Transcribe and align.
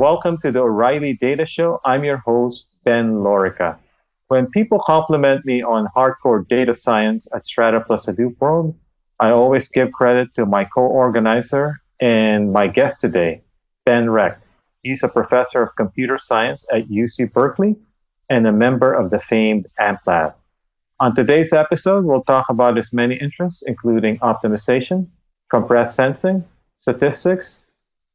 welcome 0.00 0.38
to 0.38 0.50
the 0.50 0.58
O'Reilly 0.58 1.12
Data 1.12 1.44
Show. 1.44 1.78
I'm 1.84 2.04
your 2.04 2.16
host, 2.16 2.64
Ben 2.84 3.16
Lorica. 3.16 3.76
When 4.28 4.46
people 4.46 4.78
compliment 4.78 5.44
me 5.44 5.62
on 5.62 5.88
hardcore 5.94 6.48
data 6.48 6.74
science 6.74 7.28
at 7.34 7.44
Strata 7.44 7.80
plus 7.86 8.06
Hadoop 8.06 8.34
World, 8.40 8.74
I 9.18 9.28
always 9.28 9.68
give 9.68 9.92
credit 9.92 10.34
to 10.36 10.46
my 10.46 10.64
co-organizer 10.64 11.82
and 12.00 12.50
my 12.50 12.66
guest 12.66 13.02
today, 13.02 13.42
Ben 13.84 14.08
Recht. 14.08 14.42
He's 14.82 15.02
a 15.02 15.08
professor 15.08 15.60
of 15.60 15.76
computer 15.76 16.18
science 16.18 16.64
at 16.72 16.88
UC 16.88 17.34
Berkeley 17.34 17.76
and 18.30 18.46
a 18.46 18.52
member 18.52 18.94
of 18.94 19.10
the 19.10 19.18
famed 19.18 19.66
AMP 19.78 20.00
Lab. 20.06 20.34
On 20.98 21.14
today's 21.14 21.52
episode, 21.52 22.06
we'll 22.06 22.24
talk 22.24 22.46
about 22.48 22.78
his 22.78 22.90
many 22.90 23.16
interests, 23.16 23.62
including 23.66 24.18
optimization, 24.20 25.08
compressed 25.50 25.94
sensing, 25.94 26.42
statistics, 26.78 27.64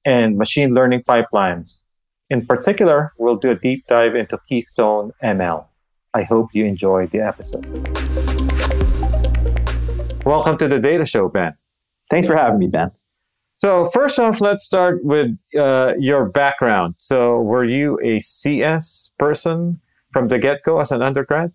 and 0.05 0.37
machine 0.37 0.73
learning 0.73 1.01
pipelines. 1.01 1.77
In 2.29 2.45
particular, 2.45 3.11
we'll 3.17 3.37
do 3.37 3.51
a 3.51 3.55
deep 3.55 3.85
dive 3.87 4.15
into 4.15 4.37
Keystone 4.47 5.11
ML. 5.23 5.65
I 6.13 6.23
hope 6.23 6.49
you 6.53 6.65
enjoy 6.65 7.07
the 7.07 7.19
episode. 7.19 7.65
Welcome 10.23 10.57
to 10.59 10.67
the 10.67 10.79
Data 10.79 11.05
Show, 11.05 11.27
Ben. 11.27 11.55
Thanks 12.09 12.27
for 12.27 12.35
having 12.35 12.59
me, 12.59 12.67
Ben. 12.67 12.91
So, 13.55 13.85
first 13.85 14.19
off, 14.19 14.41
let's 14.41 14.65
start 14.65 15.03
with 15.03 15.37
uh, 15.57 15.93
your 15.97 16.25
background. 16.25 16.95
So, 16.97 17.37
were 17.41 17.63
you 17.63 17.99
a 18.03 18.19
CS 18.19 19.11
person 19.17 19.79
from 20.13 20.27
the 20.27 20.37
get 20.39 20.61
go 20.63 20.79
as 20.79 20.91
an 20.91 21.01
undergrad? 21.01 21.51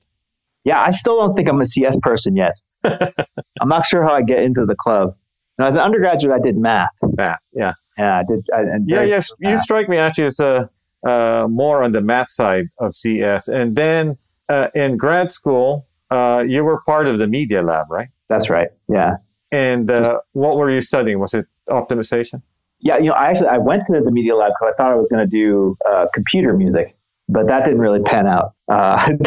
Yeah, 0.65 0.81
I 0.81 0.91
still 0.91 1.19
don't 1.19 1.35
think 1.35 1.49
I'm 1.49 1.61
a 1.61 1.67
CS 1.67 1.97
person 2.03 2.37
yet. 2.37 2.55
I'm 2.85 3.69
not 3.69 3.87
sure 3.87 4.03
how 4.03 4.15
I 4.15 4.23
get 4.23 4.43
into 4.43 4.65
the 4.67 4.77
club. 4.77 5.15
Now, 5.59 5.67
as 5.67 5.75
an 5.75 5.83
undergraduate, 5.83 6.35
I 6.35 6.43
did 6.43 6.57
math. 6.57 6.89
Math, 7.03 7.41
yeah. 7.53 7.75
Yeah, 7.99 8.19
I 8.19 8.23
did. 8.27 8.47
I, 8.55 8.63
yeah, 8.87 9.03
yes. 9.03 9.31
You 9.41 9.57
strike 9.59 9.89
me 9.89 9.97
actually 9.97 10.25
as 10.25 10.41
a 10.41 10.71
uh, 11.07 11.47
more 11.49 11.83
on 11.83 11.93
the 11.93 12.01
math 12.01 12.31
side 12.31 12.67
of 12.79 12.95
CS, 12.95 13.49
and 13.49 13.77
then 13.77 14.17
uh, 14.49 14.69
in 14.75 14.97
grad 14.97 15.33
school, 15.33 15.87
uh, 16.11 16.45
you 16.47 16.65
were 16.65 16.81
part 16.83 17.07
of 17.07 17.19
the 17.19 17.27
media 17.27 17.63
lab, 17.63 17.91
right? 17.91 18.09
That's 18.29 18.51
right. 18.51 18.69
Yeah. 18.89 19.17
And 19.53 19.91
uh, 19.91 20.21
what 20.33 20.57
were 20.57 20.71
you 20.71 20.81
studying? 20.81 21.19
Was 21.19 21.35
it 21.35 21.47
optimization? 21.69 22.43
Yeah, 22.81 22.97
you 22.99 23.07
know, 23.07 23.13
I 23.13 23.31
actually 23.31 23.49
I 23.49 23.59
went 23.59 23.87
to 23.87 24.01
the 24.01 24.11
media 24.11 24.35
lab 24.35 24.53
because 24.53 24.73
I 24.73 24.83
thought 24.83 24.93
I 24.93 24.97
was 24.97 25.09
going 25.11 25.29
to 25.29 25.31
do 25.31 25.77
uh, 25.89 26.07
computer 26.15 26.57
music, 26.57 26.97
but 27.29 27.47
that 27.47 27.65
didn't 27.65 27.81
really 27.81 28.01
pan 28.01 28.27
out. 28.27 28.55
Uh, 28.69 29.11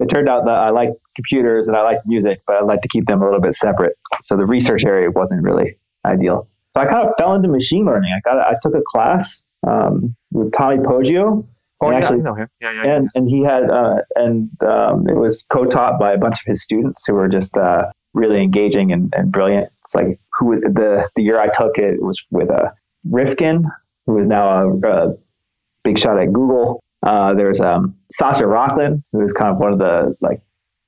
it 0.00 0.06
turned 0.08 0.28
out 0.28 0.44
that 0.46 0.54
I 0.54 0.70
liked 0.70 0.94
computers 1.14 1.68
and 1.68 1.76
I 1.76 1.82
liked 1.82 2.02
music, 2.06 2.40
but 2.46 2.56
I 2.56 2.62
like 2.62 2.80
to 2.82 2.88
keep 2.88 3.06
them 3.06 3.20
a 3.20 3.24
little 3.24 3.40
bit 3.40 3.54
separate. 3.54 3.94
So 4.22 4.36
the 4.36 4.46
research 4.46 4.84
area 4.84 5.10
wasn't 5.10 5.42
really 5.42 5.76
ideal. 6.06 6.48
So 6.74 6.80
I 6.80 6.86
kind 6.86 7.08
of 7.08 7.14
fell 7.18 7.34
into 7.34 7.48
machine 7.48 7.84
learning. 7.84 8.12
I 8.16 8.20
got 8.28 8.38
I 8.38 8.56
took 8.62 8.74
a 8.74 8.82
class 8.86 9.42
um, 9.66 10.14
with 10.30 10.52
Tommy 10.52 10.78
Poggio. 10.78 11.46
Oh, 11.80 11.90
yeah, 11.90 11.98
actually, 11.98 12.18
I 12.18 12.22
know 12.22 12.34
him. 12.34 12.48
Yeah, 12.60 12.72
yeah, 12.72 12.96
and, 12.96 13.04
yeah. 13.04 13.10
and 13.14 13.28
he 13.28 13.42
had, 13.44 13.70
uh, 13.70 13.98
and 14.16 14.50
um, 14.64 15.08
it 15.08 15.14
was 15.14 15.44
co-taught 15.48 16.00
by 16.00 16.12
a 16.12 16.18
bunch 16.18 16.34
of 16.40 16.44
his 16.44 16.60
students 16.60 17.04
who 17.06 17.14
were 17.14 17.28
just 17.28 17.56
uh, 17.56 17.92
really 18.14 18.42
engaging 18.42 18.90
and, 18.90 19.14
and 19.16 19.30
brilliant. 19.30 19.70
It's 19.84 19.94
like 19.94 20.18
who 20.38 20.60
the 20.60 21.08
the 21.14 21.22
year 21.22 21.38
I 21.38 21.46
took 21.46 21.78
it 21.78 22.02
was 22.02 22.22
with 22.30 22.50
uh, 22.50 22.70
Rifkin, 23.08 23.64
who 24.06 24.18
is 24.18 24.26
now 24.26 24.48
a, 24.48 24.88
a 24.88 25.16
big 25.84 25.98
shot 25.98 26.18
at 26.18 26.32
Google. 26.32 26.82
Uh, 27.04 27.32
there's 27.34 27.60
um, 27.60 27.96
Sasha 28.12 28.42
Rakhlin, 28.42 29.02
who 29.12 29.24
is 29.24 29.32
kind 29.32 29.52
of 29.52 29.58
one 29.58 29.72
of 29.72 29.78
the 29.78 30.16
like 30.20 30.40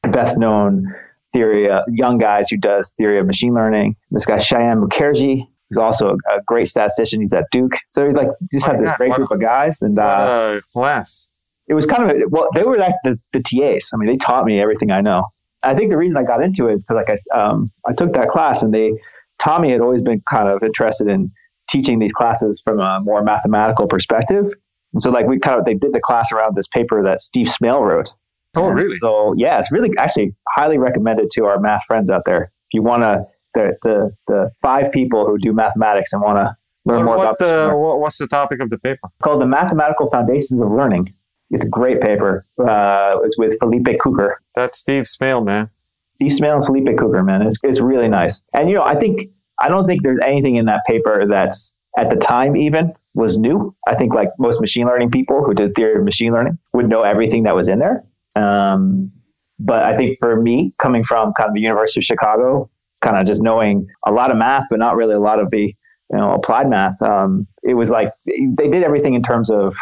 best 0.02 0.38
known 0.38 0.92
theory 1.32 1.70
uh, 1.70 1.82
young 1.88 2.18
guys 2.18 2.48
who 2.48 2.56
does 2.56 2.92
theory 2.92 3.18
of 3.18 3.26
machine 3.26 3.54
learning. 3.54 3.94
This 4.10 4.26
guy 4.26 4.38
Sayan 4.38 4.84
Mukherjee, 4.84 5.46
who's 5.70 5.78
also 5.78 6.08
a, 6.08 6.34
a, 6.34 6.42
great 6.46 6.68
statistician. 6.68 7.20
He's 7.20 7.32
at 7.32 7.46
Duke, 7.52 7.72
so 7.88 8.06
he 8.06 8.12
like 8.12 8.28
just 8.52 8.66
had 8.66 8.80
this 8.80 8.90
great 8.96 9.12
group 9.12 9.30
of 9.30 9.40
guys. 9.40 9.80
And 9.82 9.98
uh, 9.98 10.60
class. 10.72 11.30
It 11.68 11.74
was 11.74 11.86
kind 11.86 12.02
of 12.02 12.16
a, 12.16 12.28
well, 12.28 12.48
they 12.54 12.64
were 12.64 12.76
like 12.76 12.94
the, 13.04 13.18
the 13.32 13.40
TAs. 13.40 13.90
I 13.94 13.96
mean, 13.96 14.08
they 14.08 14.16
taught 14.16 14.44
me 14.44 14.60
everything 14.60 14.90
I 14.90 15.00
know. 15.00 15.24
I 15.62 15.74
think 15.74 15.90
the 15.90 15.96
reason 15.96 16.16
I 16.16 16.24
got 16.24 16.42
into 16.42 16.68
it 16.68 16.76
is 16.76 16.84
because 16.84 17.04
like 17.06 17.20
I 17.32 17.38
um, 17.38 17.70
I 17.86 17.92
took 17.92 18.12
that 18.14 18.30
class 18.30 18.62
and 18.62 18.74
they 18.74 18.92
Tommy 19.38 19.70
had 19.70 19.80
always 19.80 20.02
been 20.02 20.22
kind 20.28 20.48
of 20.48 20.62
interested 20.62 21.08
in 21.08 21.30
teaching 21.68 21.98
these 21.98 22.12
classes 22.12 22.60
from 22.64 22.80
a 22.80 23.00
more 23.00 23.22
mathematical 23.22 23.86
perspective. 23.86 24.46
And 24.92 25.00
so 25.00 25.10
like 25.10 25.26
we 25.26 25.38
kind 25.38 25.58
of 25.58 25.64
they 25.64 25.74
did 25.74 25.92
the 25.92 26.00
class 26.00 26.32
around 26.32 26.56
this 26.56 26.66
paper 26.66 27.02
that 27.04 27.20
Steve 27.20 27.48
Smale 27.48 27.80
wrote. 27.80 28.12
Oh, 28.56 28.66
and 28.66 28.76
really? 28.76 28.96
So 28.96 29.34
yeah, 29.36 29.58
it's 29.58 29.70
really 29.70 29.90
actually 29.98 30.34
highly 30.48 30.78
recommended 30.78 31.30
to 31.34 31.44
our 31.44 31.60
math 31.60 31.82
friends 31.86 32.10
out 32.10 32.22
there. 32.26 32.44
If 32.44 32.74
you 32.74 32.82
want 32.82 33.02
to, 33.02 33.24
the, 33.54 33.76
the 33.82 34.10
the 34.26 34.50
five 34.62 34.92
people 34.92 35.26
who 35.26 35.38
do 35.38 35.52
mathematics 35.52 36.12
and 36.12 36.22
want 36.22 36.38
to 36.38 36.56
learn 36.84 37.04
more 37.04 37.16
what 37.16 37.22
about 37.24 37.38
the 37.38 37.72
what's 37.74 38.18
the 38.18 38.26
topic 38.26 38.60
of 38.60 38.70
the 38.70 38.78
paper? 38.78 39.08
Called 39.22 39.40
the 39.40 39.46
Mathematical 39.46 40.10
Foundations 40.10 40.60
of 40.60 40.70
Learning. 40.70 41.12
It's 41.50 41.64
a 41.64 41.68
great 41.68 42.00
paper. 42.00 42.46
Uh, 42.58 43.18
it's 43.24 43.36
with 43.36 43.58
Felipe 43.58 43.98
Cucker. 44.04 44.34
That's 44.54 44.78
Steve 44.78 45.06
Smale, 45.06 45.40
man. 45.40 45.68
Steve 46.06 46.32
Smale 46.32 46.56
and 46.56 46.64
Felipe 46.64 46.84
Cucker, 46.96 47.24
man. 47.24 47.42
It's, 47.42 47.56
it's 47.62 47.80
really 47.80 48.08
nice. 48.08 48.42
And, 48.54 48.68
you 48.68 48.76
know, 48.76 48.82
I 48.82 48.94
think, 48.94 49.30
I 49.58 49.68
don't 49.68 49.86
think 49.86 50.02
there's 50.02 50.20
anything 50.24 50.56
in 50.56 50.66
that 50.66 50.82
paper 50.86 51.26
that's 51.26 51.72
at 51.98 52.08
the 52.08 52.16
time 52.16 52.56
even 52.56 52.94
was 53.14 53.36
new. 53.36 53.74
I 53.86 53.96
think 53.96 54.14
like 54.14 54.28
most 54.38 54.60
machine 54.60 54.86
learning 54.86 55.10
people 55.10 55.42
who 55.42 55.54
did 55.54 55.74
theory 55.74 55.98
of 55.98 56.04
machine 56.04 56.32
learning 56.32 56.58
would 56.72 56.88
know 56.88 57.02
everything 57.02 57.42
that 57.44 57.56
was 57.56 57.68
in 57.68 57.80
there. 57.80 58.04
Um, 58.36 59.10
but 59.58 59.82
I 59.82 59.96
think 59.96 60.18
for 60.20 60.40
me, 60.40 60.72
coming 60.78 61.02
from 61.02 61.32
kind 61.34 61.48
of 61.48 61.54
the 61.54 61.60
University 61.60 62.00
of 62.00 62.04
Chicago, 62.04 62.70
kind 63.00 63.16
of 63.16 63.26
just 63.26 63.42
knowing 63.42 63.86
a 64.06 64.12
lot 64.12 64.30
of 64.30 64.36
math, 64.36 64.64
but 64.70 64.78
not 64.78 64.96
really 64.96 65.14
a 65.14 65.20
lot 65.20 65.38
of 65.38 65.50
the 65.50 65.74
you 66.12 66.18
know 66.18 66.32
applied 66.32 66.68
math, 66.68 67.00
um, 67.02 67.46
it 67.62 67.74
was 67.74 67.90
like 67.90 68.12
they 68.26 68.68
did 68.68 68.82
everything 68.82 69.14
in 69.14 69.22
terms 69.22 69.50
of 69.50 69.74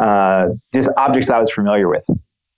uh, 0.00 0.46
just 0.72 0.90
objects 0.96 1.30
I 1.30 1.38
was 1.38 1.52
familiar 1.52 1.88
with. 1.88 2.04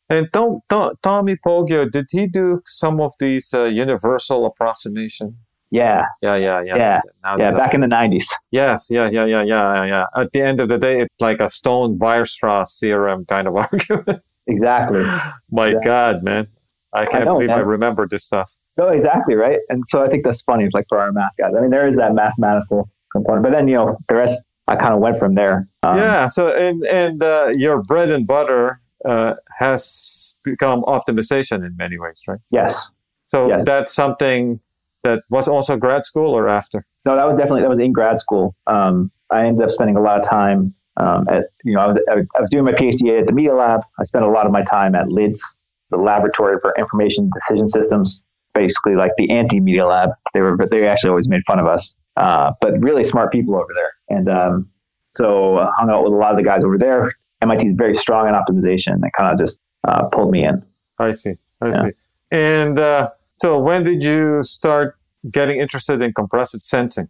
And 0.09 0.31
Tom, 0.33 0.61
Tom, 0.69 0.95
Tommy 1.03 1.37
Poggio, 1.37 1.91
did 1.91 2.07
he 2.11 2.27
do 2.27 2.61
some 2.67 3.01
of 3.01 3.13
these 3.21 3.55
uh, 3.55 3.65
universal 3.65 4.45
approximation? 4.45 5.37
Yeah. 5.71 6.07
Yeah, 6.21 6.35
yeah, 6.35 6.63
yeah. 6.63 6.77
Yeah, 6.77 7.01
now 7.23 7.39
yeah 7.39 7.53
back 7.53 7.75
in 7.75 7.81
the 7.81 7.87
90s. 7.87 8.25
Yes, 8.51 8.89
yeah, 8.91 9.09
yeah, 9.09 9.25
yeah, 9.25 9.43
yeah, 9.43 9.85
yeah. 9.85 10.07
At 10.17 10.33
the 10.33 10.43
end 10.43 10.61
of 10.61 10.69
the 10.69 10.79
day, 10.79 11.03
it's 11.03 11.15
like 11.21 11.39
a 11.39 11.49
Stone 11.49 11.99
Weierstrass 12.01 12.81
theorem 12.81 13.25
kind 13.27 13.47
of 13.47 13.55
argument. 13.73 14.21
Exactly. 14.49 15.05
My 15.51 15.69
exactly. 15.69 15.85
God, 15.85 16.23
man. 16.25 16.49
I 16.93 17.07
can't 17.07 17.23
I 17.23 17.25
know, 17.27 17.35
believe 17.35 17.51
man. 17.51 17.59
I 17.59 17.63
remember 17.63 18.09
this 18.09 18.25
stuff. 18.25 18.51
No, 18.81 18.89
exactly, 18.89 19.35
right? 19.35 19.59
And 19.69 19.85
so 19.87 20.03
I 20.03 20.09
think 20.09 20.25
that's 20.25 20.41
funny. 20.41 20.65
It's 20.65 20.73
like 20.73 20.87
for 20.89 20.99
our 20.99 21.13
math 21.13 21.33
guys. 21.39 21.53
I 21.55 21.61
mean, 21.61 21.69
there 21.69 21.87
is 21.87 21.97
that 21.97 22.15
mathematical 22.15 22.89
component, 23.13 23.43
but 23.43 23.53
then, 23.53 23.69
you 23.69 23.75
know, 23.75 23.99
the 24.09 24.15
rest 24.15 24.43
I 24.69 24.77
kind 24.77 24.95
of 24.95 25.01
went 25.01 25.19
from 25.19 25.35
there. 25.35 25.69
Um, 25.83 25.99
yeah. 25.99 26.27
So, 26.29 26.49
and 26.49 26.83
and 26.85 27.23
uh, 27.23 27.53
your 27.57 27.83
bread 27.83 28.09
and 28.09 28.27
butter 28.27 28.81
uh, 29.05 29.35
has 29.59 30.35
become 30.45 30.83
optimization 30.85 31.67
in 31.67 31.77
many 31.77 31.99
ways, 31.99 32.23
right? 32.27 32.39
Yes. 32.51 32.89
So 33.27 33.49
yes. 33.49 33.67
that's 33.67 33.93
something 33.93 34.61
that 35.05 35.25
was 35.29 35.47
also 35.47 35.77
grad 35.77 36.07
school 36.07 36.35
or 36.35 36.49
after? 36.49 36.87
No, 37.05 37.17
that 37.17 37.27
was 37.27 37.37
definitely 37.37 37.61
that 37.61 37.69
was 37.69 37.79
in 37.79 37.93
grad 37.93 38.17
school. 38.17 38.57
Um, 38.67 39.11
I 39.29 39.45
ended 39.45 39.63
up 39.63 39.73
spending 39.73 39.97
a 39.97 40.01
lot 40.01 40.19
of 40.19 40.27
time 40.27 40.75
um, 40.97 41.29
at 41.29 41.45
you 41.65 41.75
know 41.75 41.81
I 41.81 41.87
was, 41.89 41.99
I 42.09 42.41
was 42.41 42.49
doing 42.51 42.65
my 42.65 42.73
PhD 42.73 43.21
at 43.21 43.27
the 43.27 43.33
Media 43.33 43.55
Lab. 43.55 43.83
I 43.99 44.05
spent 44.05 44.25
a 44.25 44.31
lot 44.31 44.47
of 44.47 44.53
my 44.53 44.63
time 44.63 44.95
at 44.95 45.13
LIDS, 45.13 45.55
the 45.91 45.99
Laboratory 45.99 46.57
for 46.63 46.75
Information 46.79 47.31
Decision 47.35 47.69
Systems, 47.69 48.25
basically 48.55 48.95
like 48.95 49.13
the 49.17 49.31
anti-Media 49.31 49.87
Lab. 49.87 50.11
They 50.35 50.41
were 50.41 50.57
they 50.71 50.87
actually 50.87 51.11
always 51.11 51.29
made 51.29 51.43
fun 51.47 51.59
of 51.59 51.67
us, 51.67 51.95
uh, 52.17 52.53
but 52.61 52.81
really 52.81 53.05
smart 53.05 53.33
people 53.33 53.55
over 53.55 53.73
there. 53.75 53.93
And 54.17 54.29
um, 54.29 54.69
so 55.09 55.59
I 55.59 55.71
hung 55.79 55.91
out 55.91 56.05
with 56.05 56.13
a 56.13 56.17
lot 56.17 56.33
of 56.33 56.39
the 56.39 56.45
guys 56.45 56.65
over 56.65 56.79
there. 56.79 57.13
MIT 57.43 57.67
is 57.67 57.75
very 57.77 57.95
strong 57.95 58.29
in 58.29 58.35
optimization. 58.35 59.01
That 59.01 59.13
kind 59.17 59.33
of 59.33 59.39
just 59.39 59.61
uh, 59.87 60.05
pulled 60.07 60.31
me 60.31 60.45
in. 60.45 60.63
I 60.99 61.13
see. 61.13 61.35
I 61.61 61.69
yeah. 61.69 61.83
see. 61.83 61.91
And 62.31 62.79
uh, 62.79 63.11
so, 63.41 63.59
when 63.59 63.83
did 63.83 64.03
you 64.03 64.43
start 64.43 64.97
getting 65.31 65.59
interested 65.59 66.03
in 66.03 66.13
compressive 66.13 66.63
sensing? 66.63 67.09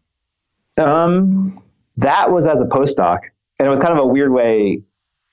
Um, 0.78 1.62
that 1.96 2.30
was 2.30 2.46
as 2.46 2.60
a 2.60 2.64
postdoc, 2.64 3.18
and 3.58 3.66
it 3.66 3.70
was 3.70 3.78
kind 3.78 3.92
of 3.92 3.98
a 3.98 4.06
weird 4.06 4.32
way. 4.32 4.82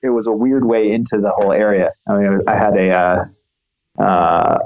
It 0.02 0.10
was 0.10 0.26
a 0.26 0.32
weird 0.32 0.64
way 0.64 0.92
into 0.92 1.18
the 1.18 1.30
whole 1.30 1.52
area. 1.52 1.90
I 2.08 2.18
mean, 2.18 2.40
I 2.46 2.56
had 2.56 2.76
a. 2.76 2.90
Uh, 2.90 3.24
uh, 4.02 4.58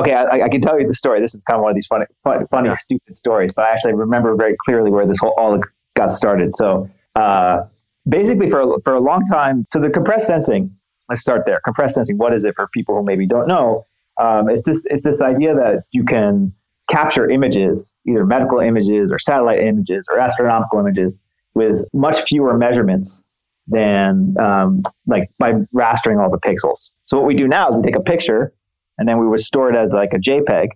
okay, 0.00 0.12
I, 0.12 0.44
I, 0.44 0.48
can 0.48 0.60
tell 0.60 0.80
you 0.80 0.86
the 0.86 0.94
story. 0.94 1.20
This 1.20 1.34
is 1.34 1.42
kind 1.44 1.56
of 1.58 1.62
one 1.62 1.70
of 1.70 1.74
these 1.74 1.86
funny, 1.86 2.06
funny, 2.24 2.44
funny 2.50 2.68
yeah. 2.68 2.76
stupid 2.76 3.16
stories, 3.16 3.52
but 3.54 3.64
I 3.64 3.70
actually 3.70 3.94
remember 3.94 4.34
very 4.36 4.56
clearly 4.64 4.90
where 4.90 5.06
this 5.06 5.18
whole 5.18 5.34
all 5.38 5.58
got 5.96 6.12
started. 6.12 6.54
So 6.56 6.88
uh, 7.14 7.62
basically, 8.08 8.50
for 8.50 8.60
a, 8.60 8.80
for 8.82 8.94
a 8.94 9.00
long 9.00 9.24
time, 9.26 9.66
so 9.70 9.80
the 9.80 9.90
compressed 9.90 10.26
sensing. 10.26 10.74
Let's 11.08 11.22
start 11.22 11.44
there. 11.46 11.60
Compressed 11.64 11.94
sensing. 11.94 12.18
What 12.18 12.34
is 12.34 12.44
it 12.44 12.54
for 12.54 12.68
people 12.68 12.94
who 12.94 13.02
maybe 13.02 13.26
don't 13.26 13.48
know? 13.48 13.86
Um, 14.20 14.50
it's 14.50 14.62
this 14.66 14.82
it's 14.86 15.04
this 15.04 15.22
idea 15.22 15.54
that 15.54 15.84
you 15.90 16.04
can 16.04 16.52
capture 16.90 17.30
images, 17.30 17.94
either 18.06 18.26
medical 18.26 18.58
images 18.58 19.10
or 19.10 19.18
satellite 19.18 19.60
images 19.60 20.04
or 20.10 20.18
astronomical 20.18 20.78
images, 20.80 21.18
with 21.54 21.86
much 21.94 22.22
fewer 22.22 22.56
measurements 22.56 23.22
than 23.68 24.34
um, 24.38 24.82
like 25.06 25.30
by 25.38 25.54
rastering 25.72 26.18
all 26.18 26.30
the 26.30 26.38
pixels. 26.38 26.90
So 27.04 27.18
what 27.18 27.26
we 27.26 27.34
do 27.34 27.46
now 27.46 27.70
is 27.70 27.76
we 27.76 27.82
take 27.82 27.96
a 27.96 28.02
picture 28.02 28.52
and 28.98 29.08
then 29.08 29.18
we 29.18 29.26
would 29.26 29.40
store 29.40 29.70
it 29.70 29.76
as 29.76 29.92
like 29.92 30.12
a 30.12 30.18
JPEG, 30.18 30.68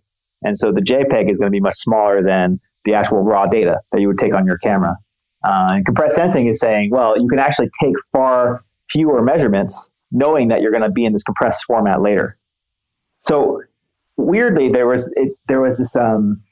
and 0.42 0.56
so 0.56 0.72
the 0.72 0.80
JPEG 0.80 1.30
is 1.30 1.38
going 1.38 1.48
to 1.48 1.52
be 1.52 1.60
much 1.60 1.76
smaller 1.76 2.22
than 2.22 2.60
the 2.84 2.94
actual 2.94 3.22
raw 3.22 3.46
data 3.46 3.80
that 3.92 4.00
you 4.00 4.08
would 4.08 4.18
take 4.18 4.34
on 4.34 4.46
your 4.46 4.58
camera. 4.58 4.96
Uh, 5.44 5.68
and 5.72 5.86
compressed 5.86 6.16
sensing 6.16 6.46
is 6.46 6.60
saying, 6.60 6.90
well, 6.90 7.20
you 7.20 7.28
can 7.28 7.38
actually 7.38 7.70
take 7.80 7.94
far 8.12 8.64
fewer 8.90 9.22
measurements 9.22 9.90
knowing 10.10 10.48
that 10.48 10.60
you're 10.60 10.70
going 10.70 10.82
to 10.82 10.90
be 10.90 11.04
in 11.04 11.12
this 11.12 11.22
compressed 11.22 11.64
format 11.64 12.02
later. 12.02 12.36
So 13.20 13.62
weirdly, 14.16 14.68
there 14.68 14.86
was 14.86 15.08
it, 15.16 15.36
there 15.48 15.60
was 15.60 15.78
this 15.78 15.96
um, 15.96 16.42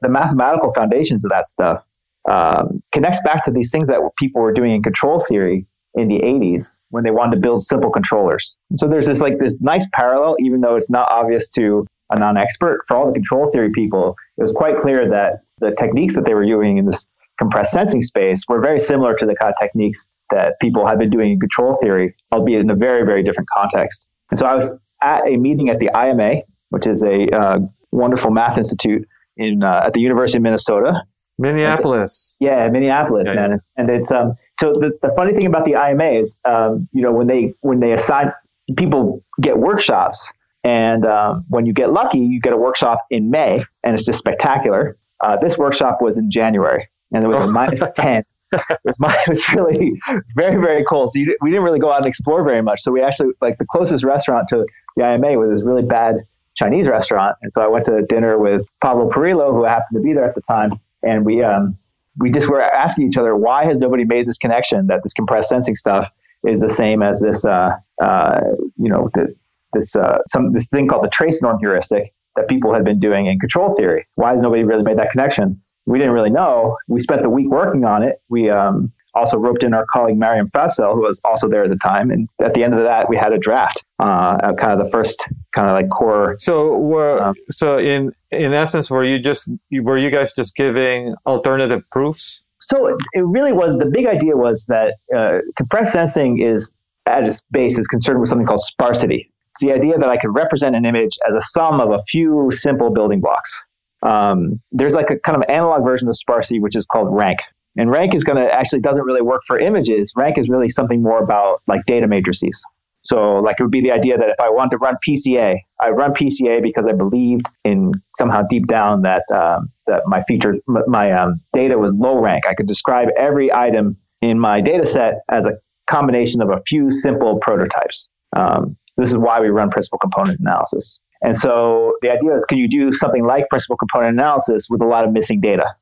the 0.00 0.08
mathematical 0.08 0.72
foundations 0.72 1.24
of 1.24 1.30
that 1.30 1.48
stuff 1.48 1.84
um, 2.30 2.82
connects 2.92 3.20
back 3.24 3.42
to 3.44 3.50
these 3.50 3.70
things 3.70 3.88
that 3.88 4.00
people 4.18 4.40
were 4.40 4.52
doing 4.52 4.72
in 4.72 4.82
control 4.82 5.20
theory 5.20 5.66
in 5.94 6.08
the 6.08 6.18
80s 6.18 6.76
when 6.94 7.02
they 7.02 7.10
wanted 7.10 7.34
to 7.34 7.40
build 7.40 7.60
simple 7.60 7.90
controllers. 7.90 8.56
So 8.76 8.86
there's 8.86 9.06
this 9.06 9.20
like 9.20 9.40
this 9.40 9.56
nice 9.60 9.84
parallel, 9.92 10.36
even 10.38 10.60
though 10.60 10.76
it's 10.76 10.88
not 10.88 11.10
obvious 11.10 11.48
to 11.50 11.84
a 12.10 12.18
non-expert. 12.18 12.84
For 12.86 12.96
all 12.96 13.06
the 13.08 13.12
control 13.12 13.50
theory 13.50 13.70
people, 13.74 14.14
it 14.38 14.42
was 14.42 14.52
quite 14.52 14.80
clear 14.80 15.10
that 15.10 15.40
the 15.58 15.74
techniques 15.76 16.14
that 16.14 16.24
they 16.24 16.34
were 16.34 16.44
using 16.44 16.78
in 16.78 16.86
this 16.86 17.04
compressed 17.36 17.72
sensing 17.72 18.00
space 18.00 18.44
were 18.48 18.60
very 18.60 18.78
similar 18.78 19.16
to 19.16 19.26
the 19.26 19.34
kind 19.34 19.52
of 19.52 19.56
techniques 19.60 20.06
that 20.30 20.54
people 20.60 20.86
had 20.86 21.00
been 21.00 21.10
doing 21.10 21.32
in 21.32 21.40
control 21.40 21.76
theory, 21.82 22.14
albeit 22.32 22.60
in 22.60 22.70
a 22.70 22.76
very, 22.76 23.04
very 23.04 23.24
different 23.24 23.48
context. 23.50 24.06
And 24.30 24.38
so 24.38 24.46
I 24.46 24.54
was 24.54 24.72
at 25.02 25.26
a 25.26 25.36
meeting 25.36 25.70
at 25.70 25.80
the 25.80 25.90
IMA, 25.96 26.42
which 26.70 26.86
is 26.86 27.02
a 27.02 27.28
uh, 27.36 27.58
wonderful 27.90 28.30
math 28.30 28.56
institute 28.56 29.06
in 29.36 29.64
uh, 29.64 29.82
at 29.86 29.94
the 29.94 30.00
University 30.00 30.38
of 30.38 30.42
Minnesota. 30.42 31.02
Minneapolis. 31.38 32.36
And, 32.40 32.48
yeah, 32.48 32.68
Minneapolis, 32.68 33.24
yeah, 33.26 33.34
man. 33.34 33.50
Yeah. 33.50 33.56
And 33.76 33.90
it's 33.90 34.12
um, 34.12 34.34
so 34.58 34.72
the, 34.72 34.96
the 35.02 35.12
funny 35.16 35.32
thing 35.32 35.46
about 35.46 35.64
the 35.64 35.74
IMA 35.74 36.04
is, 36.04 36.38
um, 36.44 36.88
you 36.92 37.02
know, 37.02 37.12
when 37.12 37.26
they 37.26 37.54
when 37.60 37.80
they 37.80 37.92
assign 37.92 38.32
people 38.76 39.22
get 39.40 39.58
workshops, 39.58 40.30
and 40.62 41.04
um, 41.04 41.44
when 41.48 41.66
you 41.66 41.72
get 41.72 41.92
lucky, 41.92 42.20
you 42.20 42.40
get 42.40 42.52
a 42.52 42.56
workshop 42.56 43.00
in 43.10 43.30
May, 43.30 43.64
and 43.82 43.94
it's 43.94 44.04
just 44.04 44.18
spectacular. 44.18 44.96
Uh, 45.20 45.36
this 45.36 45.58
workshop 45.58 45.98
was 46.00 46.18
in 46.18 46.30
January, 46.30 46.88
and 47.12 47.24
it 47.24 47.28
was 47.28 47.44
a 47.44 47.48
minus 47.48 47.82
ten. 47.96 48.24
It 48.70 48.78
was, 48.84 49.00
my, 49.00 49.12
it 49.12 49.28
was 49.28 49.48
really 49.48 50.00
very 50.36 50.60
very 50.60 50.84
cold. 50.84 51.10
So 51.12 51.18
you, 51.18 51.36
we 51.40 51.50
didn't 51.50 51.64
really 51.64 51.80
go 51.80 51.90
out 51.90 51.96
and 51.96 52.06
explore 52.06 52.44
very 52.44 52.62
much. 52.62 52.82
So 52.82 52.92
we 52.92 53.02
actually 53.02 53.30
like 53.40 53.58
the 53.58 53.66
closest 53.66 54.04
restaurant 54.04 54.48
to 54.50 54.64
the 54.96 55.02
IMA 55.02 55.36
was 55.36 55.50
this 55.50 55.66
really 55.66 55.82
bad 55.82 56.18
Chinese 56.54 56.86
restaurant, 56.86 57.36
and 57.42 57.50
so 57.52 57.62
I 57.62 57.66
went 57.66 57.84
to 57.86 58.02
dinner 58.02 58.38
with 58.38 58.62
Pablo 58.80 59.10
Parrilo, 59.10 59.50
who 59.50 59.64
happened 59.64 59.96
to 59.96 60.00
be 60.00 60.12
there 60.12 60.24
at 60.24 60.36
the 60.36 60.40
time, 60.42 60.78
and 61.02 61.24
we 61.24 61.42
um, 61.42 61.76
we 62.18 62.30
just 62.30 62.48
were 62.48 62.62
asking 62.62 63.08
each 63.08 63.16
other, 63.16 63.36
why 63.36 63.64
has 63.64 63.78
nobody 63.78 64.04
made 64.04 64.26
this 64.26 64.38
connection 64.38 64.86
that 64.86 65.00
this 65.02 65.12
compressed 65.12 65.48
sensing 65.48 65.74
stuff 65.74 66.08
is 66.46 66.60
the 66.60 66.68
same 66.68 67.02
as 67.02 67.20
this, 67.20 67.44
uh, 67.44 67.70
uh, 68.02 68.40
you 68.76 68.88
know, 68.88 69.10
the, 69.14 69.34
this 69.72 69.96
uh, 69.96 70.18
some 70.28 70.52
this 70.52 70.66
thing 70.66 70.86
called 70.88 71.04
the 71.04 71.10
trace 71.10 71.42
norm 71.42 71.58
heuristic 71.58 72.12
that 72.36 72.48
people 72.48 72.72
had 72.72 72.84
been 72.84 73.00
doing 73.00 73.26
in 73.26 73.38
control 73.38 73.74
theory. 73.74 74.06
Why 74.14 74.32
has 74.32 74.40
nobody 74.40 74.62
really 74.64 74.82
made 74.82 74.98
that 74.98 75.10
connection? 75.10 75.60
We 75.86 75.98
didn't 75.98 76.14
really 76.14 76.30
know. 76.30 76.76
We 76.88 77.00
spent 77.00 77.22
the 77.22 77.30
week 77.30 77.48
working 77.48 77.84
on 77.84 78.02
it. 78.02 78.22
We 78.28 78.50
um, 78.50 78.92
also 79.14 79.36
roped 79.36 79.64
in 79.64 79.74
our 79.74 79.86
colleague 79.92 80.18
Maryam 80.18 80.48
Fazel, 80.50 80.94
who 80.94 81.02
was 81.02 81.20
also 81.24 81.48
there 81.48 81.64
at 81.64 81.70
the 81.70 81.76
time. 81.76 82.10
And 82.10 82.28
at 82.42 82.54
the 82.54 82.64
end 82.64 82.74
of 82.74 82.82
that, 82.82 83.08
we 83.08 83.16
had 83.16 83.32
a 83.32 83.38
draft, 83.38 83.84
uh, 83.98 84.52
kind 84.54 84.78
of 84.78 84.84
the 84.84 84.90
first 84.90 85.24
kind 85.54 85.68
of 85.68 85.74
like 85.74 85.88
core. 85.90 86.36
So, 86.38 86.76
were, 86.76 87.22
um, 87.22 87.34
so 87.50 87.78
in 87.78 88.12
in 88.30 88.52
essence, 88.52 88.90
were 88.90 89.04
you 89.04 89.18
just 89.18 89.50
were 89.70 89.98
you 89.98 90.10
guys 90.10 90.32
just 90.32 90.54
giving 90.56 91.14
alternative 91.26 91.82
proofs? 91.90 92.42
So 92.60 92.86
it, 92.86 92.96
it 93.12 93.24
really 93.26 93.52
was. 93.52 93.78
The 93.78 93.86
big 93.86 94.06
idea 94.06 94.36
was 94.36 94.64
that 94.66 94.94
uh, 95.14 95.38
compressed 95.56 95.92
sensing 95.92 96.40
is 96.40 96.72
at 97.06 97.24
its 97.24 97.42
base 97.50 97.78
is 97.78 97.86
concerned 97.86 98.20
with 98.20 98.28
something 98.28 98.46
called 98.46 98.60
sparsity. 98.60 99.30
It's 99.50 99.60
the 99.60 99.72
idea 99.72 99.98
that 99.98 100.08
I 100.08 100.16
could 100.16 100.34
represent 100.34 100.74
an 100.74 100.84
image 100.84 101.18
as 101.28 101.34
a 101.34 101.40
sum 101.42 101.80
of 101.80 101.90
a 101.90 102.02
few 102.08 102.50
simple 102.52 102.90
building 102.90 103.20
blocks. 103.20 103.60
Um, 104.02 104.60
there's 104.72 104.92
like 104.92 105.10
a 105.10 105.18
kind 105.18 105.36
of 105.36 105.48
analog 105.48 105.84
version 105.84 106.08
of 106.08 106.16
sparsity, 106.16 106.60
which 106.60 106.76
is 106.76 106.86
called 106.86 107.08
rank. 107.10 107.38
And 107.76 107.90
rank 107.90 108.14
is 108.14 108.24
going 108.24 108.36
to 108.36 108.52
actually 108.52 108.80
doesn't 108.80 109.04
really 109.04 109.22
work 109.22 109.42
for 109.46 109.58
images. 109.58 110.12
Rank 110.16 110.38
is 110.38 110.48
really 110.48 110.68
something 110.68 111.02
more 111.02 111.22
about 111.22 111.62
like 111.66 111.84
data 111.86 112.06
matrices. 112.06 112.64
So 113.02 113.36
like 113.36 113.56
it 113.60 113.62
would 113.62 113.72
be 113.72 113.82
the 113.82 113.92
idea 113.92 114.16
that 114.16 114.28
if 114.30 114.40
I 114.40 114.48
want 114.48 114.70
to 114.70 114.78
run 114.78 114.96
PCA, 115.06 115.56
I 115.80 115.90
run 115.90 116.14
PCA 116.14 116.62
because 116.62 116.86
I 116.88 116.92
believed 116.92 117.46
in 117.64 117.92
somehow 118.16 118.42
deep 118.48 118.66
down 118.66 119.02
that 119.02 119.24
um, 119.32 119.70
that 119.86 120.02
my 120.06 120.22
feature, 120.22 120.56
my 120.66 121.12
um, 121.12 121.40
data 121.52 121.78
was 121.78 121.92
low 121.94 122.18
rank. 122.18 122.46
I 122.46 122.54
could 122.54 122.66
describe 122.66 123.08
every 123.18 123.52
item 123.52 123.98
in 124.22 124.38
my 124.38 124.62
data 124.62 124.86
set 124.86 125.16
as 125.30 125.44
a 125.44 125.52
combination 125.86 126.40
of 126.40 126.48
a 126.48 126.62
few 126.66 126.90
simple 126.90 127.38
prototypes. 127.42 128.08
Um, 128.34 128.76
so 128.94 129.02
this 129.02 129.10
is 129.10 129.18
why 129.18 129.38
we 129.40 129.48
run 129.48 129.70
principal 129.70 129.98
component 129.98 130.40
analysis. 130.40 131.00
And 131.20 131.36
so 131.36 131.94
the 132.00 132.10
idea 132.10 132.34
is, 132.34 132.44
can 132.46 132.58
you 132.58 132.68
do 132.68 132.92
something 132.92 133.26
like 133.26 133.48
principal 133.50 133.76
component 133.76 134.18
analysis 134.18 134.66
with 134.70 134.80
a 134.80 134.86
lot 134.86 135.04
of 135.04 135.12
missing 135.12 135.40
data? 135.40 135.74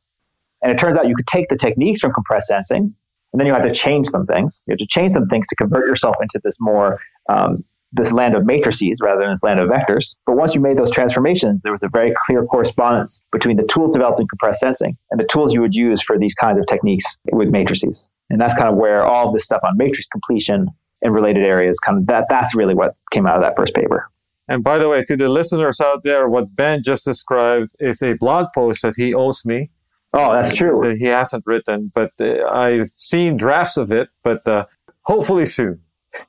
And 0.62 0.70
it 0.72 0.78
turns 0.78 0.96
out 0.96 1.08
you 1.08 1.16
could 1.16 1.26
take 1.26 1.48
the 1.48 1.56
techniques 1.56 2.00
from 2.00 2.12
compressed 2.12 2.48
sensing, 2.48 2.94
and 3.32 3.40
then 3.40 3.46
you 3.46 3.52
have 3.52 3.64
to 3.64 3.72
change 3.72 4.08
some 4.08 4.26
things. 4.26 4.62
You 4.66 4.72
have 4.72 4.78
to 4.78 4.86
change 4.86 5.12
some 5.12 5.26
things 5.28 5.46
to 5.48 5.56
convert 5.56 5.86
yourself 5.86 6.16
into 6.20 6.40
this 6.44 6.58
more 6.60 7.00
um, 7.28 7.64
this 7.92 8.12
land 8.12 8.34
of 8.34 8.46
matrices 8.46 8.98
rather 9.02 9.20
than 9.20 9.30
this 9.30 9.42
land 9.42 9.60
of 9.60 9.68
vectors. 9.68 10.16
But 10.26 10.36
once 10.36 10.54
you 10.54 10.60
made 10.60 10.78
those 10.78 10.90
transformations, 10.90 11.62
there 11.62 11.72
was 11.72 11.82
a 11.82 11.88
very 11.88 12.12
clear 12.24 12.44
correspondence 12.44 13.22
between 13.30 13.56
the 13.56 13.64
tools 13.64 13.92
developed 13.92 14.20
in 14.20 14.26
compressed 14.28 14.60
sensing 14.60 14.96
and 15.10 15.20
the 15.20 15.26
tools 15.30 15.52
you 15.52 15.60
would 15.60 15.74
use 15.74 16.00
for 16.02 16.18
these 16.18 16.34
kinds 16.34 16.58
of 16.58 16.66
techniques 16.66 17.18
with 17.32 17.48
matrices. 17.50 18.08
And 18.30 18.40
that's 18.40 18.54
kind 18.54 18.68
of 18.68 18.76
where 18.76 19.04
all 19.04 19.28
of 19.28 19.34
this 19.34 19.44
stuff 19.44 19.60
on 19.62 19.76
matrix 19.76 20.06
completion 20.06 20.68
and 21.02 21.12
related 21.12 21.44
areas 21.44 21.78
kind 21.80 21.98
of 21.98 22.06
that 22.06 22.26
that's 22.30 22.54
really 22.54 22.74
what 22.74 22.94
came 23.10 23.26
out 23.26 23.36
of 23.36 23.42
that 23.42 23.56
first 23.56 23.74
paper. 23.74 24.08
And 24.48 24.64
by 24.64 24.78
the 24.78 24.88
way, 24.88 25.04
to 25.04 25.16
the 25.16 25.28
listeners 25.28 25.80
out 25.80 26.02
there, 26.02 26.28
what 26.28 26.56
Ben 26.56 26.82
just 26.82 27.04
described 27.04 27.72
is 27.78 28.02
a 28.02 28.14
blog 28.14 28.46
post 28.54 28.82
that 28.82 28.94
he 28.96 29.14
owes 29.14 29.44
me 29.44 29.70
Oh, 30.14 30.32
that's 30.32 30.52
true. 30.56 30.94
He 30.96 31.06
hasn't 31.06 31.44
written, 31.46 31.90
but 31.94 32.12
uh, 32.20 32.44
I've 32.46 32.90
seen 32.96 33.36
drafts 33.36 33.76
of 33.76 33.90
it, 33.90 34.08
but 34.22 34.46
uh, 34.46 34.66
hopefully 35.02 35.46
soon. 35.46 35.80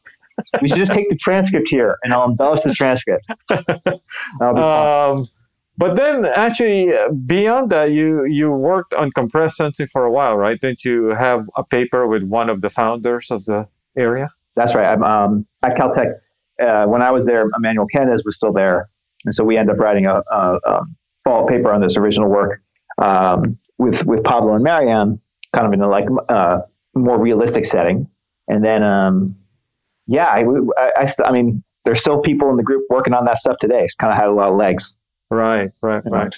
we 0.61 0.67
should 0.67 0.77
just 0.77 0.93
take 0.93 1.09
the 1.09 1.15
transcript 1.15 1.67
here 1.67 1.97
and 2.03 2.13
I'll 2.13 2.29
embellish 2.29 2.61
the 2.61 2.73
transcript. 2.73 3.25
um, 4.41 5.27
but 5.77 5.95
then, 5.95 6.25
actually, 6.25 6.93
beyond 7.25 7.71
that, 7.71 7.91
you 7.91 8.25
you 8.25 8.51
worked 8.51 8.93
on 8.93 9.11
compressed 9.11 9.57
sensing 9.57 9.87
for 9.87 10.05
a 10.05 10.11
while, 10.11 10.37
right? 10.37 10.59
Didn't 10.61 10.85
you 10.85 11.09
have 11.09 11.49
a 11.55 11.63
paper 11.63 12.07
with 12.07 12.23
one 12.23 12.49
of 12.49 12.61
the 12.61 12.69
founders 12.69 13.31
of 13.31 13.45
the 13.45 13.67
area? 13.97 14.29
That's 14.55 14.75
right. 14.75 14.85
I'm 14.85 15.03
um, 15.03 15.47
at 15.63 15.75
Caltech. 15.75 16.13
Uh, 16.61 16.85
when 16.85 17.01
I 17.01 17.09
was 17.09 17.25
there, 17.25 17.49
Emmanuel 17.57 17.87
Candès 17.93 18.19
was 18.23 18.35
still 18.35 18.53
there, 18.53 18.87
and 19.25 19.33
so 19.33 19.43
we 19.43 19.57
ended 19.57 19.75
up 19.75 19.81
writing 19.81 20.05
a, 20.05 20.21
a, 20.31 20.59
a 21.25 21.45
paper 21.47 21.73
on 21.73 21.81
this 21.81 21.97
original 21.97 22.29
work. 22.29 22.61
Um, 22.99 23.57
with 23.83 24.05
with 24.05 24.23
Pablo 24.23 24.53
and 24.55 24.63
Maryam, 24.63 25.19
kind 25.51 25.67
of 25.67 25.73
in 25.73 25.81
a 25.81 25.87
like 25.87 26.07
uh, 26.29 26.59
more 26.95 27.19
realistic 27.19 27.65
setting. 27.65 28.07
And 28.47 28.63
then, 28.63 28.83
um, 28.83 29.35
yeah, 30.07 30.27
I, 30.27 30.43
I, 30.77 30.91
I, 30.99 31.05
st- 31.05 31.27
I, 31.27 31.31
mean, 31.31 31.63
there's 31.85 32.01
still 32.01 32.19
people 32.19 32.49
in 32.49 32.57
the 32.57 32.63
group 32.63 32.83
working 32.89 33.13
on 33.13 33.25
that 33.25 33.37
stuff 33.37 33.57
today. 33.59 33.83
It's 33.83 33.95
kind 33.95 34.11
of 34.11 34.17
had 34.17 34.27
a 34.27 34.33
lot 34.33 34.49
of 34.49 34.55
legs. 34.55 34.95
Right, 35.29 35.71
right, 35.81 36.03
right. 36.05 36.35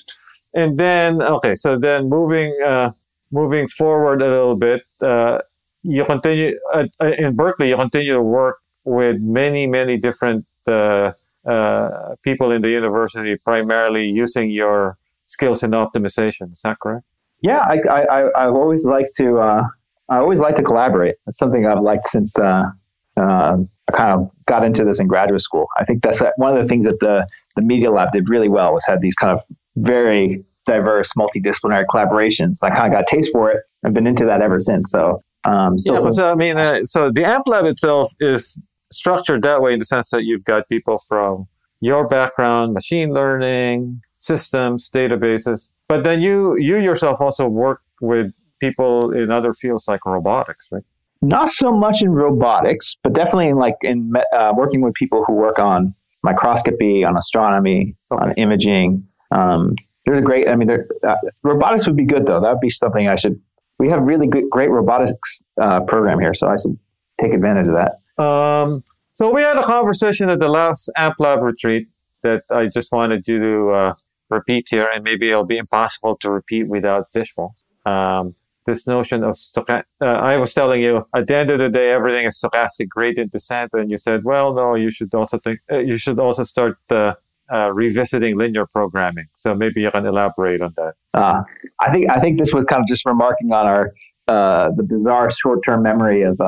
And 0.54 0.78
then, 0.78 1.22
okay, 1.22 1.56
so 1.56 1.78
then 1.78 2.10
moving 2.10 2.56
uh, 2.66 2.92
moving 3.32 3.68
forward 3.68 4.22
a 4.22 4.30
little 4.30 4.56
bit, 4.56 4.84
uh, 5.02 5.40
you 5.84 6.06
continue 6.06 6.58
uh, 6.74 6.86
in 7.02 7.36
Berkeley. 7.36 7.70
You 7.70 7.76
continue 7.76 8.14
to 8.14 8.22
work 8.22 8.60
with 8.86 9.20
many, 9.20 9.68
many 9.68 9.98
different 9.98 10.46
uh, 10.68 11.12
uh, 11.46 12.16
people 12.24 12.52
in 12.52 12.62
the 12.62 12.70
university, 12.70 13.36
primarily 13.36 14.08
using 14.08 14.50
your 14.50 14.98
skills 15.26 15.64
in 15.64 15.72
optimization. 15.72 16.54
Is 16.54 16.62
that 16.64 16.80
correct? 16.80 17.06
Yeah, 17.46 17.60
I, 17.60 17.80
I, 17.88 18.46
I've 18.46 18.56
always 18.56 18.86
liked 18.86 19.16
to, 19.18 19.38
uh, 19.38 19.64
I 20.10 20.18
always 20.18 20.40
like 20.40 20.56
to 20.56 20.64
collaborate. 20.64 21.14
It's 21.28 21.38
something 21.38 21.68
I've 21.68 21.82
liked 21.82 22.06
since 22.06 22.38
uh, 22.40 22.72
uh, 23.18 23.58
I 23.88 23.92
kind 23.92 24.20
of 24.20 24.32
got 24.48 24.64
into 24.64 24.84
this 24.84 25.00
in 25.00 25.06
graduate 25.06 25.42
school. 25.42 25.68
I 25.78 25.86
think 25.86 26.02
that's 26.02 26.22
one 26.38 26.58
of 26.58 26.62
the 26.62 26.68
things 26.68 26.86
that 26.86 27.00
the, 27.02 27.28
the 27.56 27.62
Media 27.62 27.92
Lab 27.92 28.12
did 28.12 28.30
really 28.30 28.50
well 28.50 28.74
was 28.74 28.84
had 28.86 29.00
these 29.00 29.16
kind 29.16 29.32
of 29.32 29.44
very 29.76 30.44
diverse, 30.66 31.12
multidisciplinary 31.14 31.86
collaborations. 31.86 32.64
I 32.64 32.72
kind 32.72 32.88
of 32.88 32.94
got 32.94 33.04
a 33.04 33.16
taste 33.16 33.32
for 33.32 33.52
it. 33.52 33.64
I've 33.84 33.94
been 33.94 34.08
into 34.08 34.26
that 34.26 34.42
ever 34.42 34.60
since. 34.60 34.90
So, 34.90 35.22
um, 35.44 35.78
so, 35.78 35.94
yeah, 35.94 36.10
so 36.10 36.32
I 36.32 36.36
mean, 36.36 36.58
uh, 36.58 36.84
so 36.84 37.12
the 37.12 37.24
AMP 37.24 37.48
Lab 37.48 37.66
itself 37.66 38.12
is 38.20 38.60
structured 38.92 39.44
that 39.44 39.62
way 39.62 39.74
in 39.74 39.80
the 39.80 39.86
sense 39.86 40.10
that 40.10 40.24
you've 40.24 40.44
got 40.44 40.68
people 40.68 40.98
from 41.08 41.48
your 41.80 42.08
background, 42.08 42.74
machine 42.74 43.14
learning, 43.14 44.02
systems, 44.26 44.90
databases, 44.90 45.72
but 45.88 46.04
then 46.04 46.22
you 46.22 46.58
you 46.58 46.78
yourself 46.78 47.22
also 47.22 47.48
work 47.48 47.82
with 48.02 48.32
people 48.60 49.12
in 49.12 49.32
other 49.32 49.54
fields 49.54 49.86
like 49.88 50.06
robotics, 50.06 50.68
right? 50.72 50.84
Not 51.22 51.50
so 51.50 51.72
much 51.72 52.02
in 52.02 52.10
robotics, 52.10 52.96
but 53.04 53.14
definitely 53.14 53.50
in 53.50 53.58
like 53.58 53.76
in 53.82 54.14
uh, 54.36 54.54
working 54.56 54.82
with 54.82 54.94
people 54.94 55.24
who 55.26 55.34
work 55.34 55.60
on 55.60 55.94
microscopy, 56.24 57.04
on 57.04 57.18
astronomy, 57.18 57.96
okay. 58.12 58.24
on 58.24 58.34
imaging. 58.34 59.08
Um, 59.32 59.76
there's 60.06 60.20
a 60.20 60.22
great. 60.22 60.48
I 60.48 60.56
mean, 60.56 60.70
uh, 60.72 61.16
robotics 61.44 61.88
would 61.88 61.96
be 61.96 62.06
good 62.06 62.26
though. 62.26 62.42
That 62.42 62.52
would 62.52 62.60
be 62.60 62.70
something 62.70 63.08
I 63.08 63.16
should. 63.16 63.40
We 63.80 63.90
have 63.90 64.02
really 64.04 64.28
good, 64.28 64.46
great 64.50 64.70
robotics 64.70 65.42
uh, 65.62 65.82
program 65.82 66.20
here, 66.20 66.34
so 66.34 66.48
I 66.48 66.58
should 66.62 66.78
take 67.22 67.34
advantage 67.34 67.68
of 67.68 67.76
that. 67.76 68.24
Um, 68.24 68.84
so 69.12 69.32
we 69.34 69.42
had 69.42 69.58
a 69.58 69.64
conversation 69.64 70.30
at 70.30 70.40
the 70.40 70.48
last 70.48 70.92
Amp 70.96 71.16
Lab 71.20 71.42
retreat 71.42 71.88
that 72.24 72.44
I 72.50 72.68
just 72.68 72.92
wanted 72.92 73.28
you 73.28 73.40
to 73.40 73.70
uh, 73.72 73.94
repeat 74.30 74.68
here, 74.70 74.90
and 74.94 75.04
maybe 75.04 75.30
it'll 75.30 75.46
be 75.46 75.58
impossible 75.58 76.18
to 76.22 76.30
repeat 76.30 76.68
without 76.68 77.08
visual. 77.14 77.56
Um, 77.86 78.36
this 78.66 78.88
notion 78.88 79.24
of 79.24 79.36
stochastic. 79.36 79.84
Uh, 80.02 80.06
I 80.06 80.38
was 80.38 80.54
telling 80.54 80.82
you 80.82 81.08
at 81.16 81.28
the 81.28 81.36
end 81.36 81.50
of 81.52 81.60
the 81.60 81.70
day, 81.70 81.92
everything 81.92 82.26
is 82.26 82.42
stochastic 82.44 82.90
gradient 82.90 83.32
descent, 83.32 83.72
and 83.74 83.92
you 83.92 83.98
said, 83.98 84.24
well, 84.24 84.54
no, 84.54 84.76
you 84.76 84.92
should 84.92 85.14
also 85.14 85.38
think 85.38 85.60
uh, 85.72 85.78
you 85.78 85.98
should 85.98 86.20
also 86.20 86.44
start 86.44 86.78
uh, 86.90 87.14
uh, 87.54 87.72
revisiting 87.72 88.38
linear 88.38 88.66
programming. 88.66 89.28
So 89.36 89.54
maybe 89.54 89.82
you 89.82 89.92
can 89.92 90.06
elaborate 90.06 90.62
on 90.62 90.74
that. 90.78 90.94
Uh, 91.14 91.44
I 91.80 91.92
think 91.92 92.10
I 92.10 92.20
think 92.20 92.40
this 92.40 92.54
was 92.54 92.66
kind 92.66 92.82
of 92.82 92.88
just 92.88 93.06
remarking 93.06 93.52
on 93.52 93.68
our 93.68 93.94
uh, 94.28 94.72
the 94.76 94.84
bizarre 94.84 95.32
short-term 95.32 95.84
memory 95.84 96.24
of 96.24 96.40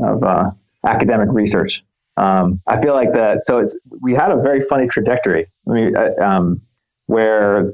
of 0.00 0.54
academic 0.84 1.28
research. 1.30 1.82
Um, 2.16 2.62
I 2.66 2.80
feel 2.80 2.94
like 2.94 3.12
that. 3.12 3.44
So 3.44 3.58
it's 3.58 3.76
we 4.00 4.14
had 4.14 4.30
a 4.30 4.36
very 4.36 4.62
funny 4.62 4.88
trajectory. 4.88 5.46
I 5.68 5.70
mean, 5.70 5.94
um, 6.22 6.62
where 7.06 7.72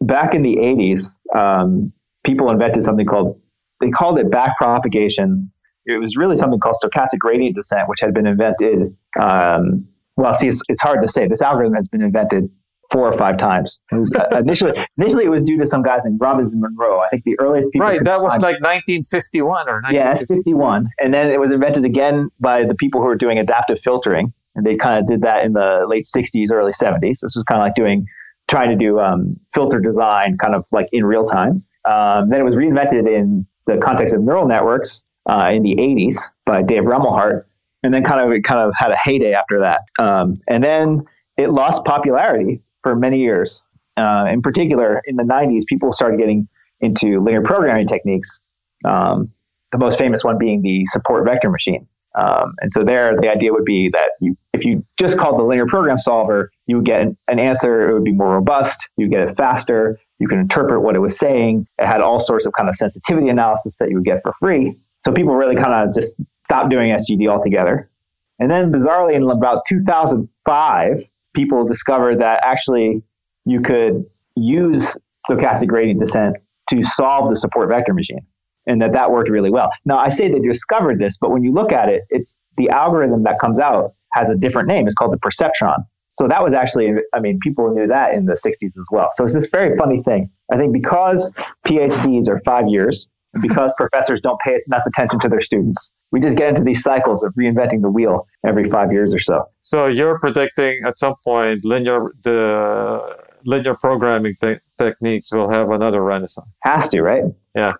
back 0.00 0.34
in 0.34 0.42
the 0.42 0.56
80s, 0.56 1.18
um, 1.36 1.88
people 2.24 2.50
invented 2.50 2.84
something 2.84 3.06
called, 3.06 3.40
they 3.80 3.90
called 3.90 4.18
it 4.18 4.30
back 4.30 4.56
propagation. 4.58 5.50
It 5.86 5.98
was 5.98 6.16
really 6.16 6.36
something 6.36 6.58
called 6.58 6.76
stochastic 6.82 7.18
gradient 7.18 7.54
descent, 7.54 7.88
which 7.88 8.00
had 8.00 8.12
been 8.12 8.26
invented. 8.26 8.96
Um, 9.20 9.86
well, 10.16 10.34
see, 10.34 10.48
it's, 10.48 10.60
it's 10.68 10.80
hard 10.80 11.02
to 11.02 11.08
say. 11.08 11.28
This 11.28 11.42
algorithm 11.42 11.74
has 11.74 11.88
been 11.88 12.02
invented 12.02 12.50
four 12.90 13.08
or 13.08 13.12
five 13.12 13.36
times. 13.36 13.80
Was, 13.92 14.12
uh, 14.12 14.36
initially, 14.38 14.72
initially 14.98 15.24
it 15.24 15.28
was 15.28 15.42
due 15.42 15.58
to 15.58 15.66
some 15.66 15.82
guy 15.82 15.98
named 16.04 16.20
Robbins 16.20 16.52
Monro. 16.54 17.00
I 17.00 17.08
think 17.08 17.24
the 17.24 17.38
earliest 17.38 17.70
people. 17.72 17.86
Right, 17.86 18.02
that 18.04 18.22
was 18.22 18.32
find, 18.32 18.42
like 18.42 18.60
1951 18.60 19.68
or 19.68 19.82
yeah, 19.90 20.12
it's 20.12 20.24
51, 20.26 20.88
and 21.00 21.12
then 21.12 21.30
it 21.30 21.40
was 21.40 21.50
invented 21.50 21.84
again 21.84 22.28
by 22.40 22.64
the 22.64 22.74
people 22.74 23.00
who 23.00 23.06
were 23.06 23.16
doing 23.16 23.38
adaptive 23.38 23.80
filtering, 23.80 24.32
and 24.54 24.64
they 24.64 24.76
kind 24.76 24.98
of 24.98 25.06
did 25.06 25.22
that 25.22 25.44
in 25.44 25.52
the 25.52 25.84
late 25.88 26.04
60s, 26.04 26.50
early 26.52 26.72
70s. 26.72 27.20
This 27.20 27.34
was 27.34 27.44
kind 27.46 27.60
of 27.60 27.66
like 27.66 27.74
doing 27.74 28.06
trying 28.48 28.70
to 28.70 28.76
do 28.76 29.00
um, 29.00 29.38
filter 29.52 29.80
design 29.80 30.38
kind 30.38 30.54
of 30.54 30.64
like 30.72 30.88
in 30.92 31.04
real 31.04 31.26
time. 31.26 31.64
Um, 31.84 32.30
then 32.30 32.40
it 32.40 32.44
was 32.44 32.54
reinvented 32.54 33.06
in 33.06 33.46
the 33.66 33.78
context 33.78 34.14
of 34.14 34.22
neural 34.22 34.46
networks 34.46 35.04
uh, 35.28 35.50
in 35.52 35.62
the 35.62 35.74
80s 35.76 36.30
by 36.44 36.62
Dave 36.62 36.84
Rumelhart, 36.84 37.44
and 37.82 37.92
then 37.92 38.04
kind 38.04 38.20
of 38.20 38.42
kind 38.42 38.60
of 38.60 38.72
had 38.76 38.90
a 38.90 38.96
heyday 38.96 39.34
after 39.34 39.60
that. 39.60 39.82
Um, 39.98 40.34
and 40.48 40.62
then 40.62 41.04
it 41.36 41.50
lost 41.50 41.84
popularity 41.84 42.60
for 42.82 42.96
many 42.96 43.20
years. 43.20 43.62
Uh, 43.96 44.28
in 44.30 44.42
particular, 44.42 45.02
in 45.06 45.16
the 45.16 45.22
90s, 45.22 45.64
people 45.66 45.92
started 45.92 46.18
getting 46.18 46.48
into 46.80 47.20
linear 47.22 47.42
programming 47.42 47.86
techniques. 47.86 48.40
Um, 48.84 49.32
the 49.72 49.78
most 49.78 49.98
famous 49.98 50.22
one 50.22 50.38
being 50.38 50.62
the 50.62 50.86
support 50.86 51.24
vector 51.24 51.50
machine. 51.50 51.86
Um, 52.16 52.54
and 52.60 52.72
so 52.72 52.82
there, 52.82 53.14
the 53.20 53.28
idea 53.28 53.52
would 53.52 53.64
be 53.64 53.90
that 53.90 54.12
you, 54.20 54.36
if 54.54 54.64
you 54.64 54.84
just 54.98 55.18
called 55.18 55.38
the 55.38 55.44
linear 55.44 55.66
program 55.66 55.98
solver, 55.98 56.50
you 56.66 56.76
would 56.76 56.86
get 56.86 57.02
an, 57.02 57.16
an 57.28 57.38
answer. 57.38 57.90
It 57.90 57.92
would 57.92 58.04
be 58.04 58.12
more 58.12 58.34
robust. 58.34 58.88
You 58.96 59.08
get 59.08 59.28
it 59.28 59.36
faster. 59.36 59.98
You 60.18 60.26
can 60.26 60.38
interpret 60.38 60.82
what 60.82 60.96
it 60.96 61.00
was 61.00 61.18
saying. 61.18 61.66
It 61.78 61.86
had 61.86 62.00
all 62.00 62.18
sorts 62.20 62.46
of 62.46 62.54
kind 62.54 62.68
of 62.70 62.76
sensitivity 62.76 63.28
analysis 63.28 63.76
that 63.78 63.90
you 63.90 63.96
would 63.96 64.06
get 64.06 64.22
for 64.22 64.32
free. 64.40 64.74
So 65.00 65.12
people 65.12 65.34
really 65.34 65.56
kind 65.56 65.74
of 65.74 65.94
just 65.94 66.16
stopped 66.44 66.70
doing 66.70 66.90
SGD 66.90 67.28
altogether. 67.28 67.90
And 68.38 68.50
then 68.50 68.72
bizarrely, 68.72 69.14
in 69.14 69.30
about 69.30 69.62
2005, 69.68 71.04
people 71.34 71.66
discovered 71.66 72.20
that 72.20 72.40
actually 72.42 73.02
you 73.44 73.60
could 73.60 74.04
use 74.36 74.96
stochastic 75.30 75.68
gradient 75.68 76.00
descent 76.00 76.36
to 76.70 76.82
solve 76.82 77.30
the 77.30 77.36
support 77.36 77.68
vector 77.68 77.92
machine 77.92 78.26
and 78.66 78.80
that 78.82 78.92
that 78.92 79.10
worked 79.10 79.30
really 79.30 79.50
well. 79.50 79.70
Now, 79.84 79.98
I 79.98 80.08
say 80.08 80.30
they 80.30 80.40
discovered 80.40 80.98
this, 80.98 81.16
but 81.16 81.30
when 81.30 81.42
you 81.42 81.52
look 81.52 81.72
at 81.72 81.88
it, 81.88 82.02
it's 82.10 82.38
the 82.56 82.68
algorithm 82.68 83.22
that 83.24 83.38
comes 83.38 83.58
out 83.58 83.94
has 84.12 84.30
a 84.30 84.34
different 84.34 84.68
name. 84.68 84.86
It's 84.86 84.94
called 84.94 85.12
the 85.12 85.18
perceptron. 85.18 85.84
So 86.12 86.26
that 86.28 86.42
was 86.42 86.54
actually, 86.54 86.92
I 87.14 87.20
mean, 87.20 87.38
people 87.42 87.72
knew 87.74 87.86
that 87.86 88.14
in 88.14 88.24
the 88.24 88.34
60s 88.34 88.64
as 88.64 88.86
well. 88.90 89.10
So 89.14 89.24
it's 89.24 89.34
this 89.34 89.46
very 89.52 89.76
funny 89.76 90.02
thing. 90.02 90.30
I 90.50 90.56
think 90.56 90.72
because 90.72 91.30
PhDs 91.66 92.28
are 92.28 92.40
five 92.44 92.68
years, 92.68 93.06
because 93.42 93.70
professors 93.76 94.20
don't 94.22 94.40
pay 94.40 94.58
enough 94.66 94.82
attention 94.86 95.20
to 95.20 95.28
their 95.28 95.42
students, 95.42 95.92
we 96.12 96.20
just 96.20 96.38
get 96.38 96.48
into 96.48 96.62
these 96.62 96.82
cycles 96.82 97.22
of 97.22 97.34
reinventing 97.34 97.82
the 97.82 97.90
wheel 97.90 98.26
every 98.46 98.70
five 98.70 98.92
years 98.92 99.14
or 99.14 99.18
so. 99.18 99.44
So 99.60 99.86
you're 99.86 100.18
predicting 100.18 100.80
at 100.86 100.98
some 100.98 101.14
point 101.22 101.64
linear 101.64 102.12
the 102.24 103.16
linear 103.44 103.74
programming 103.74 104.36
te- 104.40 104.60
techniques 104.78 105.30
will 105.30 105.50
have 105.50 105.70
another 105.70 106.02
renaissance. 106.02 106.48
Has 106.62 106.88
to, 106.88 107.02
right? 107.02 107.24
Yeah. 107.54 107.74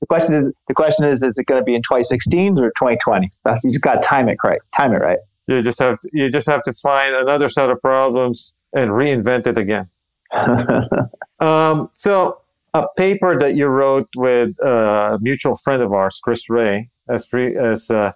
The 0.00 0.06
question 0.08 0.34
is, 0.34 0.50
the 0.68 0.74
question 0.74 1.04
is, 1.04 1.22
is 1.22 1.38
it 1.38 1.44
going 1.46 1.60
to 1.60 1.64
be 1.64 1.74
in 1.74 1.82
2016 1.82 2.58
or 2.58 2.70
2020? 2.70 3.30
That's, 3.44 3.62
you 3.64 3.70
just 3.70 3.82
got 3.82 4.02
to 4.02 4.08
time 4.08 4.28
it 4.28 4.38
right. 4.42 4.60
Time 4.74 4.92
it 4.92 4.98
right. 4.98 5.18
You 5.46 5.62
just 5.62 5.78
have 5.78 6.00
to, 6.00 6.08
you 6.12 6.30
just 6.30 6.46
have 6.46 6.62
to 6.62 6.72
find 6.72 7.14
another 7.14 7.48
set 7.48 7.68
of 7.68 7.80
problems 7.82 8.54
and 8.72 8.90
reinvent 8.90 9.46
it 9.46 9.58
again. 9.58 9.88
um, 11.40 11.90
so 11.98 12.40
a 12.72 12.86
paper 12.96 13.38
that 13.38 13.54
you 13.54 13.66
wrote 13.66 14.08
with 14.16 14.58
a 14.60 15.18
mutual 15.20 15.56
friend 15.56 15.82
of 15.82 15.92
ours, 15.92 16.18
Chris 16.22 16.46
Ré, 16.48 16.88
has, 17.08 17.30
re- 17.32 17.54
has 17.54 17.90
uh, 17.90 18.12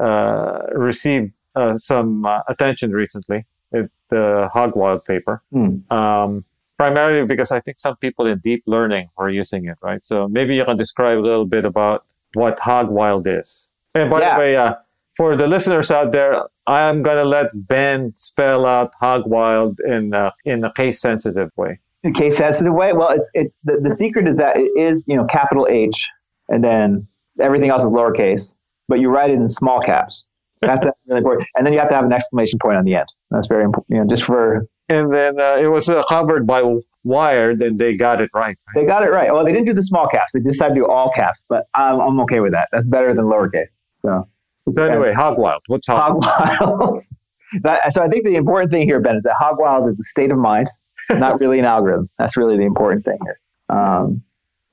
uh, 0.00 0.60
received 0.74 1.32
uh, 1.56 1.76
some 1.76 2.24
uh, 2.24 2.40
attention 2.48 2.92
recently. 2.92 3.44
It, 3.72 3.90
the 4.08 4.48
Hogwild 4.54 5.04
paper. 5.04 5.42
Mm. 5.52 5.90
Um, 5.92 6.44
primarily 6.78 7.26
because 7.26 7.50
I 7.52 7.60
think 7.60 7.78
some 7.78 7.96
people 7.96 8.26
in 8.26 8.38
deep 8.38 8.62
learning 8.66 9.10
are 9.18 9.28
using 9.28 9.66
it, 9.66 9.76
right? 9.82 10.04
So 10.06 10.28
maybe 10.28 10.54
you 10.54 10.64
can 10.64 10.76
describe 10.76 11.18
a 11.18 11.20
little 11.20 11.44
bit 11.44 11.64
about 11.64 12.04
what 12.34 12.58
Hogwild 12.58 13.26
is. 13.26 13.70
And 13.94 14.08
by 14.08 14.20
yeah. 14.20 14.34
the 14.34 14.38
way, 14.38 14.56
uh, 14.56 14.74
for 15.16 15.36
the 15.36 15.48
listeners 15.48 15.90
out 15.90 16.12
there, 16.12 16.44
I'm 16.68 17.02
gonna 17.02 17.24
let 17.24 17.48
Ben 17.66 18.12
spell 18.14 18.64
out 18.64 18.92
Hogwild 19.02 19.78
in 19.84 20.14
uh, 20.14 20.30
in 20.44 20.62
a 20.62 20.72
case 20.72 21.00
sensitive 21.00 21.50
way. 21.56 21.80
In 22.04 22.14
case 22.14 22.36
sensitive 22.36 22.72
way, 22.72 22.92
well, 22.92 23.10
it's 23.10 23.28
it's 23.34 23.56
the, 23.64 23.80
the 23.82 23.94
secret 23.94 24.28
is 24.28 24.36
that 24.36 24.56
it 24.56 24.70
is 24.76 25.04
you 25.08 25.16
know 25.16 25.24
capital 25.24 25.66
H, 25.68 26.08
and 26.48 26.62
then 26.62 27.08
everything 27.40 27.70
else 27.70 27.82
is 27.82 27.90
lowercase, 27.90 28.54
but 28.86 29.00
you 29.00 29.08
write 29.08 29.30
it 29.30 29.34
in 29.34 29.48
small 29.48 29.80
caps. 29.80 30.28
That's 30.60 30.80
really 31.06 31.18
important, 31.18 31.48
and 31.56 31.66
then 31.66 31.72
you 31.72 31.80
have 31.80 31.88
to 31.88 31.96
have 31.96 32.04
an 32.04 32.12
exclamation 32.12 32.60
point 32.60 32.76
on 32.76 32.84
the 32.84 32.94
end. 32.94 33.08
That's 33.32 33.48
very 33.48 33.64
important, 33.64 33.96
you 33.96 34.04
know, 34.04 34.08
just 34.08 34.22
for 34.22 34.68
and 34.88 35.12
then 35.12 35.40
uh, 35.40 35.56
it 35.56 35.66
was 35.66 35.88
uh, 35.88 36.02
covered 36.08 36.46
by 36.46 36.62
Wired, 37.04 37.62
and 37.62 37.78
they 37.78 37.94
got 37.94 38.20
it 38.20 38.30
right, 38.34 38.58
right, 38.66 38.74
They 38.74 38.84
got 38.84 39.02
it 39.02 39.10
right. 39.10 39.32
Well, 39.32 39.44
they 39.44 39.52
didn't 39.52 39.66
do 39.66 39.74
the 39.74 39.82
small 39.82 40.08
caps; 40.08 40.32
they 40.32 40.40
decided 40.40 40.74
to 40.74 40.80
do 40.80 40.86
all 40.86 41.10
caps. 41.10 41.40
But 41.48 41.66
I'm, 41.74 42.00
I'm 42.00 42.20
okay 42.20 42.40
with 42.40 42.52
that. 42.52 42.68
That's 42.72 42.86
better 42.86 43.14
than 43.14 43.24
lowercase. 43.24 43.68
So, 44.02 44.28
so 44.72 44.82
anyway, 44.84 45.12
Hogwild. 45.12 45.60
What's 45.66 45.88
Hogwild? 45.88 46.22
Hogwild. 46.22 47.02
that, 47.62 47.92
so 47.92 48.02
I 48.02 48.08
think 48.08 48.24
the 48.24 48.36
important 48.36 48.70
thing 48.70 48.86
here, 48.86 49.00
Ben, 49.00 49.16
is 49.16 49.22
that 49.22 49.36
Hogwild 49.40 49.90
is 49.90 49.98
a 49.98 50.04
state 50.04 50.30
of 50.30 50.38
mind, 50.38 50.68
not 51.10 51.40
really 51.40 51.58
an 51.58 51.64
algorithm. 51.64 52.08
That's 52.18 52.36
really 52.36 52.56
the 52.56 52.64
important 52.64 53.04
thing 53.04 53.18
here. 53.22 53.40
Um, 53.68 54.22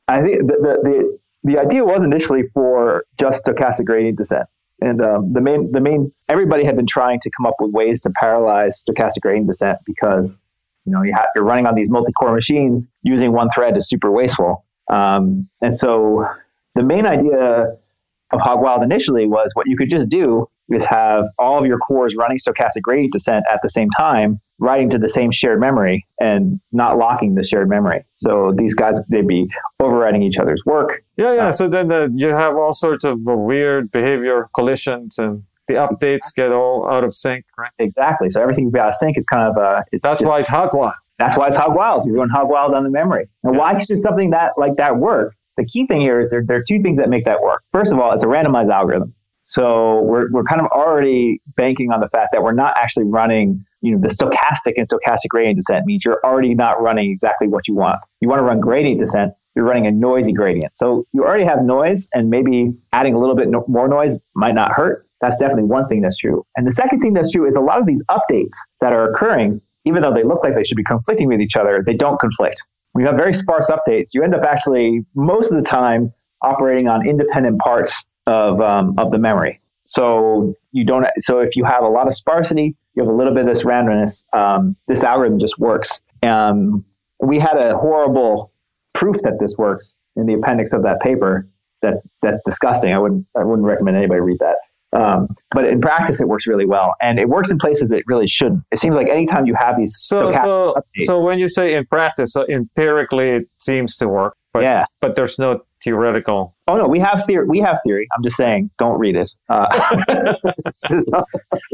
I 0.08 0.22
think 0.22 0.48
the, 0.48 0.54
the, 0.54 0.80
the 0.84 1.20
the 1.46 1.60
idea 1.60 1.86
was 1.86 2.04
initially 2.04 2.44
for 2.54 3.06
just 3.20 3.46
stochastic 3.46 3.86
gradient 3.86 4.18
descent. 4.18 4.48
And 4.82 5.02
um, 5.06 5.34
the 5.34 5.42
main, 5.42 5.72
the 5.72 5.80
main, 5.80 6.12
everybody 6.28 6.64
had 6.64 6.76
been 6.76 6.88
trying 6.88 7.20
to 7.22 7.30
come 7.32 7.46
up 7.46 7.56
with 7.60 7.72
ways 7.74 8.02
to 8.02 8.10
parallelize 8.10 8.84
stochastic 8.84 9.22
gradient 9.22 9.48
descent 9.48 9.80
because 9.86 10.42
you 10.86 10.92
know 10.92 11.02
you 11.02 11.14
have, 11.14 11.26
you're 11.36 11.46
running 11.46 11.66
on 11.66 11.76
these 11.76 11.90
multi-core 11.90 12.34
machines. 12.34 12.90
Using 13.04 13.32
one 13.32 13.50
thread 13.54 13.78
is 13.78 13.88
super 13.88 14.12
wasteful. 14.12 14.66
Um, 14.92 15.48
and 15.62 15.78
so 15.78 16.28
the 16.76 16.84
main 16.84 17.06
idea 17.06 17.78
of 18.32 18.40
Hogwild 18.40 18.84
initially 18.84 19.28
was 19.28 19.52
what 19.54 19.68
you 19.68 19.78
could 19.78 19.90
just 19.90 20.10
do 20.10 20.50
is 20.70 20.86
have 20.86 21.26
all 21.38 21.60
of 21.60 21.66
your 21.66 21.78
cores 21.78 22.16
running 22.16 22.38
stochastic 22.38 22.82
gradient 22.82 23.14
descent 23.14 23.46
at 23.52 23.60
the 23.62 23.70
same 23.70 23.90
time, 23.98 24.40
writing 24.60 24.90
to 24.90 24.98
the 24.98 25.10
same 25.10 25.32
shared 25.32 25.60
memory 25.60 26.06
and 26.20 26.60
not 26.72 26.98
locking 26.98 27.36
the 27.36 27.44
shared 27.44 27.70
memory. 27.70 28.04
So 28.14 28.54
these 28.58 28.74
guys, 28.74 28.96
they'd 29.10 29.28
be 29.28 29.48
overwriting 29.82 30.24
each 30.24 30.38
other's 30.38 30.64
work. 30.66 31.04
Yeah, 31.18 31.34
yeah. 31.36 31.48
Uh, 31.48 31.52
so 31.52 31.68
then 31.68 32.18
you 32.18 32.30
have 32.30 32.56
all 32.56 32.74
sorts 32.74 33.04
of 33.04 33.20
uh, 33.28 33.36
weird 33.36 33.92
behavior 33.92 34.50
collisions 34.56 35.18
and 35.20 35.44
the 35.68 35.76
updates 35.76 36.34
get 36.36 36.52
all 36.52 36.88
out 36.90 37.04
of 37.04 37.14
sync, 37.14 37.44
right? 37.58 37.72
Exactly. 37.80 38.30
So 38.30 38.42
everything 38.42 38.72
out 38.78 38.90
of 38.90 38.96
sync 38.96 39.18
is 39.18 39.26
kind 39.26 39.50
of 39.50 39.58
uh, 39.58 39.82
that's 40.02 40.22
just, 40.22 40.26
why 40.26 40.40
it's 40.40 40.50
Hogwild. 40.50 40.94
That's 41.18 41.38
why 41.38 41.48
it's 41.48 41.56
hog 41.56 41.76
wild. 41.76 42.06
You're 42.06 42.18
doing 42.18 42.30
Hogwild 42.30 42.74
on 42.74 42.84
the 42.84 42.90
memory. 42.90 43.28
And 43.44 43.54
yeah. 43.54 43.60
why 43.60 43.80
should 43.80 44.00
something 44.00 44.32
that 44.32 44.52
like 44.58 44.76
that 44.78 44.98
work? 44.98 45.34
The 45.58 45.66
key 45.66 45.88
thing 45.88 46.02
here 46.02 46.20
is 46.20 46.30
there, 46.30 46.44
there 46.46 46.58
are 46.58 46.64
two 46.68 46.82
things 46.82 46.98
that 46.98 47.10
make 47.10 47.24
that 47.26 47.42
work. 47.42 47.64
First 47.72 47.94
of 47.94 48.00
all, 48.00 48.12
it's 48.12 48.24
a 48.24 48.28
randomized 48.28 48.70
algorithm. 48.70 49.14
So 49.46 50.02
we're, 50.02 50.30
we're 50.32 50.44
kind 50.44 50.60
of 50.60 50.68
already 50.68 51.40
banking 51.56 51.92
on 51.92 52.00
the 52.00 52.10
fact 52.10 52.30
that 52.34 52.44
we're 52.44 52.54
not 52.54 52.76
actually 52.78 53.06
running, 53.06 53.64
you 53.82 53.92
know, 53.92 54.02
the 54.02 54.08
stochastic 54.08 54.74
and 54.76 54.88
stochastic 54.88 55.30
gradient 55.30 55.58
descent 55.58 55.86
means 55.86 56.04
you're 56.04 56.20
already 56.24 56.56
not 56.56 56.82
running 56.82 57.12
exactly 57.12 57.48
what 57.48 57.68
you 57.68 57.76
want. 57.76 58.00
You 58.22 58.28
want 58.28 58.40
to 58.40 58.44
run 58.44 58.60
gradient 58.60 59.00
descent, 59.00 59.34
you're 59.56 59.66
running 59.66 59.86
a 59.86 59.92
noisy 59.92 60.34
gradient. 60.34 60.76
So 60.76 61.06
you 61.14 61.24
already 61.24 61.46
have 61.46 61.64
noise 61.64 62.08
and 62.14 62.30
maybe 62.30 62.74
adding 62.92 63.14
a 63.14 63.20
little 63.20 63.36
bit 63.36 63.48
no- 63.48 63.66
more 63.68 63.88
noise 63.88 64.18
might 64.34 64.56
not 64.56 64.72
hurt. 64.72 65.08
That's 65.22 65.38
definitely 65.38 65.64
one 65.64 65.88
thing 65.88 66.02
that's 66.02 66.18
true. 66.18 66.44
And 66.58 66.68
the 66.68 66.74
second 66.74 67.00
thing 67.02 67.14
that's 67.14 67.32
true 67.32 67.48
is 67.48 67.56
a 67.56 67.62
lot 67.62 67.80
of 67.80 67.86
these 67.86 68.04
updates 68.10 68.54
that 68.82 68.94
are 68.94 69.12
occurring, 69.12 69.62
even 69.86 70.02
though 70.02 70.14
they 70.14 70.24
look 70.24 70.44
like 70.44 70.56
they 70.56 70.64
should 70.64 70.76
be 70.76 70.84
conflicting 70.84 71.28
with 71.28 71.40
each 71.40 71.56
other, 71.56 71.84
they 71.86 71.94
don't 71.94 72.20
conflict. 72.20 72.62
We 72.96 73.04
have 73.04 73.16
very 73.16 73.34
sparse 73.34 73.70
updates, 73.70 74.10
you 74.14 74.24
end 74.24 74.34
up 74.34 74.44
actually 74.44 75.06
most 75.14 75.52
of 75.52 75.58
the 75.60 75.64
time 75.64 76.12
operating 76.42 76.88
on 76.88 77.08
independent 77.08 77.60
parts 77.60 78.04
of 78.28 78.62
um, 78.62 78.96
of 78.98 79.12
the 79.12 79.18
memory. 79.18 79.62
So 79.86 80.56
you 80.72 80.86
don't. 80.86 81.06
So 81.20 81.40
if 81.40 81.56
you 81.56 81.64
have 81.64 81.84
a 81.84 81.88
lot 81.88 82.08
of 82.08 82.16
sparsity, 82.16 82.76
you 82.96 83.04
have 83.04 83.12
a 83.12 83.16
little 83.16 83.34
bit 83.34 83.48
of 83.48 83.54
this 83.54 83.64
randomness. 83.64 84.26
Um, 84.34 84.76
this 84.88 85.04
algorithm 85.04 85.40
just 85.40 85.60
works. 85.60 86.02
Um, 86.24 86.84
we 87.20 87.40
had 87.40 87.58
a 87.58 87.78
horrible 87.78 88.52
proof 88.94 89.18
that 89.22 89.38
this 89.40 89.56
works 89.58 89.96
in 90.16 90.26
the 90.26 90.34
appendix 90.34 90.74
of 90.74 90.84
that 90.84 91.00
paper. 91.02 91.48
That's 91.82 92.08
that's 92.22 92.38
disgusting. 92.46 92.94
I 92.94 93.00
wouldn't 93.00 93.26
I 93.38 93.44
wouldn't 93.44 93.68
recommend 93.68 93.98
anybody 93.98 94.22
read 94.22 94.40
that. 94.40 94.58
Um, 94.96 95.28
but 95.52 95.66
in 95.66 95.82
practice, 95.82 96.22
it 96.22 96.28
works 96.28 96.48
really 96.48 96.66
well, 96.66 96.96
and 97.02 97.20
it 97.20 97.28
works 97.28 97.52
in 97.52 97.58
places 97.58 97.92
it 97.92 98.06
really 98.08 98.28
shouldn't. 98.28 98.64
It 98.72 98.80
seems 98.80 98.96
like 98.96 99.10
anytime 99.10 99.46
you 99.46 99.54
have 99.56 99.78
these 99.78 99.94
so 99.98 100.32
so, 100.32 100.76
so 101.04 101.24
when 101.24 101.38
you 101.38 101.50
say 101.50 101.76
in 101.76 101.86
practice, 101.86 102.32
so 102.32 102.46
empirically 102.48 103.30
it 103.30 103.50
seems 103.60 103.98
to 103.98 104.08
work, 104.08 104.38
but 104.54 104.64
yeah. 104.64 104.86
but 105.02 105.16
there's 105.16 105.38
no 105.38 105.60
theoretical. 105.86 106.54
Oh 106.68 106.78
no, 106.78 106.88
we 106.88 107.00
have 107.00 107.24
theory. 107.26 107.48
We 107.48 107.60
have 107.60 107.80
theory. 107.86 108.08
I'm 108.14 108.24
just 108.24 108.36
saying, 108.36 108.72
don't 108.78 109.00
read 109.00 109.16
it. 109.16 109.32
Uh, 109.48 109.68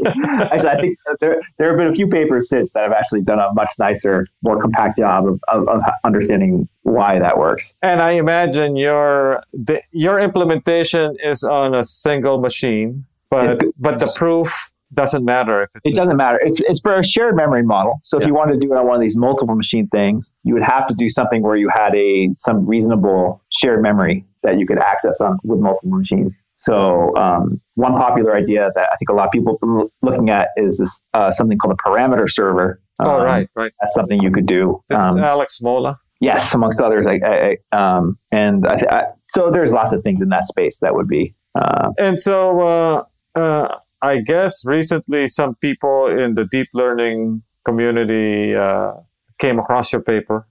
actually, 0.06 0.68
I 0.68 0.80
think 0.80 0.98
there 1.20 1.40
there 1.58 1.68
have 1.68 1.78
been 1.78 1.88
a 1.88 1.94
few 1.94 2.06
papers 2.06 2.48
since 2.48 2.70
that 2.72 2.82
have 2.82 2.92
actually 2.92 3.22
done 3.22 3.40
a 3.40 3.52
much 3.54 3.72
nicer, 3.78 4.26
more 4.42 4.60
compact 4.60 4.98
job 4.98 5.26
of, 5.26 5.40
of, 5.48 5.66
of 5.68 5.80
understanding 6.04 6.68
why 6.82 7.18
that 7.18 7.38
works. 7.38 7.74
And 7.82 8.00
I 8.02 8.12
imagine 8.12 8.76
your 8.76 9.42
the, 9.54 9.80
your 9.90 10.20
implementation 10.20 11.16
is 11.24 11.42
on 11.42 11.74
a 11.74 11.82
single 11.82 12.38
machine, 12.38 13.06
but 13.30 13.60
but 13.78 13.98
the 13.98 14.12
proof 14.14 14.70
doesn't 14.94 15.24
matter 15.24 15.62
if 15.62 15.70
it 15.84 15.94
doesn't 15.94 16.16
matter. 16.16 16.38
It's 16.42 16.60
it's 16.60 16.80
for 16.80 16.98
a 16.98 17.04
shared 17.04 17.36
memory 17.36 17.62
model. 17.62 18.00
So 18.02 18.18
if 18.18 18.22
yeah. 18.22 18.28
you 18.28 18.34
wanted 18.34 18.54
to 18.54 18.58
do 18.58 18.72
it 18.72 18.76
on 18.76 18.86
one 18.86 18.96
of 18.96 19.02
these 19.02 19.16
multiple 19.16 19.54
machine 19.54 19.88
things, 19.88 20.34
you 20.44 20.54
would 20.54 20.62
have 20.62 20.86
to 20.88 20.94
do 20.94 21.08
something 21.08 21.42
where 21.42 21.56
you 21.56 21.68
had 21.68 21.94
a 21.94 22.30
some 22.38 22.66
reasonable 22.66 23.42
shared 23.50 23.82
memory 23.82 24.24
that 24.42 24.58
you 24.58 24.66
could 24.66 24.78
access 24.78 25.20
on 25.20 25.38
with 25.44 25.60
multiple 25.60 25.96
machines. 25.96 26.42
So 26.56 27.16
um, 27.16 27.60
one 27.74 27.92
popular 27.92 28.36
idea 28.36 28.70
that 28.74 28.88
I 28.92 28.96
think 28.96 29.08
a 29.10 29.14
lot 29.14 29.26
of 29.26 29.32
people 29.32 29.58
are 29.62 29.84
looking 30.02 30.30
at 30.30 30.48
is 30.56 30.78
this 30.78 31.00
uh, 31.14 31.30
something 31.30 31.58
called 31.58 31.78
a 31.78 31.82
parameter 31.88 32.30
server. 32.30 32.80
Um, 32.98 33.08
oh 33.08 33.22
right, 33.22 33.48
right. 33.54 33.72
That's 33.80 33.94
something 33.94 34.22
you 34.22 34.30
could 34.30 34.46
do. 34.46 34.82
This 34.88 34.98
um, 34.98 35.10
is 35.10 35.16
Alex 35.16 35.58
Smola. 35.60 35.96
Yes, 36.20 36.54
amongst 36.54 36.80
others. 36.80 37.04
I, 37.04 37.56
I, 37.72 37.76
um, 37.76 38.16
and 38.30 38.64
I, 38.64 38.80
I, 38.88 39.04
so 39.28 39.50
there's 39.50 39.72
lots 39.72 39.92
of 39.92 40.04
things 40.04 40.22
in 40.22 40.28
that 40.28 40.44
space 40.44 40.78
that 40.78 40.94
would 40.94 41.08
be. 41.08 41.34
Uh, 41.56 41.90
and 41.98 42.18
so 42.18 42.60
uh, 42.60 43.38
uh 43.38 43.78
I 44.02 44.18
guess 44.20 44.64
recently 44.64 45.28
some 45.28 45.54
people 45.56 46.06
in 46.06 46.34
the 46.34 46.44
deep 46.44 46.68
learning 46.74 47.42
community 47.64 48.54
uh, 48.54 48.94
came 49.38 49.58
across 49.58 49.92
your 49.92 50.02
paper 50.02 50.46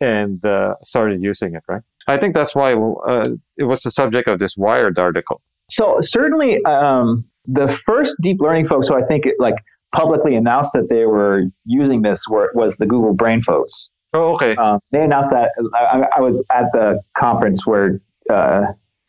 and 0.00 0.44
uh, 0.44 0.74
started 0.82 1.22
using 1.22 1.54
it, 1.54 1.62
right? 1.68 1.82
I 2.06 2.16
think 2.16 2.34
that's 2.34 2.54
why 2.54 2.74
uh, 2.74 3.30
it 3.56 3.64
was 3.64 3.82
the 3.82 3.90
subject 3.90 4.28
of 4.28 4.38
this 4.38 4.56
Wired 4.56 4.98
article. 4.98 5.40
So 5.70 5.98
certainly, 6.00 6.64
um, 6.64 7.24
the 7.46 7.68
first 7.68 8.16
deep 8.20 8.40
learning 8.40 8.66
folks 8.66 8.88
who 8.88 8.94
I 8.94 9.02
think 9.02 9.26
it, 9.26 9.34
like 9.38 9.56
publicly 9.94 10.34
announced 10.34 10.72
that 10.74 10.88
they 10.88 11.06
were 11.06 11.44
using 11.64 12.02
this 12.02 12.20
were, 12.28 12.50
was 12.54 12.76
the 12.76 12.86
Google 12.86 13.14
Brain 13.14 13.42
folks. 13.42 13.90
Oh, 14.14 14.34
okay. 14.34 14.54
Um, 14.56 14.80
they 14.90 15.02
announced 15.02 15.30
that 15.30 15.50
I, 15.74 16.04
I, 16.16 16.20
was 16.20 16.42
at 16.52 16.66
the 16.72 17.00
conference 17.16 17.66
where 17.66 18.00
uh, 18.30 18.64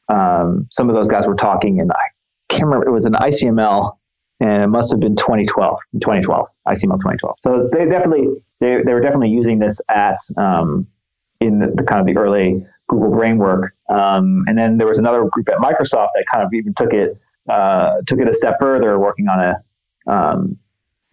um, 0.07 0.67
some 0.71 0.89
of 0.89 0.95
those 0.95 1.09
guys 1.09 1.27
were 1.27 1.35
talking, 1.35 1.81
and 1.81 1.91
I 1.91 2.05
can't 2.53 2.65
remember. 2.65 2.87
It 2.87 2.91
was 2.91 3.05
an 3.05 3.13
ICML, 3.13 3.97
and 4.39 4.63
it 4.63 4.67
must 4.67 4.91
have 4.91 4.99
been 4.99 5.15
2012. 5.15 5.79
2012, 5.95 6.47
ICML 6.67 6.99
2012. 6.99 7.35
So 7.43 7.69
they 7.71 7.85
definitely 7.85 8.27
they, 8.59 8.77
they 8.85 8.93
were 8.93 9.01
definitely 9.01 9.29
using 9.29 9.59
this 9.59 9.79
at 9.89 10.19
um, 10.37 10.87
in 11.41 11.59
the, 11.59 11.73
the, 11.75 11.83
kind 11.83 11.99
of 11.99 12.05
the 12.05 12.19
early 12.19 12.65
Google 12.87 13.11
Brain 13.11 13.37
work. 13.37 13.73
Um, 13.89 14.45
and 14.47 14.57
then 14.57 14.77
there 14.77 14.87
was 14.87 14.99
another 14.99 15.27
group 15.29 15.49
at 15.49 15.57
Microsoft 15.57 16.09
that 16.15 16.25
kind 16.31 16.43
of 16.43 16.53
even 16.53 16.73
took 16.73 16.93
it 16.93 17.17
uh, 17.49 17.95
took 18.07 18.19
it 18.19 18.27
a 18.27 18.33
step 18.33 18.55
further, 18.59 18.97
working 18.99 19.27
on 19.27 19.39
a 19.39 20.11
um, 20.11 20.57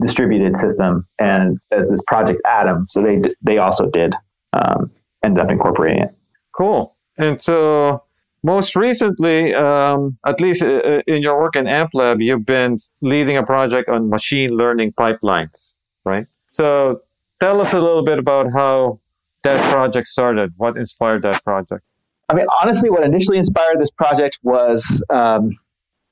distributed 0.01 0.57
system 0.57 1.07
and 1.19 1.59
uh, 1.73 1.83
this 1.91 2.03
project 2.07 2.41
Adam. 2.47 2.87
So 2.89 3.03
they 3.03 3.21
they 3.43 3.59
also 3.59 3.87
did 3.91 4.15
um, 4.53 4.91
end 5.25 5.39
up 5.39 5.51
incorporating 5.51 6.05
it. 6.05 6.15
Cool. 6.53 6.97
And 7.19 7.41
so 7.41 8.05
most 8.43 8.75
recently, 8.75 9.55
um, 9.55 10.17
at 10.27 10.41
least 10.41 10.63
uh, 10.63 10.67
uh, 10.67 11.03
in 11.07 11.23
your 11.23 11.39
work 11.39 11.57
in 11.57 11.67
AmpLab, 11.67 12.25
you've 12.25 12.47
been 12.47 12.79
leading 13.01 13.37
a 13.37 13.45
project 13.45 13.89
on 13.89 14.09
machine 14.09 14.51
learning 14.51 14.93
pipelines, 14.93 15.77
right? 16.05 16.27
So 16.53 17.03
tell 17.41 17.61
us 17.61 17.73
a 17.73 17.81
little 17.81 18.05
bit 18.05 18.19
about 18.19 18.53
how 18.53 19.01
that 19.45 19.63
project 19.73 20.07
started. 20.07 20.53
What 20.57 20.77
inspired 20.77 21.23
that 21.23 21.45
project? 21.45 21.83
I 22.29 22.35
mean, 22.35 22.47
honestly, 22.63 22.91
what 22.91 23.05
initially 23.05 23.39
inspired 23.39 23.81
this 23.81 23.91
project 23.91 24.39
was 24.43 25.03
um, 25.11 25.51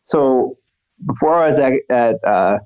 so 0.04 0.58
before 1.06 1.34
I 1.42 1.48
was 1.48 1.58
at, 1.58 1.74
at 1.90 2.16
uh, 2.24 2.58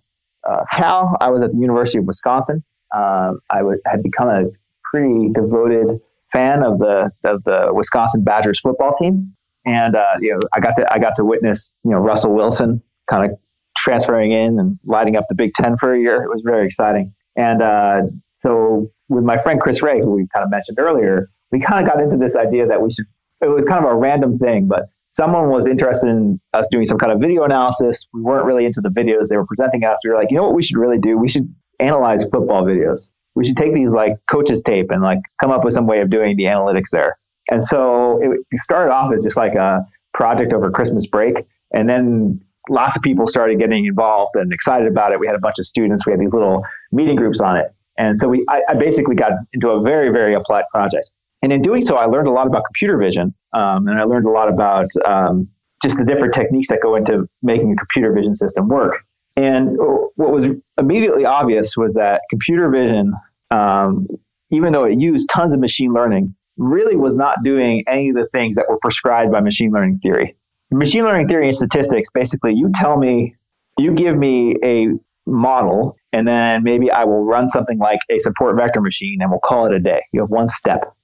uh, 0.48 0.64
Cal, 0.72 1.16
I 1.20 1.28
was 1.28 1.40
at 1.40 1.52
the 1.52 1.58
University 1.58 1.98
of 1.98 2.04
Wisconsin. 2.04 2.64
Um, 2.94 3.40
I 3.50 3.58
w- 3.58 3.80
had 3.86 4.02
become 4.02 4.28
a 4.28 4.44
pretty 4.90 5.30
devoted 5.34 6.00
fan 6.32 6.62
of 6.62 6.78
the 6.78 7.10
of 7.24 7.44
the 7.44 7.68
Wisconsin 7.72 8.24
Badgers 8.24 8.58
football 8.60 8.96
team 8.96 9.34
and 9.64 9.94
uh, 9.94 10.14
you 10.20 10.32
know, 10.32 10.40
I 10.52 10.60
got 10.60 10.76
to 10.76 10.92
I 10.92 10.98
got 10.98 11.14
to 11.16 11.24
witness 11.24 11.74
you 11.84 11.90
know 11.90 11.98
Russell 11.98 12.34
Wilson 12.34 12.82
kind 13.08 13.30
of 13.30 13.38
transferring 13.76 14.32
in 14.32 14.58
and 14.58 14.78
lighting 14.84 15.16
up 15.16 15.24
the 15.28 15.34
Big 15.34 15.54
Ten 15.54 15.76
for 15.76 15.94
a 15.94 15.98
year. 16.00 16.22
It 16.22 16.28
was 16.28 16.42
very 16.44 16.66
exciting. 16.66 17.12
And 17.36 17.62
uh, 17.62 18.02
so 18.40 18.90
with 19.08 19.24
my 19.24 19.40
friend 19.42 19.60
Chris 19.60 19.80
Ré, 19.80 20.00
who 20.00 20.12
we 20.12 20.26
kind 20.32 20.44
of 20.44 20.50
mentioned 20.50 20.78
earlier, 20.78 21.30
we 21.50 21.60
kind 21.60 21.86
of 21.86 21.92
got 21.92 22.02
into 22.02 22.16
this 22.16 22.36
idea 22.36 22.66
that 22.66 22.80
we 22.80 22.92
should. 22.92 23.06
It 23.40 23.48
was 23.48 23.64
kind 23.64 23.84
of 23.84 23.90
a 23.90 23.94
random 23.94 24.36
thing, 24.36 24.68
but 24.68 24.88
someone 25.08 25.50
was 25.50 25.66
interested 25.66 26.08
in 26.08 26.40
us 26.54 26.66
doing 26.70 26.84
some 26.84 26.98
kind 26.98 27.12
of 27.12 27.20
video 27.20 27.44
analysis. 27.44 28.06
We 28.12 28.20
weren't 28.20 28.46
really 28.46 28.64
into 28.64 28.80
the 28.80 28.88
videos 28.88 29.28
they 29.28 29.36
were 29.36 29.46
presenting 29.46 29.84
us. 29.84 29.98
We 30.04 30.10
were 30.10 30.16
like, 30.16 30.30
you 30.30 30.36
know 30.36 30.44
what 30.44 30.54
we 30.54 30.62
should 30.62 30.78
really 30.78 30.98
do? 30.98 31.18
We 31.18 31.28
should 31.28 31.52
analyze 31.80 32.22
football 32.24 32.62
videos. 32.64 33.00
We 33.34 33.46
should 33.46 33.56
take 33.56 33.74
these 33.74 33.90
like 33.90 34.14
coaches 34.30 34.62
tape 34.62 34.90
and 34.90 35.02
like 35.02 35.18
come 35.40 35.50
up 35.50 35.64
with 35.64 35.74
some 35.74 35.86
way 35.86 36.00
of 36.00 36.10
doing 36.10 36.36
the 36.36 36.44
analytics 36.44 36.90
there. 36.92 37.18
And 37.50 37.64
so 37.64 38.20
it 38.22 38.58
started 38.58 38.92
off 38.92 39.12
as 39.12 39.22
just 39.22 39.36
like 39.36 39.54
a 39.54 39.86
project 40.14 40.52
over 40.52 40.70
Christmas 40.70 41.06
break. 41.06 41.36
And 41.74 41.88
then 41.88 42.40
lots 42.68 42.96
of 42.96 43.02
people 43.02 43.26
started 43.26 43.58
getting 43.58 43.86
involved 43.86 44.32
and 44.34 44.52
excited 44.52 44.86
about 44.86 45.12
it. 45.12 45.20
We 45.20 45.26
had 45.26 45.36
a 45.36 45.40
bunch 45.40 45.58
of 45.58 45.66
students. 45.66 46.06
We 46.06 46.12
had 46.12 46.20
these 46.20 46.32
little 46.32 46.64
meeting 46.92 47.16
groups 47.16 47.40
on 47.40 47.56
it. 47.56 47.74
And 47.98 48.16
so 48.16 48.28
we, 48.28 48.44
I, 48.48 48.62
I 48.68 48.74
basically 48.74 49.14
got 49.14 49.32
into 49.52 49.68
a 49.70 49.82
very, 49.82 50.10
very 50.10 50.34
applied 50.34 50.64
project. 50.70 51.10
And 51.42 51.52
in 51.52 51.60
doing 51.60 51.82
so, 51.82 51.96
I 51.96 52.06
learned 52.06 52.28
a 52.28 52.30
lot 52.30 52.46
about 52.46 52.62
computer 52.64 52.96
vision. 52.96 53.34
Um, 53.52 53.88
and 53.88 53.98
I 53.98 54.04
learned 54.04 54.26
a 54.26 54.30
lot 54.30 54.48
about 54.48 54.86
um, 55.04 55.48
just 55.82 55.96
the 55.96 56.04
different 56.04 56.32
techniques 56.32 56.68
that 56.68 56.80
go 56.80 56.94
into 56.94 57.28
making 57.42 57.72
a 57.72 57.76
computer 57.76 58.12
vision 58.12 58.36
system 58.36 58.68
work. 58.68 58.94
And 59.36 59.76
what 60.16 60.30
was 60.30 60.44
immediately 60.78 61.24
obvious 61.24 61.76
was 61.76 61.94
that 61.94 62.20
computer 62.30 62.70
vision, 62.70 63.12
um, 63.50 64.06
even 64.50 64.72
though 64.72 64.84
it 64.84 64.98
used 64.98 65.28
tons 65.30 65.52
of 65.52 65.60
machine 65.60 65.92
learning, 65.92 66.34
really 66.56 66.96
was 66.96 67.16
not 67.16 67.42
doing 67.42 67.84
any 67.86 68.10
of 68.10 68.16
the 68.16 68.26
things 68.32 68.56
that 68.56 68.66
were 68.68 68.78
prescribed 68.78 69.32
by 69.32 69.40
machine 69.40 69.72
learning 69.72 70.00
theory. 70.02 70.36
Machine 70.70 71.04
learning 71.04 71.28
theory 71.28 71.46
and 71.46 71.56
statistics 71.56 72.08
basically, 72.10 72.54
you 72.54 72.70
tell 72.74 72.96
me, 72.96 73.36
you 73.78 73.92
give 73.92 74.16
me 74.16 74.56
a 74.64 74.88
model, 75.26 75.96
and 76.12 76.26
then 76.26 76.62
maybe 76.62 76.90
I 76.90 77.04
will 77.04 77.24
run 77.24 77.48
something 77.48 77.78
like 77.78 78.00
a 78.10 78.18
support 78.18 78.56
vector 78.56 78.80
machine 78.80 79.18
and 79.20 79.30
we'll 79.30 79.40
call 79.40 79.66
it 79.66 79.72
a 79.72 79.78
day. 79.78 80.02
You 80.12 80.20
have 80.20 80.30
one 80.30 80.48
step, 80.48 80.94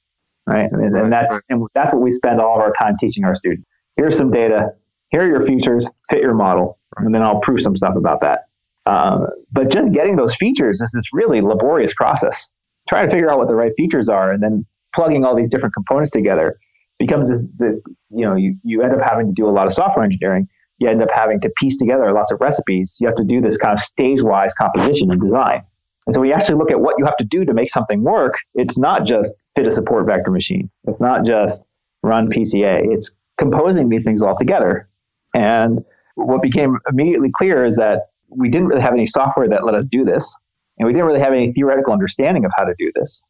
right? 0.47 0.71
And, 0.71 0.97
and 0.97 1.13
that's, 1.13 1.41
and 1.49 1.67
that's 1.75 1.93
what 1.93 2.03
we 2.03 2.13
spend 2.13 2.41
all 2.41 2.55
of 2.55 2.61
our 2.61 2.73
time 2.73 2.97
teaching 2.99 3.25
our 3.25 3.35
students. 3.35 3.67
Here's 3.97 4.17
some 4.17 4.31
data, 4.31 4.71
here 5.11 5.23
are 5.23 5.27
your 5.27 5.43
features, 5.43 5.91
fit 6.11 6.21
your 6.21 6.35
model, 6.35 6.79
and 6.97 7.15
then 7.15 7.23
I'll 7.23 7.41
prove 7.41 7.61
some 7.63 7.77
stuff 7.77 7.95
about 7.97 8.21
that. 8.21 8.47
Uh, 8.87 9.27
but 9.53 9.71
just 9.71 9.93
getting 9.93 10.17
those 10.17 10.35
features 10.37 10.81
is 10.81 10.93
this 10.93 11.05
really 11.13 11.41
laborious 11.41 11.93
process. 11.95 12.49
Trying 12.89 13.07
to 13.07 13.11
figure 13.11 13.31
out 13.31 13.39
what 13.39 13.49
the 13.49 13.55
right 13.55 13.73
features 13.77 14.09
are 14.09 14.33
and 14.33 14.43
then 14.43 14.65
plugging 14.99 15.25
all 15.25 15.37
these 15.37 15.49
different 15.49 15.73
components 15.75 16.11
together 16.11 16.59
becomes 16.99 17.29
this, 17.29 17.47
the, 17.57 17.81
you 18.11 18.27
know, 18.27 18.35
you, 18.35 18.57
you 18.65 18.83
end 18.83 18.93
up 18.93 19.01
having 19.01 19.29
to 19.29 19.33
do 19.33 19.49
a 19.49 19.51
lot 19.53 19.69
of 19.69 19.73
software 19.73 20.05
engineering. 20.05 20.49
You 20.79 20.89
end 20.89 21.01
up 21.01 21.11
having 21.15 21.41
to 21.43 21.51
piece 21.57 21.79
together 21.79 22.13
lots 22.13 22.33
of 22.33 22.41
recipes. 22.41 22.97
You 23.01 23.07
have 23.07 23.15
to 23.17 23.25
do 23.25 23.41
this 23.41 23.57
kind 23.57 23.79
of 23.79 23.85
stage 23.85 24.19
wise 24.21 24.53
composition 24.55 25.13
and 25.13 25.21
design. 25.21 25.63
And 26.07 26.15
so 26.15 26.21
when 26.21 26.31
you 26.31 26.35
actually 26.35 26.57
look 26.57 26.73
at 26.73 26.81
what 26.81 26.97
you 26.99 27.05
have 27.05 27.17
to 27.19 27.25
do 27.25 27.45
to 27.45 27.55
make 27.55 27.71
something 27.71 28.03
work, 28.03 28.39
it's 28.55 28.77
not 28.77 29.05
just 29.05 29.33
fit 29.55 29.69
a 29.69 29.73
support 29.73 30.07
vector 30.07 30.33
machine. 30.33 30.69
It's 30.89 31.01
not 31.01 31.25
just 31.25 31.65
run 32.03 32.29
PCA. 32.29 32.93
It's 32.93 33.13
composing 33.39 33.89
these 33.89 34.05
things 34.05 34.21
all 34.21 34.37
together. 34.37 34.89
And 35.35 35.85
what 36.17 36.43
became 36.43 36.77
immediately 36.91 37.31
clear 37.33 37.65
is 37.65 37.77
that 37.77 38.09
we 38.31 38.49
didn't 38.49 38.67
really 38.67 38.83
have 38.83 38.95
any 38.95 39.07
software 39.07 39.49
that 39.49 39.65
let 39.65 39.77
us 39.77 39.87
do 39.87 40.05
this. 40.05 40.37
And 40.79 40.87
we 40.87 40.93
didn't 40.93 41.07
really 41.07 41.21
have 41.21 41.33
any 41.33 41.53
theoretical 41.53 41.93
understanding 41.93 42.45
of 42.45 42.51
how 42.57 42.65
to 42.65 42.75
do 42.79 42.91
this. 42.97 43.23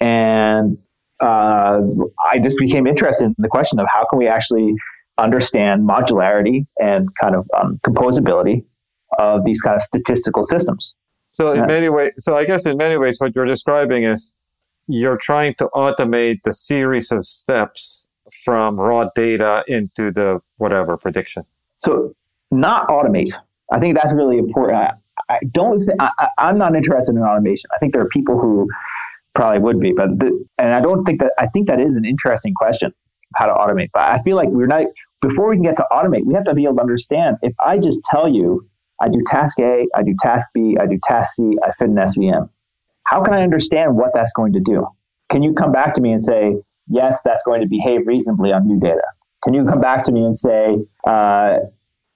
And 0.00 0.78
uh, 1.20 1.80
I 2.30 2.38
just 2.38 2.58
became 2.58 2.86
interested 2.86 3.26
in 3.26 3.34
the 3.38 3.48
question 3.48 3.78
of 3.78 3.86
how 3.92 4.06
can 4.08 4.18
we 4.18 4.28
actually 4.28 4.74
understand 5.18 5.88
modularity 5.88 6.66
and 6.80 7.08
kind 7.20 7.36
of 7.36 7.48
um, 7.56 7.78
composability 7.86 8.64
of 9.18 9.44
these 9.44 9.60
kind 9.60 9.76
of 9.76 9.82
statistical 9.82 10.44
systems. 10.44 10.94
So 11.28 11.52
in 11.52 11.58
yeah. 11.58 11.66
many 11.66 11.88
ways, 11.88 12.12
so 12.18 12.36
I 12.36 12.44
guess 12.44 12.66
in 12.66 12.76
many 12.76 12.96
ways, 12.96 13.20
what 13.20 13.34
you're 13.34 13.44
describing 13.44 14.04
is 14.04 14.32
you're 14.86 15.16
trying 15.16 15.54
to 15.56 15.68
automate 15.74 16.42
the 16.44 16.52
series 16.52 17.10
of 17.10 17.26
steps 17.26 18.08
from 18.44 18.76
raw 18.76 19.08
data 19.14 19.64
into 19.68 20.10
the 20.12 20.40
whatever 20.56 20.96
prediction. 20.96 21.44
So 21.78 22.14
not 22.50 22.88
automate. 22.88 23.32
I 23.72 23.78
think 23.78 23.96
that's 23.96 24.12
really 24.12 24.38
important. 24.38 24.78
I, 24.78 24.92
I 25.28 25.38
don't. 25.52 25.78
Th- 25.78 25.96
I, 26.00 26.28
I'm 26.38 26.58
not 26.58 26.76
interested 26.76 27.14
in 27.14 27.22
automation. 27.22 27.70
I 27.74 27.78
think 27.78 27.92
there 27.92 28.02
are 28.02 28.08
people 28.08 28.38
who 28.38 28.68
probably 29.34 29.58
would 29.58 29.80
be, 29.80 29.92
but 29.92 30.18
the, 30.18 30.46
and 30.58 30.72
I 30.72 30.80
don't 30.80 31.04
think 31.04 31.20
that 31.20 31.32
I 31.38 31.46
think 31.48 31.68
that 31.68 31.80
is 31.80 31.96
an 31.96 32.04
interesting 32.04 32.54
question. 32.54 32.92
how 33.34 33.46
to 33.46 33.52
automate. 33.52 33.90
But 33.92 34.02
I 34.02 34.22
feel 34.22 34.36
like 34.36 34.48
we're 34.48 34.66
not 34.66 34.86
before 35.20 35.48
we 35.48 35.56
can 35.56 35.64
get 35.64 35.76
to 35.76 35.86
automate, 35.90 36.24
we 36.24 36.34
have 36.34 36.44
to 36.44 36.54
be 36.54 36.64
able 36.64 36.76
to 36.76 36.82
understand 36.82 37.36
if 37.42 37.54
I 37.64 37.78
just 37.78 38.00
tell 38.10 38.28
you 38.28 38.68
I 39.00 39.08
do 39.08 39.22
task 39.26 39.58
A, 39.58 39.86
I 39.94 40.02
do 40.02 40.14
task 40.20 40.46
B, 40.54 40.76
I 40.80 40.86
do 40.86 40.98
task 41.02 41.34
C, 41.34 41.56
I 41.64 41.72
fit 41.72 41.88
an 41.88 41.96
SVM. 41.96 42.48
How 43.04 43.22
can 43.22 43.34
I 43.34 43.42
understand 43.42 43.96
what 43.96 44.10
that's 44.14 44.32
going 44.32 44.52
to 44.52 44.60
do? 44.60 44.86
Can 45.30 45.42
you 45.42 45.52
come 45.54 45.72
back 45.72 45.94
to 45.94 46.00
me 46.00 46.12
and 46.12 46.22
say, 46.22 46.56
yes, 46.88 47.20
that's 47.24 47.42
going 47.42 47.60
to 47.60 47.66
behave 47.66 48.06
reasonably 48.06 48.52
on 48.52 48.66
new 48.66 48.78
data? 48.78 49.02
Can 49.42 49.52
you 49.52 49.64
come 49.64 49.80
back 49.80 50.04
to 50.04 50.12
me 50.12 50.24
and 50.24 50.36
say, 50.36 50.76
uh, 51.06 51.58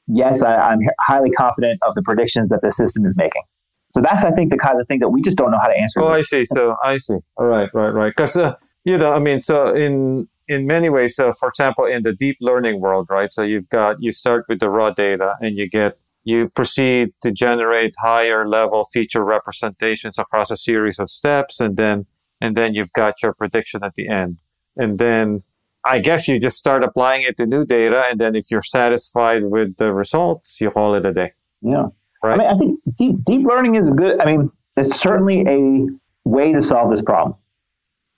yes, 0.06 0.42
I, 0.42 0.72
am 0.72 0.78
highly 1.00 1.30
confident 1.30 1.80
of 1.82 1.94
the 1.94 2.02
predictions 2.02 2.48
that 2.50 2.60
the 2.62 2.70
system 2.70 3.04
is 3.04 3.16
making? 3.16 3.42
So 3.90 4.00
that's, 4.02 4.24
I 4.24 4.30
think, 4.32 4.50
the 4.50 4.58
kind 4.58 4.80
of 4.80 4.86
thing 4.86 4.98
that 5.00 5.08
we 5.08 5.22
just 5.22 5.38
don't 5.38 5.50
know 5.50 5.58
how 5.60 5.68
to 5.68 5.78
answer. 5.78 6.00
Oh, 6.02 6.08
I 6.08 6.20
see. 6.20 6.44
So 6.44 6.76
I 6.82 6.98
see. 6.98 7.16
All 7.36 7.46
right, 7.46 7.68
right, 7.72 7.88
right. 7.90 8.12
Because 8.14 8.36
uh, 8.36 8.54
you 8.84 8.98
know, 8.98 9.12
I 9.12 9.18
mean, 9.18 9.40
so 9.40 9.74
in 9.74 10.28
in 10.46 10.66
many 10.66 10.88
ways, 10.88 11.16
so 11.16 11.32
for 11.32 11.48
example, 11.48 11.84
in 11.84 12.02
the 12.02 12.12
deep 12.12 12.36
learning 12.40 12.80
world, 12.80 13.08
right? 13.10 13.32
So 13.32 13.42
you've 13.42 13.68
got 13.68 13.96
you 14.00 14.12
start 14.12 14.44
with 14.48 14.60
the 14.60 14.68
raw 14.68 14.90
data, 14.90 15.34
and 15.40 15.56
you 15.56 15.68
get 15.68 15.98
you 16.24 16.48
proceed 16.50 17.08
to 17.22 17.32
generate 17.32 17.94
higher 18.02 18.46
level 18.46 18.88
feature 18.92 19.24
representations 19.24 20.18
across 20.18 20.50
a 20.50 20.56
series 20.56 20.98
of 20.98 21.10
steps, 21.10 21.60
and 21.60 21.76
then 21.76 22.06
and 22.40 22.56
then 22.56 22.74
you've 22.74 22.92
got 22.92 23.22
your 23.22 23.32
prediction 23.32 23.82
at 23.82 23.94
the 23.94 24.08
end, 24.08 24.40
and 24.76 24.98
then 24.98 25.42
I 25.84 26.00
guess 26.00 26.28
you 26.28 26.38
just 26.38 26.58
start 26.58 26.84
applying 26.84 27.22
it 27.22 27.36
to 27.38 27.46
new 27.46 27.64
data, 27.64 28.04
and 28.10 28.20
then 28.20 28.36
if 28.36 28.50
you're 28.50 28.62
satisfied 28.62 29.44
with 29.44 29.76
the 29.76 29.92
results, 29.94 30.60
you 30.60 30.70
call 30.70 30.94
it 30.94 31.06
a 31.06 31.12
day. 31.14 31.32
Yeah. 31.62 31.86
Right. 32.22 32.34
I 32.34 32.36
mean, 32.36 32.48
I 32.48 32.58
think 32.58 32.80
deep, 32.98 33.24
deep 33.24 33.46
learning 33.46 33.76
is 33.76 33.88
a 33.88 33.90
good. 33.90 34.20
I 34.20 34.26
mean, 34.26 34.50
it's 34.76 34.98
certainly 34.98 35.44
a 35.46 35.86
way 36.28 36.52
to 36.52 36.62
solve 36.62 36.90
this 36.90 37.02
problem. 37.02 37.36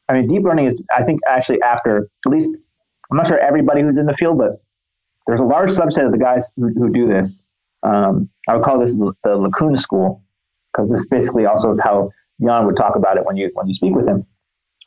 I 0.08 0.14
mean, 0.14 0.26
deep 0.26 0.42
learning 0.42 0.66
is, 0.66 0.74
I 0.94 1.04
think, 1.04 1.20
actually 1.28 1.62
after 1.62 2.08
at 2.26 2.32
least, 2.32 2.50
I'm 3.10 3.16
not 3.16 3.26
sure 3.26 3.38
everybody 3.38 3.82
who's 3.82 3.98
in 3.98 4.06
the 4.06 4.14
field, 4.14 4.38
but 4.38 4.62
there's 5.26 5.40
a 5.40 5.44
large 5.44 5.70
subset 5.70 6.06
of 6.06 6.12
the 6.12 6.18
guys 6.18 6.50
who, 6.56 6.68
who 6.76 6.90
do 6.90 7.06
this. 7.06 7.44
Um, 7.82 8.28
I 8.48 8.56
would 8.56 8.64
call 8.64 8.78
this 8.78 8.94
the 8.94 9.36
Lacuna 9.36 9.76
school 9.76 10.22
because 10.72 10.90
this 10.90 11.06
basically 11.06 11.46
also 11.46 11.70
is 11.70 11.80
how 11.80 12.10
Yann 12.38 12.66
would 12.66 12.76
talk 12.76 12.96
about 12.96 13.16
it 13.16 13.24
when 13.24 13.36
you 13.36 13.50
when 13.54 13.68
you 13.68 13.74
speak 13.74 13.94
with 13.94 14.06
him. 14.06 14.26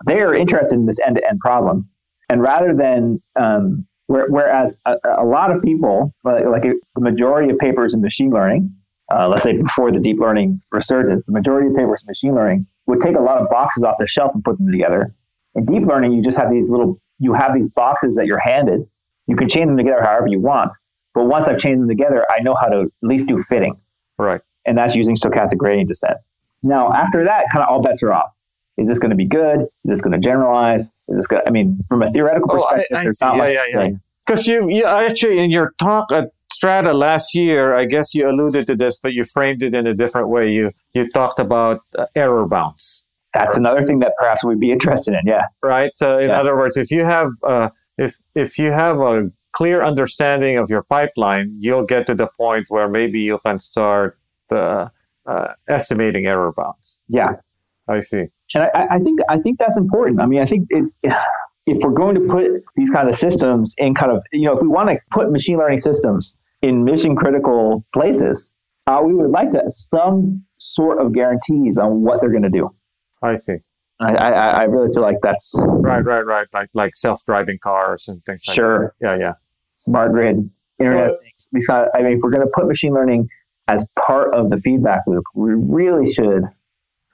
They 0.05 0.21
are 0.21 0.33
interested 0.33 0.75
in 0.75 0.85
this 0.85 0.99
end-to-end 1.05 1.39
problem, 1.39 1.87
and 2.29 2.41
rather 2.41 2.73
than 2.73 3.21
um, 3.35 3.85
whereas 4.07 4.77
a, 4.85 4.95
a, 5.19 5.25
lot 5.25 5.51
of 5.51 5.61
people, 5.61 6.13
like, 6.23 6.45
like 6.45 6.63
the 6.63 7.01
majority 7.01 7.51
of 7.51 7.57
papers 7.57 7.93
in 7.93 8.01
machine 8.01 8.31
learning, 8.31 8.73
uh, 9.13 9.27
let's 9.27 9.43
say 9.43 9.53
before 9.53 9.91
the 9.91 9.99
deep 9.99 10.19
learning 10.19 10.61
resurgence, 10.71 11.25
the 11.25 11.31
majority 11.31 11.67
of 11.67 11.75
papers 11.75 12.01
in 12.03 12.07
machine 12.07 12.35
learning 12.35 12.65
would 12.87 12.99
take 12.99 13.15
a 13.15 13.21
lot 13.21 13.37
of 13.37 13.49
boxes 13.49 13.83
off 13.83 13.95
the 13.99 14.07
shelf 14.07 14.31
and 14.33 14.43
put 14.43 14.57
them 14.57 14.71
together. 14.71 15.13
In 15.55 15.65
deep 15.65 15.83
learning, 15.87 16.13
you 16.13 16.23
just 16.23 16.37
have 16.37 16.49
these 16.51 16.67
little, 16.69 16.99
you 17.19 17.33
have 17.33 17.53
these 17.53 17.67
boxes 17.67 18.15
that 18.15 18.25
you're 18.25 18.39
handed. 18.39 18.81
You 19.27 19.35
can 19.35 19.47
chain 19.47 19.67
them 19.67 19.77
together 19.77 20.01
however 20.01 20.27
you 20.27 20.39
want. 20.39 20.71
But 21.13 21.25
once 21.25 21.47
I've 21.47 21.59
chained 21.59 21.81
them 21.81 21.87
together, 21.87 22.25
I 22.29 22.41
know 22.41 22.55
how 22.55 22.67
to 22.67 22.81
at 22.81 22.87
least 23.01 23.27
do 23.27 23.37
fitting. 23.37 23.79
Right. 24.17 24.41
And 24.65 24.77
that's 24.77 24.95
using 24.95 25.15
stochastic 25.15 25.57
gradient 25.57 25.89
descent. 25.89 26.17
Now, 26.63 26.91
after 26.91 27.23
that, 27.25 27.45
kind 27.51 27.63
of 27.63 27.69
all 27.69 27.81
bets 27.81 28.01
are 28.03 28.13
off. 28.13 28.31
Is 28.77 28.87
this 28.87 28.97
going 28.97 29.11
to 29.11 29.15
be 29.15 29.25
good? 29.25 29.59
Is 29.61 29.67
this 29.85 30.01
going 30.01 30.13
to 30.13 30.17
generalize? 30.17 30.91
Is 31.07 31.17
this 31.17 31.27
going? 31.27 31.43
I 31.45 31.51
mean, 31.51 31.79
from 31.87 32.01
a 32.01 32.11
theoretical 32.11 32.49
perspective, 32.49 32.87
oh, 32.91 32.95
I, 32.95 32.99
I 32.99 33.03
there's 33.03 33.19
see. 33.19 33.25
not 33.25 33.35
yeah, 33.35 33.41
much 33.43 33.51
yeah, 33.53 33.63
to 33.63 33.69
yeah. 33.69 33.87
say. 33.87 33.97
Because 34.25 34.47
you, 34.47 34.69
you 34.69 34.85
actually 34.85 35.39
in 35.39 35.51
your 35.51 35.73
talk 35.77 36.11
at 36.11 36.31
Strata 36.53 36.93
last 36.93 37.33
year, 37.33 37.75
I 37.75 37.85
guess 37.85 38.13
you 38.13 38.29
alluded 38.29 38.67
to 38.67 38.75
this, 38.75 38.99
but 39.01 39.13
you 39.13 39.25
framed 39.25 39.63
it 39.63 39.73
in 39.73 39.87
a 39.87 39.93
different 39.93 40.29
way. 40.29 40.51
You 40.51 40.71
you 40.93 41.09
talked 41.09 41.39
about 41.39 41.81
uh, 41.97 42.05
error 42.15 42.47
bounds. 42.47 43.05
That's 43.33 43.57
another 43.57 43.81
thing 43.81 43.99
that 43.99 44.13
perhaps 44.19 44.43
we'd 44.45 44.59
be 44.59 44.71
interested 44.71 45.15
in. 45.15 45.21
Yeah. 45.25 45.45
Right. 45.63 45.91
So 45.95 46.19
in 46.19 46.29
yeah. 46.29 46.39
other 46.39 46.55
words, 46.55 46.77
if 46.77 46.91
you 46.91 47.03
have 47.05 47.29
uh, 47.43 47.69
if 47.97 48.15
if 48.35 48.59
you 48.59 48.71
have 48.71 48.99
a 48.99 49.31
clear 49.53 49.83
understanding 49.83 50.57
of 50.57 50.69
your 50.69 50.83
pipeline, 50.83 51.55
you'll 51.59 51.85
get 51.85 52.05
to 52.07 52.15
the 52.15 52.27
point 52.37 52.65
where 52.69 52.87
maybe 52.87 53.19
you 53.19 53.39
can 53.43 53.57
start 53.57 54.19
uh, 54.51 54.89
uh, 55.25 55.47
estimating 55.67 56.27
error 56.27 56.51
bounds. 56.51 56.99
Yeah. 57.07 57.31
I 57.87 58.01
see. 58.01 58.25
And 58.53 58.63
I, 58.75 58.87
I 58.91 58.99
think 58.99 59.19
I 59.27 59.37
think 59.39 59.57
that's 59.57 59.77
important. 59.77 60.21
I 60.21 60.27
mean, 60.27 60.41
I 60.41 60.45
think 60.45 60.67
it, 60.69 60.85
if 61.65 61.77
we're 61.81 61.91
going 61.91 62.15
to 62.15 62.21
put 62.21 62.45
these 62.75 62.89
kind 62.89 63.09
of 63.09 63.15
systems 63.15 63.73
in 63.77 63.95
kind 63.95 64.11
of 64.11 64.21
you 64.31 64.45
know 64.45 64.53
if 64.53 64.61
we 64.61 64.67
want 64.67 64.89
to 64.89 64.99
put 65.11 65.31
machine 65.31 65.57
learning 65.57 65.79
systems 65.79 66.35
in 66.63 66.83
mission 66.83 67.15
critical 67.15 67.85
places, 67.93 68.57
uh, 68.87 69.01
we 69.05 69.13
would 69.13 69.29
like 69.29 69.51
to 69.51 69.61
some 69.69 70.43
sort 70.57 70.99
of 70.99 71.13
guarantees 71.13 71.77
on 71.77 72.01
what 72.01 72.21
they're 72.21 72.31
going 72.31 72.43
to 72.43 72.49
do. 72.49 72.73
I 73.21 73.35
see. 73.35 73.57
I, 73.99 74.15
I, 74.15 74.29
I, 74.29 74.63
really 74.63 74.91
feel 74.91 75.03
like 75.03 75.17
that's 75.21 75.53
right, 75.61 76.03
right, 76.03 76.25
right. 76.25 76.47
Like 76.51 76.69
like 76.73 76.95
self 76.95 77.23
driving 77.25 77.59
cars 77.61 78.07
and 78.07 78.23
things. 78.25 78.41
Like 78.47 78.55
that. 78.55 78.61
sure. 78.61 78.95
That. 78.99 79.19
Yeah, 79.19 79.25
yeah. 79.27 79.33
Smart 79.75 80.11
grid, 80.11 80.49
internet 80.79 81.11
so, 81.11 81.17
things. 81.21 81.47
These 81.51 81.67
kind 81.67 81.85
of, 81.85 81.89
I 81.93 82.01
mean, 82.01 82.13
if 82.13 82.19
we're 82.23 82.31
going 82.31 82.45
to 82.45 82.51
put 82.53 82.67
machine 82.67 82.93
learning 82.93 83.29
as 83.67 83.85
part 84.03 84.33
of 84.33 84.49
the 84.49 84.57
feedback 84.57 85.01
loop, 85.05 85.23
we 85.35 85.53
really 85.53 86.11
should. 86.11 86.43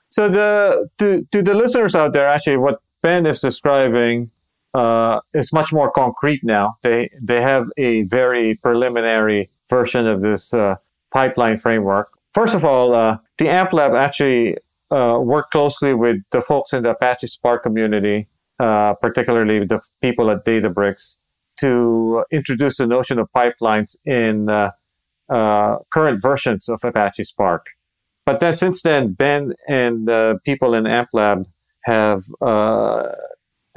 So 0.10 0.30
the 0.30 0.88
to 1.00 1.28
to 1.32 1.44
the 1.44 1.54
listeners 1.54 1.96
out 1.96 2.14
there, 2.14 2.28
actually, 2.28 2.58
what 2.58 2.82
Ben 3.02 3.26
is 3.26 3.42
describing 3.42 4.32
uh, 4.74 5.20
is 5.34 5.52
much 5.52 5.74
more 5.74 5.92
concrete 5.92 6.42
now. 6.44 6.78
They 6.84 7.10
they 7.22 7.42
have 7.42 7.68
a 7.78 8.04
very 8.04 8.56
preliminary 8.56 9.50
version 9.70 10.08
of 10.08 10.22
this 10.22 10.54
uh, 10.54 10.76
pipeline 11.12 11.58
framework. 11.58 12.10
First 12.34 12.54
of 12.54 12.64
all, 12.64 12.94
uh, 12.94 13.18
the 13.38 13.50
AMP 13.50 13.74
Lab 13.74 13.94
actually 13.94 14.58
uh, 14.92 15.18
worked 15.22 15.52
closely 15.52 15.94
with 15.94 16.18
the 16.32 16.42
folks 16.42 16.74
in 16.74 16.84
the 16.84 16.92
Apache 16.92 17.28
Spark 17.28 17.64
community, 17.64 18.28
uh, 18.60 18.94
particularly 18.96 19.66
the 19.66 19.80
people 20.02 20.30
at 20.30 20.46
Databricks, 20.46 21.18
to 21.60 22.24
introduce 22.32 22.78
the 22.78 22.88
notion 22.88 23.20
of 23.20 23.28
pipelines 23.36 23.96
in 24.06 24.50
uh, 24.50 24.72
current 25.92 26.22
versions 26.22 26.70
of 26.70 26.84
Apache 26.84 27.24
Spark. 27.24 27.66
But 28.26 28.40
then 28.40 28.58
since 28.58 28.84
then, 28.84 29.14
Ben 29.14 29.54
and 29.68 30.08
people 30.44 30.76
in 30.76 30.86
AMP 30.86 31.10
Lab 31.14 31.48
have 31.86 32.24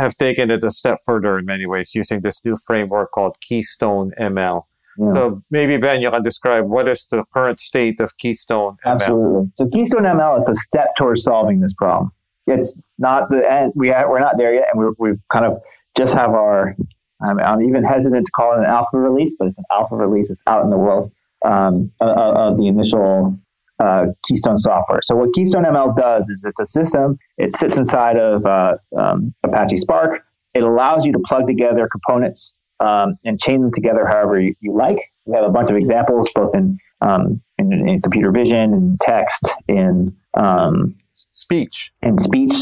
have 0.02 0.16
taken 0.16 0.50
it 0.50 0.64
a 0.64 0.70
step 0.70 0.98
further 1.06 1.38
in 1.38 1.44
many 1.46 1.66
ways 1.66 1.94
using 1.94 2.20
this 2.20 2.40
new 2.44 2.56
framework 2.66 3.12
called 3.12 3.36
Keystone 3.40 4.12
ML. 4.20 4.62
Yeah. 4.98 5.10
So 5.10 5.42
maybe 5.50 5.76
Ben, 5.78 6.02
you 6.02 6.10
can 6.10 6.22
describe 6.22 6.64
what 6.66 6.88
is 6.88 7.06
the 7.10 7.24
current 7.32 7.60
state 7.60 8.00
of 8.00 8.16
Keystone 8.18 8.76
ML. 8.84 9.00
Absolutely. 9.00 9.52
So 9.56 9.68
Keystone 9.68 10.02
ML 10.02 10.40
is 10.40 10.48
a 10.48 10.54
step 10.54 10.88
towards 10.98 11.22
solving 11.22 11.60
this 11.60 11.72
problem. 11.72 12.10
It's 12.46 12.74
not 12.98 13.30
the 13.30 13.40
end. 13.50 13.72
We 13.74 13.90
are, 13.90 14.10
we're 14.10 14.20
not 14.20 14.36
there 14.36 14.52
yet, 14.52 14.66
and 14.72 14.94
we 14.98 15.12
kind 15.30 15.46
of 15.46 15.60
just 15.96 16.14
have 16.14 16.30
our. 16.30 16.76
I'm, 17.24 17.38
I'm, 17.38 17.62
even 17.62 17.84
hesitant 17.84 18.26
to 18.26 18.32
call 18.32 18.54
it 18.54 18.58
an 18.58 18.64
alpha 18.64 18.98
release, 18.98 19.36
but 19.38 19.46
it's 19.46 19.56
an 19.56 19.64
alpha 19.70 19.94
release. 19.94 20.28
It's 20.28 20.42
out 20.48 20.64
in 20.64 20.70
the 20.70 20.76
world 20.76 21.12
um, 21.44 21.92
of, 22.00 22.36
of 22.36 22.56
the 22.58 22.66
initial 22.66 23.38
uh, 23.82 24.06
Keystone 24.28 24.58
software. 24.58 25.00
So 25.02 25.16
what 25.16 25.32
Keystone 25.34 25.64
ML 25.64 25.96
does 25.96 26.28
is 26.28 26.44
it's 26.46 26.60
a 26.60 26.66
system. 26.66 27.18
It 27.38 27.54
sits 27.56 27.76
inside 27.76 28.16
of 28.16 28.46
uh, 28.46 28.74
um, 28.96 29.34
Apache 29.42 29.78
Spark. 29.78 30.24
It 30.54 30.62
allows 30.62 31.04
you 31.04 31.12
to 31.12 31.18
plug 31.26 31.46
together 31.46 31.88
components 31.90 32.54
um, 32.80 33.16
and 33.24 33.40
chain 33.40 33.62
them 33.62 33.72
together 33.72 34.06
however 34.06 34.40
you, 34.40 34.54
you, 34.60 34.76
like. 34.76 34.98
We 35.24 35.34
have 35.36 35.44
a 35.44 35.50
bunch 35.50 35.70
of 35.70 35.76
examples 35.76 36.28
both 36.34 36.54
in 36.54 36.78
um, 37.00 37.40
in, 37.58 37.88
in, 37.88 38.00
computer 38.00 38.30
vision, 38.30 38.72
in 38.74 38.96
text, 39.00 39.52
in 39.66 40.14
um, 40.34 40.94
speech, 41.32 41.92
in 42.02 42.18
speech. 42.20 42.54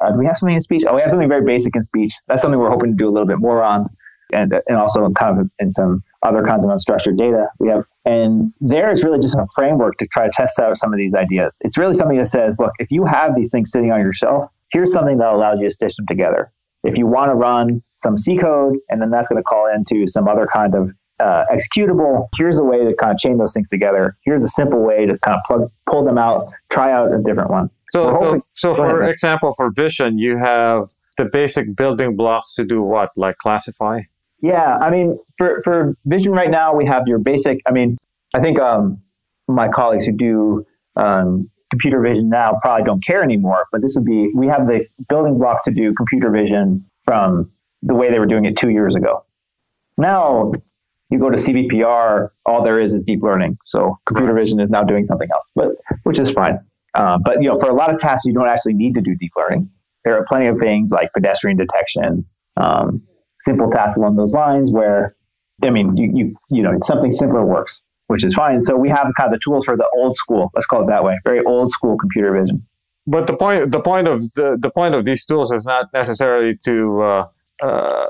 Uh, 0.00 0.12
do 0.12 0.18
we 0.18 0.26
have 0.26 0.36
something 0.38 0.54
in 0.54 0.60
speech? 0.60 0.82
Oh, 0.86 0.94
we 0.94 1.00
have 1.00 1.10
something 1.10 1.28
very 1.28 1.44
basic 1.44 1.74
in 1.74 1.82
speech. 1.82 2.12
That's 2.28 2.42
something 2.42 2.60
we're 2.60 2.70
hoping 2.70 2.90
to 2.90 2.96
do 2.96 3.08
a 3.08 3.12
little 3.12 3.26
bit 3.26 3.38
more 3.38 3.62
on, 3.62 3.88
and 4.32 4.54
and 4.66 4.76
also 4.76 5.08
kind 5.10 5.40
of 5.40 5.50
in 5.58 5.70
some 5.70 6.02
other 6.22 6.42
kinds 6.42 6.64
of 6.64 6.70
unstructured 6.70 7.16
data. 7.16 7.46
We 7.58 7.68
have, 7.68 7.84
and 8.04 8.52
there 8.60 8.92
is 8.92 9.04
really 9.04 9.20
just 9.20 9.36
a 9.36 9.46
framework 9.54 9.98
to 9.98 10.06
try 10.06 10.26
to 10.26 10.32
test 10.32 10.58
out 10.58 10.76
some 10.76 10.92
of 10.92 10.98
these 10.98 11.14
ideas. 11.14 11.58
It's 11.60 11.78
really 11.78 11.94
something 11.94 12.18
that 12.18 12.28
says, 12.28 12.54
look, 12.58 12.72
if 12.78 12.90
you 12.90 13.04
have 13.04 13.36
these 13.36 13.50
things 13.50 13.70
sitting 13.70 13.92
on 13.92 14.00
your 14.00 14.12
shelf, 14.12 14.50
here's 14.70 14.92
something 14.92 15.18
that 15.18 15.32
allows 15.32 15.58
you 15.60 15.68
to 15.68 15.74
stitch 15.74 15.96
them 15.96 16.06
together. 16.06 16.52
If 16.84 16.96
you 16.96 17.06
want 17.06 17.30
to 17.30 17.34
run 17.34 17.82
some 17.96 18.18
C 18.18 18.36
code, 18.38 18.76
and 18.88 19.00
then 19.00 19.10
that's 19.10 19.28
going 19.28 19.40
to 19.40 19.42
call 19.42 19.68
into 19.72 20.06
some 20.08 20.28
other 20.28 20.48
kind 20.52 20.74
of 20.74 20.90
uh, 21.20 21.44
executable, 21.52 22.28
here's 22.36 22.58
a 22.58 22.64
way 22.64 22.84
to 22.84 22.94
kind 22.94 23.12
of 23.12 23.18
chain 23.18 23.38
those 23.38 23.52
things 23.52 23.68
together. 23.68 24.16
Here's 24.22 24.44
a 24.44 24.48
simple 24.48 24.80
way 24.80 25.06
to 25.06 25.18
kind 25.18 25.36
of 25.36 25.40
plug, 25.46 25.70
pull 25.86 26.04
them 26.04 26.18
out, 26.18 26.52
try 26.70 26.92
out 26.92 27.12
a 27.12 27.18
different 27.18 27.50
one. 27.50 27.70
So, 27.90 28.10
hoping, 28.12 28.40
so, 28.40 28.74
so 28.74 28.74
for 28.74 29.00
ahead. 29.00 29.10
example, 29.10 29.52
for 29.54 29.70
Vision, 29.70 30.18
you 30.18 30.38
have 30.38 30.88
the 31.16 31.24
basic 31.24 31.74
building 31.74 32.16
blocks 32.16 32.54
to 32.54 32.64
do 32.64 32.82
what, 32.82 33.10
like 33.16 33.36
classify? 33.38 34.02
Yeah, 34.40 34.76
I 34.76 34.90
mean, 34.90 35.18
for, 35.36 35.60
for 35.64 35.94
vision 36.04 36.32
right 36.32 36.50
now, 36.50 36.74
we 36.74 36.86
have 36.86 37.04
your 37.06 37.18
basic. 37.18 37.60
I 37.66 37.72
mean, 37.72 37.98
I 38.34 38.40
think 38.40 38.58
um, 38.60 39.02
my 39.48 39.68
colleagues 39.68 40.06
who 40.06 40.12
do 40.12 40.66
um, 40.96 41.50
computer 41.70 42.00
vision 42.00 42.28
now 42.28 42.58
probably 42.62 42.84
don't 42.84 43.04
care 43.04 43.22
anymore, 43.22 43.66
but 43.72 43.82
this 43.82 43.94
would 43.94 44.04
be 44.04 44.30
we 44.34 44.46
have 44.46 44.66
the 44.66 44.86
building 45.08 45.38
blocks 45.38 45.64
to 45.64 45.72
do 45.72 45.92
computer 45.94 46.30
vision 46.30 46.84
from 47.04 47.50
the 47.82 47.94
way 47.94 48.10
they 48.10 48.18
were 48.18 48.26
doing 48.26 48.44
it 48.44 48.56
two 48.56 48.70
years 48.70 48.94
ago. 48.94 49.24
Now, 49.96 50.52
you 51.10 51.18
go 51.18 51.30
to 51.30 51.36
CVPR, 51.36 52.28
all 52.44 52.62
there 52.62 52.78
is 52.78 52.92
is 52.92 53.00
deep 53.00 53.22
learning. 53.22 53.58
So 53.64 53.98
computer 54.06 54.34
vision 54.34 54.60
is 54.60 54.70
now 54.70 54.82
doing 54.82 55.04
something 55.04 55.28
else, 55.32 55.46
but 55.54 55.68
which 56.04 56.18
is 56.18 56.30
fine. 56.30 56.58
Uh, 56.94 57.18
but 57.24 57.42
you 57.42 57.48
know, 57.48 57.58
for 57.58 57.70
a 57.70 57.74
lot 57.74 57.92
of 57.92 57.98
tasks, 57.98 58.26
you 58.26 58.32
don't 58.32 58.48
actually 58.48 58.74
need 58.74 58.94
to 58.94 59.00
do 59.00 59.14
deep 59.14 59.32
learning. 59.36 59.70
There 60.04 60.16
are 60.16 60.24
plenty 60.28 60.46
of 60.46 60.58
things 60.58 60.90
like 60.90 61.12
pedestrian 61.12 61.56
detection, 61.56 62.24
um, 62.56 63.02
simple 63.40 63.70
tasks 63.70 63.96
along 63.96 64.16
those 64.16 64.32
lines 64.32 64.70
where, 64.70 65.14
I 65.62 65.70
mean, 65.70 65.96
you, 65.96 66.10
you, 66.14 66.36
you 66.50 66.62
know, 66.62 66.78
something 66.84 67.12
simpler 67.12 67.44
works, 67.44 67.82
which 68.08 68.24
is 68.24 68.34
fine. 68.34 68.62
So 68.62 68.76
we 68.76 68.88
have 68.88 69.06
kind 69.16 69.32
of 69.32 69.32
the 69.32 69.40
tools 69.42 69.64
for 69.64 69.76
the 69.76 69.88
old 69.96 70.16
school, 70.16 70.50
let's 70.54 70.66
call 70.66 70.82
it 70.82 70.86
that 70.88 71.04
way, 71.04 71.18
very 71.24 71.44
old 71.44 71.70
school 71.70 71.96
computer 71.96 72.32
vision. 72.32 72.66
But 73.06 73.26
the 73.26 73.36
point, 73.36 73.72
the 73.72 73.80
point 73.80 74.06
of 74.06 74.32
the, 74.34 74.58
the 74.60 74.70
point 74.70 74.94
of 74.94 75.04
these 75.04 75.24
tools 75.24 75.50
is 75.50 75.64
not 75.64 75.86
necessarily 75.94 76.58
to 76.64 77.02
uh, 77.02 77.28
uh, 77.62 78.04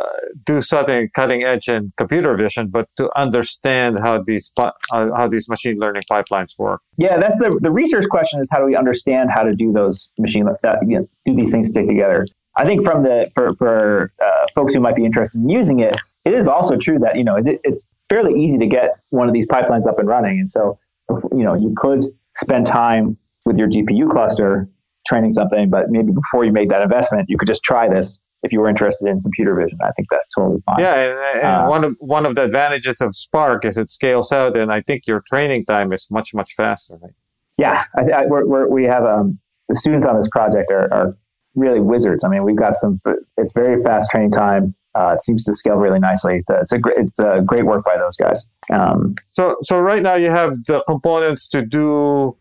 do 0.45 0.61
something 0.61 1.09
cutting 1.15 1.43
edge 1.45 1.69
in 1.69 1.93
computer 1.97 2.37
vision, 2.37 2.67
but 2.71 2.89
to 2.97 3.09
understand 3.19 3.99
how 3.99 4.23
these 4.23 4.53
uh, 4.59 4.71
how 4.93 5.27
these 5.27 5.49
machine 5.49 5.79
learning 5.79 6.03
pipelines 6.11 6.51
work. 6.59 6.81
Yeah, 6.99 7.19
that's 7.19 7.37
the 7.39 7.59
the 7.61 7.71
research 7.71 8.07
question 8.11 8.41
is 8.41 8.51
how 8.53 8.59
do 8.59 8.67
we 8.67 8.77
understand 8.77 9.31
how 9.31 9.43
to 9.43 9.55
do 9.55 9.73
those 9.73 10.11
machine 10.19 10.47
that 10.63 10.79
you 10.87 10.99
know, 10.99 11.09
do 11.25 11.35
these 11.35 11.51
things 11.51 11.69
stick 11.69 11.87
together. 11.87 12.27
I 12.59 12.65
think 12.65 12.85
from 12.85 13.03
the 13.05 13.31
for 13.35 13.55
for 13.55 14.13
uh, 14.23 14.47
folks 14.55 14.75
who 14.75 14.81
might 14.81 14.97
be 14.97 15.05
interested 15.05 15.41
in 15.41 15.49
using 15.49 15.79
it, 15.79 15.97
it 16.25 16.35
is 16.35 16.49
also 16.49 16.77
true 16.77 16.99
that 16.99 17.17
you 17.17 17.25
know 17.25 17.37
it, 17.37 17.61
it's 17.65 17.87
fairly 18.09 18.39
easy 18.41 18.59
to 18.59 18.67
get 18.67 18.99
one 19.11 19.29
of 19.29 19.35
these 19.35 19.47
pipelines 19.47 19.87
up 19.87 19.99
and 19.99 20.09
running, 20.09 20.41
and 20.41 20.51
so 20.51 20.79
you 21.33 21.45
know 21.45 21.55
you 21.55 21.75
could 21.77 22.05
spend 22.37 22.67
time 22.67 23.17
with 23.45 23.57
your 23.57 23.69
GPU 23.69 24.11
cluster 24.11 24.69
training 25.07 25.33
something, 25.33 25.71
but 25.71 25.89
maybe 25.89 26.13
before 26.13 26.45
you 26.45 26.53
make 26.53 26.69
that 26.69 26.83
investment, 26.83 27.27
you 27.29 27.39
could 27.39 27.49
just 27.49 27.63
try 27.63 27.89
this 27.89 28.19
if 28.43 28.53
you 28.53 28.61
were 28.61 28.69
interested 28.69 29.09
in 29.09 29.21
computer 29.23 29.55
vision. 29.55 29.79
I 29.83 29.91
think 29.93 30.09
that's 30.11 30.29
totally 30.37 30.61
fine. 30.67 30.81
Yeah, 30.81 30.95
and, 30.95 31.43
and 31.43 31.47
uh, 31.47 31.67
one 31.67 31.85
of 31.85 31.97
one 32.01 32.27
of 32.27 32.35
the 32.35 32.43
advantages 32.43 33.01
of 33.01 33.17
Spark 33.17 33.65
is 33.65 33.79
it 33.79 33.91
scales 33.91 34.33
out, 34.33 34.57
and 34.57 34.73
I 34.73 34.81
think 34.83 35.05
your 35.07 35.23
training 35.29 35.63
time 35.63 35.93
is 35.93 36.07
much 36.11 36.35
much 36.35 36.55
faster. 36.57 36.99
Right? 37.01 37.13
Yeah, 37.57 37.85
I, 37.97 38.03
I, 38.03 38.27
we're, 38.27 38.47
we're, 38.47 38.69
we 38.69 38.85
have 38.85 39.05
um, 39.05 39.39
the 39.69 39.75
students 39.77 40.07
on 40.07 40.17
this 40.17 40.29
project 40.29 40.71
are, 40.71 40.93
are 40.93 41.17
really 41.55 41.81
wizards. 41.81 42.25
I 42.25 42.29
mean, 42.29 42.45
we've 42.45 42.57
got 42.57 42.75
some. 42.75 43.01
It's 43.37 43.53
very 43.53 43.83
fast 43.83 44.11
training 44.11 44.33
time. 44.33 44.75
Uh, 44.95 45.15
it 45.15 45.23
seems 45.23 45.45
to 45.45 45.53
scale 45.53 45.77
really 45.77 45.99
nicely. 45.99 46.39
It's 46.49 46.73
a 46.73 46.79
great, 46.79 46.97
it's 46.99 47.19
a 47.19 47.41
great 47.45 47.65
work 47.65 47.85
by 47.85 47.97
those 47.99 48.17
guys. 48.17 48.47
Um, 48.73 49.15
so, 49.29 49.57
so 49.63 49.79
right 49.79 50.03
now 50.03 50.15
you 50.15 50.31
have 50.31 50.65
the 50.65 50.83
components 50.89 51.47
to 51.49 51.63
do 51.63 52.37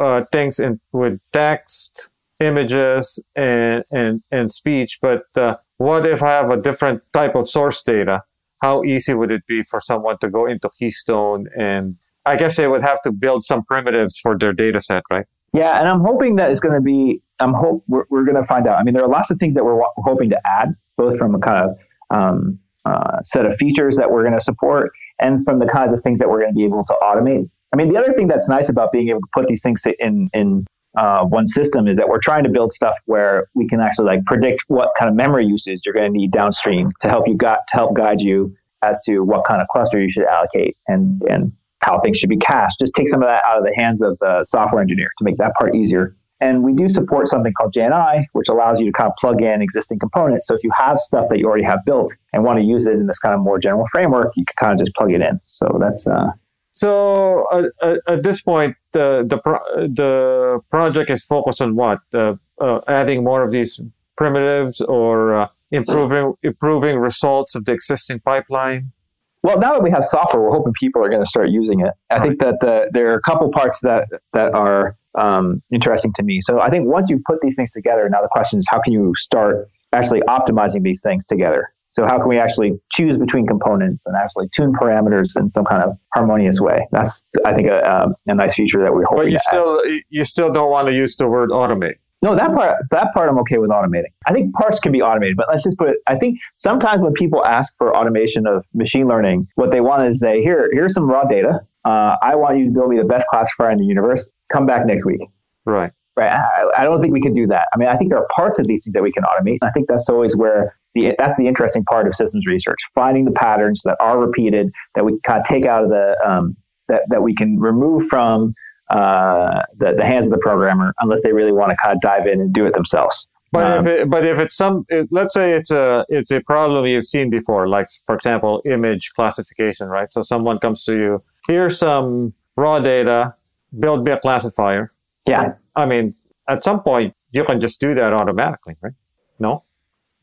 uh, 0.00 0.22
things 0.30 0.60
in 0.60 0.78
with 0.92 1.18
text, 1.32 2.08
images, 2.40 3.18
and 3.34 3.84
and 3.90 4.22
and 4.30 4.52
speech. 4.52 4.98
But 5.00 5.24
uh, 5.36 5.56
what 5.78 6.06
if 6.06 6.22
I 6.22 6.30
have 6.32 6.50
a 6.50 6.56
different 6.56 7.02
type 7.12 7.34
of 7.34 7.48
source 7.48 7.82
data? 7.82 8.22
How 8.62 8.84
easy 8.84 9.14
would 9.14 9.30
it 9.30 9.46
be 9.46 9.62
for 9.64 9.80
someone 9.80 10.16
to 10.20 10.30
go 10.30 10.46
into 10.46 10.70
Keystone 10.78 11.46
and 11.58 11.96
I 12.26 12.34
guess 12.34 12.56
they 12.56 12.66
would 12.66 12.82
have 12.82 13.00
to 13.02 13.12
build 13.12 13.44
some 13.44 13.64
primitives 13.64 14.18
for 14.18 14.36
their 14.36 14.52
data 14.52 14.80
set, 14.80 15.04
right? 15.10 15.26
Yeah, 15.56 15.78
and 15.78 15.88
I'm 15.88 16.00
hoping 16.00 16.36
that 16.36 16.50
it's 16.50 16.60
going 16.60 16.74
to 16.74 16.82
be. 16.82 17.22
I'm 17.40 17.54
hope 17.54 17.82
we're, 17.88 18.04
we're 18.10 18.24
going 18.24 18.36
to 18.36 18.46
find 18.46 18.66
out. 18.66 18.78
I 18.78 18.82
mean, 18.82 18.92
there 18.94 19.02
are 19.02 19.08
lots 19.08 19.30
of 19.30 19.38
things 19.38 19.54
that 19.54 19.64
we're 19.64 19.80
hoping 19.96 20.28
to 20.28 20.40
add, 20.46 20.74
both 20.98 21.16
from 21.16 21.34
a 21.34 21.38
kind 21.38 21.70
of 21.70 21.78
um, 22.10 22.58
uh, 22.84 23.22
set 23.24 23.46
of 23.46 23.56
features 23.56 23.96
that 23.96 24.10
we're 24.10 24.22
going 24.22 24.34
to 24.34 24.40
support, 24.40 24.92
and 25.18 25.46
from 25.46 25.58
the 25.58 25.66
kinds 25.66 25.92
of 25.92 26.02
things 26.02 26.18
that 26.18 26.28
we're 26.28 26.40
going 26.40 26.52
to 26.52 26.54
be 26.54 26.64
able 26.64 26.84
to 26.84 26.94
automate. 27.02 27.48
I 27.72 27.76
mean, 27.76 27.90
the 27.90 27.98
other 27.98 28.12
thing 28.12 28.28
that's 28.28 28.50
nice 28.50 28.68
about 28.68 28.92
being 28.92 29.08
able 29.08 29.20
to 29.20 29.28
put 29.32 29.46
these 29.48 29.62
things 29.62 29.82
in 29.98 30.28
in 30.34 30.66
uh, 30.96 31.24
one 31.24 31.46
system 31.46 31.88
is 31.88 31.96
that 31.96 32.08
we're 32.08 32.20
trying 32.22 32.44
to 32.44 32.50
build 32.50 32.72
stuff 32.72 32.94
where 33.06 33.48
we 33.54 33.66
can 33.66 33.80
actually 33.80 34.06
like 34.06 34.24
predict 34.26 34.62
what 34.68 34.90
kind 34.98 35.08
of 35.08 35.14
memory 35.14 35.46
usage 35.46 35.80
you're 35.86 35.94
going 35.94 36.12
to 36.12 36.18
need 36.18 36.32
downstream 36.32 36.90
to 37.00 37.08
help 37.08 37.26
you 37.26 37.36
got 37.36 37.66
to 37.68 37.76
help 37.76 37.94
guide 37.94 38.20
you 38.20 38.54
as 38.82 39.00
to 39.06 39.20
what 39.20 39.46
kind 39.46 39.62
of 39.62 39.68
cluster 39.68 40.00
you 40.00 40.10
should 40.10 40.24
allocate 40.24 40.76
and 40.86 41.22
and 41.30 41.52
how 41.82 42.00
things 42.00 42.18
should 42.18 42.30
be 42.30 42.36
cached. 42.36 42.78
Just 42.80 42.94
take 42.94 43.08
some 43.08 43.22
of 43.22 43.28
that 43.28 43.44
out 43.44 43.58
of 43.58 43.64
the 43.64 43.74
hands 43.76 44.02
of 44.02 44.18
the 44.20 44.44
software 44.44 44.80
engineer 44.80 45.10
to 45.18 45.24
make 45.24 45.36
that 45.38 45.54
part 45.54 45.74
easier. 45.74 46.16
And 46.40 46.62
we 46.62 46.74
do 46.74 46.88
support 46.88 47.28
something 47.28 47.52
called 47.54 47.72
JNI, 47.72 48.26
which 48.32 48.48
allows 48.48 48.78
you 48.78 48.86
to 48.86 48.92
kind 48.92 49.08
of 49.08 49.16
plug 49.18 49.40
in 49.40 49.62
existing 49.62 49.98
components. 49.98 50.46
So 50.46 50.54
if 50.54 50.62
you 50.62 50.70
have 50.76 50.98
stuff 50.98 51.26
that 51.30 51.38
you 51.38 51.46
already 51.46 51.64
have 51.64 51.78
built 51.86 52.12
and 52.32 52.44
want 52.44 52.58
to 52.58 52.64
use 52.64 52.86
it 52.86 52.92
in 52.92 53.06
this 53.06 53.18
kind 53.18 53.34
of 53.34 53.40
more 53.40 53.58
general 53.58 53.86
framework, 53.90 54.32
you 54.36 54.44
can 54.44 54.54
kind 54.58 54.72
of 54.72 54.78
just 54.78 54.94
plug 54.94 55.12
it 55.12 55.22
in. 55.22 55.40
So 55.46 55.78
that's 55.80 56.06
uh, 56.06 56.32
so 56.72 57.46
uh, 57.80 57.94
at 58.06 58.22
this 58.22 58.42
point, 58.42 58.76
the 58.92 59.24
the 59.26 59.38
pro- 59.38 59.88
the 59.88 60.60
project 60.70 61.10
is 61.10 61.24
focused 61.24 61.62
on 61.62 61.74
what? 61.74 62.00
Uh, 62.12 62.34
uh, 62.60 62.80
adding 62.86 63.24
more 63.24 63.42
of 63.42 63.50
these 63.50 63.80
primitives 64.18 64.82
or 64.82 65.34
uh, 65.34 65.48
improving 65.70 66.34
improving 66.42 66.98
results 66.98 67.54
of 67.54 67.64
the 67.64 67.72
existing 67.72 68.20
pipeline. 68.20 68.92
Well, 69.42 69.58
now 69.58 69.72
that 69.72 69.82
we 69.82 69.90
have 69.90 70.04
software, 70.04 70.42
we're 70.42 70.50
hoping 70.50 70.72
people 70.72 71.04
are 71.04 71.08
going 71.08 71.22
to 71.22 71.28
start 71.28 71.50
using 71.50 71.80
it. 71.80 71.92
I 72.10 72.20
think 72.20 72.40
that 72.40 72.56
the, 72.60 72.88
there 72.92 73.12
are 73.12 73.14
a 73.14 73.20
couple 73.20 73.50
parts 73.50 73.80
that 73.80 74.08
that 74.32 74.54
are 74.54 74.96
um, 75.16 75.62
interesting 75.72 76.12
to 76.14 76.22
me. 76.22 76.40
So 76.40 76.60
I 76.60 76.70
think 76.70 76.86
once 76.86 77.08
you 77.10 77.20
put 77.26 77.40
these 77.42 77.56
things 77.56 77.72
together, 77.72 78.08
now 78.08 78.22
the 78.22 78.28
question 78.30 78.58
is 78.58 78.66
how 78.68 78.80
can 78.80 78.92
you 78.92 79.12
start 79.16 79.68
actually 79.92 80.20
optimizing 80.22 80.82
these 80.82 81.00
things 81.00 81.26
together? 81.26 81.72
So 81.90 82.04
how 82.04 82.18
can 82.18 82.28
we 82.28 82.38
actually 82.38 82.72
choose 82.92 83.16
between 83.16 83.46
components 83.46 84.04
and 84.04 84.16
actually 84.16 84.48
tune 84.54 84.74
parameters 84.74 85.36
in 85.36 85.48
some 85.48 85.64
kind 85.64 85.82
of 85.82 85.96
harmonious 86.14 86.60
way? 86.60 86.86
That's 86.92 87.24
I 87.44 87.54
think 87.54 87.68
a, 87.68 87.78
a, 87.78 88.30
a 88.30 88.34
nice 88.34 88.54
feature 88.54 88.82
that 88.82 88.92
we're 88.92 89.04
hoping. 89.04 89.24
But 89.24 89.32
you 89.32 89.38
still 89.38 89.80
add. 89.86 90.00
you 90.10 90.24
still 90.24 90.52
don't 90.52 90.70
want 90.70 90.88
to 90.88 90.92
use 90.92 91.16
the 91.16 91.26
word 91.26 91.50
automate. 91.50 91.94
No, 92.26 92.34
that 92.34 92.52
part 92.52 92.82
that 92.90 93.14
part 93.14 93.28
I'm 93.28 93.38
okay 93.38 93.58
with 93.58 93.70
automating. 93.70 94.10
I 94.26 94.32
think 94.32 94.52
parts 94.54 94.80
can 94.80 94.90
be 94.90 95.00
automated, 95.00 95.36
but 95.36 95.46
let's 95.48 95.62
just 95.62 95.78
put 95.78 95.90
it. 95.90 95.98
I 96.08 96.16
think 96.16 96.40
sometimes 96.56 97.00
when 97.00 97.12
people 97.12 97.44
ask 97.44 97.72
for 97.78 97.96
automation 97.96 98.48
of 98.48 98.64
machine 98.74 99.06
learning, 99.06 99.46
what 99.54 99.70
they 99.70 99.80
want 99.80 100.08
is 100.08 100.18
say, 100.18 100.42
here, 100.42 100.68
here's 100.72 100.92
some 100.92 101.08
raw 101.08 101.22
data. 101.22 101.60
Uh, 101.84 102.16
I 102.20 102.34
want 102.34 102.58
you 102.58 102.64
to 102.64 102.70
build 102.72 102.90
me 102.90 102.96
the 102.98 103.04
best 103.04 103.26
classifier 103.30 103.70
in 103.70 103.78
the 103.78 103.84
universe. 103.84 104.28
Come 104.52 104.66
back 104.66 104.86
next 104.86 105.04
week. 105.04 105.20
Right. 105.66 105.92
Right. 106.16 106.32
I, 106.32 106.82
I 106.82 106.84
don't 106.84 107.00
think 107.00 107.12
we 107.12 107.20
can 107.20 107.32
do 107.32 107.46
that. 107.46 107.68
I 107.72 107.76
mean, 107.76 107.88
I 107.88 107.96
think 107.96 108.10
there 108.10 108.18
are 108.18 108.26
parts 108.34 108.58
of 108.58 108.66
these 108.66 108.84
things 108.84 108.94
that 108.94 109.04
we 109.04 109.12
can 109.12 109.22
automate. 109.22 109.58
I 109.62 109.70
think 109.70 109.86
that's 109.86 110.08
always 110.08 110.34
where 110.34 110.76
the 110.96 111.14
that's 111.18 111.38
the 111.38 111.46
interesting 111.46 111.84
part 111.84 112.08
of 112.08 112.16
systems 112.16 112.44
research: 112.44 112.78
finding 112.92 113.24
the 113.24 113.30
patterns 113.30 113.82
that 113.84 113.96
are 114.00 114.18
repeated 114.18 114.72
that 114.96 115.04
we 115.04 115.20
kind 115.22 115.40
of 115.40 115.46
take 115.46 115.64
out 115.64 115.84
of 115.84 115.90
the 115.90 116.16
um, 116.26 116.56
that 116.88 117.02
that 117.08 117.22
we 117.22 117.36
can 117.36 117.60
remove 117.60 118.08
from 118.08 118.54
uh, 118.90 119.62
the, 119.76 119.94
the 119.96 120.04
hands 120.04 120.26
of 120.26 120.32
the 120.32 120.38
programmer 120.38 120.94
unless 121.00 121.22
they 121.22 121.32
really 121.32 121.52
want 121.52 121.70
to 121.70 121.76
kind 121.76 121.94
of 121.94 122.00
dive 122.00 122.26
in 122.26 122.40
and 122.40 122.52
do 122.52 122.66
it 122.66 122.74
themselves. 122.74 123.26
But 123.52 123.66
um, 123.66 123.78
if 123.78 123.86
it, 123.86 124.10
but 124.10 124.24
if 124.26 124.38
it's 124.38 124.56
some, 124.56 124.84
it, 124.88 125.08
let's 125.10 125.32
say 125.32 125.52
it's 125.52 125.70
a 125.70 126.04
it's 126.08 126.30
a 126.30 126.40
problem 126.40 126.84
you've 126.86 127.06
seen 127.06 127.30
before, 127.30 127.68
like 127.68 127.88
for 128.04 128.14
example, 128.14 128.60
image 128.66 129.12
classification, 129.14 129.88
right? 129.88 130.12
So 130.12 130.22
someone 130.22 130.58
comes 130.58 130.84
to 130.84 130.92
you, 130.94 131.22
here's 131.46 131.78
some 131.78 132.34
raw 132.56 132.80
data, 132.80 133.34
build 133.78 134.04
me 134.04 134.12
a 134.12 134.18
classifier. 134.18 134.92
Yeah. 135.26 135.54
I 135.74 135.86
mean, 135.86 136.14
at 136.48 136.64
some 136.64 136.82
point 136.82 137.14
you 137.32 137.44
can 137.44 137.60
just 137.60 137.80
do 137.80 137.94
that 137.94 138.12
automatically, 138.12 138.76
right? 138.80 138.92
No. 139.38 139.64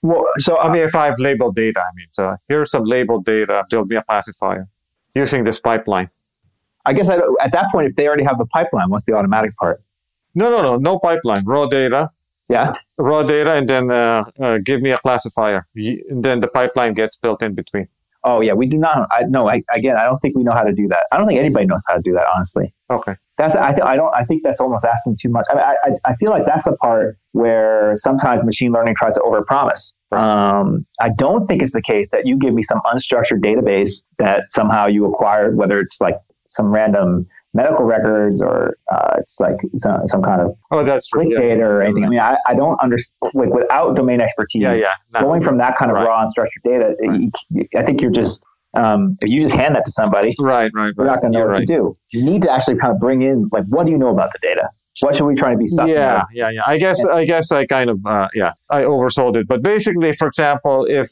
Well, 0.01 0.25
so 0.37 0.57
I 0.57 0.71
mean, 0.71 0.83
if 0.83 0.95
I 0.95 1.05
have 1.05 1.19
labeled 1.19 1.55
data, 1.55 1.79
I 1.79 1.91
mean, 1.95 2.07
so 2.11 2.35
here's 2.49 2.71
some 2.71 2.83
labeled 2.83 3.25
data, 3.25 3.63
build 3.69 3.87
me 3.87 3.95
a 3.95 4.03
classifier 4.03 4.67
using 5.15 5.43
this 5.43 5.59
pipeline. 5.59 6.09
I 6.85 6.93
guess 6.93 7.09
I, 7.09 7.17
at 7.41 7.51
that 7.53 7.71
point, 7.71 7.87
if 7.87 7.95
they 7.95 8.07
already 8.07 8.23
have 8.23 8.37
the 8.37 8.45
pipeline, 8.45 8.89
what's 8.89 9.05
the 9.05 9.13
automatic 9.13 9.55
part? 9.57 9.81
No, 10.35 10.49
no, 10.49 10.61
no, 10.61 10.77
no 10.77 10.99
pipeline. 10.99 11.43
Raw 11.45 11.67
data. 11.67 12.09
Yeah. 12.49 12.73
Raw 12.97 13.23
data, 13.23 13.53
and 13.53 13.69
then 13.69 13.89
uh, 13.89 14.23
uh, 14.41 14.57
give 14.57 14.81
me 14.81 14.91
a 14.91 14.97
classifier, 14.97 15.65
and 15.75 16.23
then 16.23 16.41
the 16.41 16.47
pipeline 16.47 16.93
gets 16.93 17.17
built 17.17 17.41
in 17.41 17.55
between. 17.55 17.87
Oh 18.25 18.39
yeah, 18.41 18.53
we 18.53 18.67
do 18.67 18.77
not. 18.77 19.07
I 19.11 19.23
no. 19.23 19.49
I, 19.49 19.63
again, 19.73 19.97
I 19.97 20.05
don't 20.05 20.19
think 20.19 20.35
we 20.35 20.43
know 20.43 20.51
how 20.53 20.63
to 20.63 20.71
do 20.71 20.87
that. 20.87 21.05
I 21.11 21.17
don't 21.17 21.27
think 21.27 21.39
anybody 21.39 21.65
knows 21.65 21.81
how 21.87 21.95
to 21.95 22.01
do 22.01 22.13
that. 22.13 22.25
Honestly. 22.33 22.73
Okay. 22.89 23.15
That's 23.37 23.55
I, 23.55 23.71
th- 23.71 23.83
I 23.83 23.95
don't 23.95 24.13
I 24.13 24.23
think 24.23 24.43
that's 24.43 24.59
almost 24.59 24.85
asking 24.85 25.17
too 25.19 25.29
much. 25.29 25.45
I, 25.49 25.55
mean, 25.55 25.63
I 25.63 26.11
I 26.11 26.15
feel 26.15 26.29
like 26.29 26.45
that's 26.45 26.63
the 26.63 26.77
part 26.77 27.17
where 27.31 27.93
sometimes 27.95 28.43
machine 28.45 28.71
learning 28.71 28.95
tries 28.95 29.15
to 29.15 29.21
overpromise. 29.21 29.93
Um, 30.15 30.85
I 31.01 31.09
don't 31.09 31.47
think 31.47 31.61
it's 31.61 31.73
the 31.73 31.81
case 31.81 32.07
that 32.11 32.25
you 32.25 32.37
give 32.37 32.53
me 32.53 32.63
some 32.63 32.79
unstructured 32.85 33.43
database 33.43 34.03
that 34.19 34.51
somehow 34.51 34.85
you 34.85 35.05
acquired, 35.05 35.57
whether 35.57 35.79
it's 35.79 35.99
like 35.99 36.15
some 36.53 36.67
random 36.67 37.27
medical 37.53 37.85
records 37.85 38.41
or 38.41 38.77
uh, 38.91 39.15
it's 39.17 39.39
like 39.39 39.57
some, 39.77 40.07
some 40.07 40.23
kind 40.23 40.41
of 40.41 40.55
oh 40.71 40.83
that's 40.83 41.09
click 41.09 41.27
yeah. 41.29 41.39
data 41.39 41.61
or 41.61 41.81
anything. 41.81 42.05
I 42.05 42.09
mean, 42.09 42.19
I, 42.19 42.35
I 42.47 42.55
don't 42.55 42.79
understand 42.81 43.31
like 43.33 43.49
without 43.49 43.95
domain 43.95 44.21
expertise. 44.21 44.61
Yeah, 44.61 44.75
yeah. 44.75 45.21
going 45.21 45.43
from 45.43 45.57
that 45.59 45.77
kind 45.77 45.91
of 45.91 45.95
right. 45.95 46.07
raw 46.07 46.27
structured 46.29 46.63
data, 46.63 46.95
right. 47.07 47.67
I 47.75 47.83
think 47.83 48.01
you're 48.01 48.11
just 48.11 48.43
um, 48.75 49.17
if 49.21 49.29
you 49.29 49.41
just 49.41 49.55
hand 49.55 49.75
that 49.75 49.85
to 49.85 49.91
somebody, 49.91 50.35
right, 50.39 50.71
right, 50.73 50.93
you're 50.97 51.05
not 51.05 51.21
going 51.21 51.33
to 51.33 51.39
know 51.39 51.47
what 51.47 51.57
to 51.57 51.65
do. 51.65 51.95
You 52.11 52.23
need 52.23 52.41
to 52.43 52.51
actually 52.51 52.77
kind 52.77 52.91
of 52.91 52.99
bring 52.99 53.21
in 53.21 53.49
like 53.51 53.65
what 53.65 53.85
do 53.85 53.91
you 53.91 53.97
know 53.97 54.09
about 54.09 54.31
the 54.33 54.39
data? 54.41 54.69
What 55.01 55.15
should 55.15 55.25
we 55.25 55.35
try 55.35 55.51
to 55.51 55.57
be 55.57 55.65
sussing 55.65 55.89
Yeah, 55.89 56.23
yeah, 56.33 56.49
yeah. 56.49 56.61
I 56.65 56.77
guess 56.77 57.03
I 57.05 57.25
guess 57.25 57.51
I 57.51 57.65
kind 57.65 57.89
of 57.89 58.03
uh, 58.05 58.29
yeah 58.33 58.53
I 58.69 58.81
oversold 58.81 59.35
it, 59.35 59.47
but 59.47 59.61
basically, 59.61 60.13
for 60.13 60.27
example, 60.27 60.85
if 60.89 61.09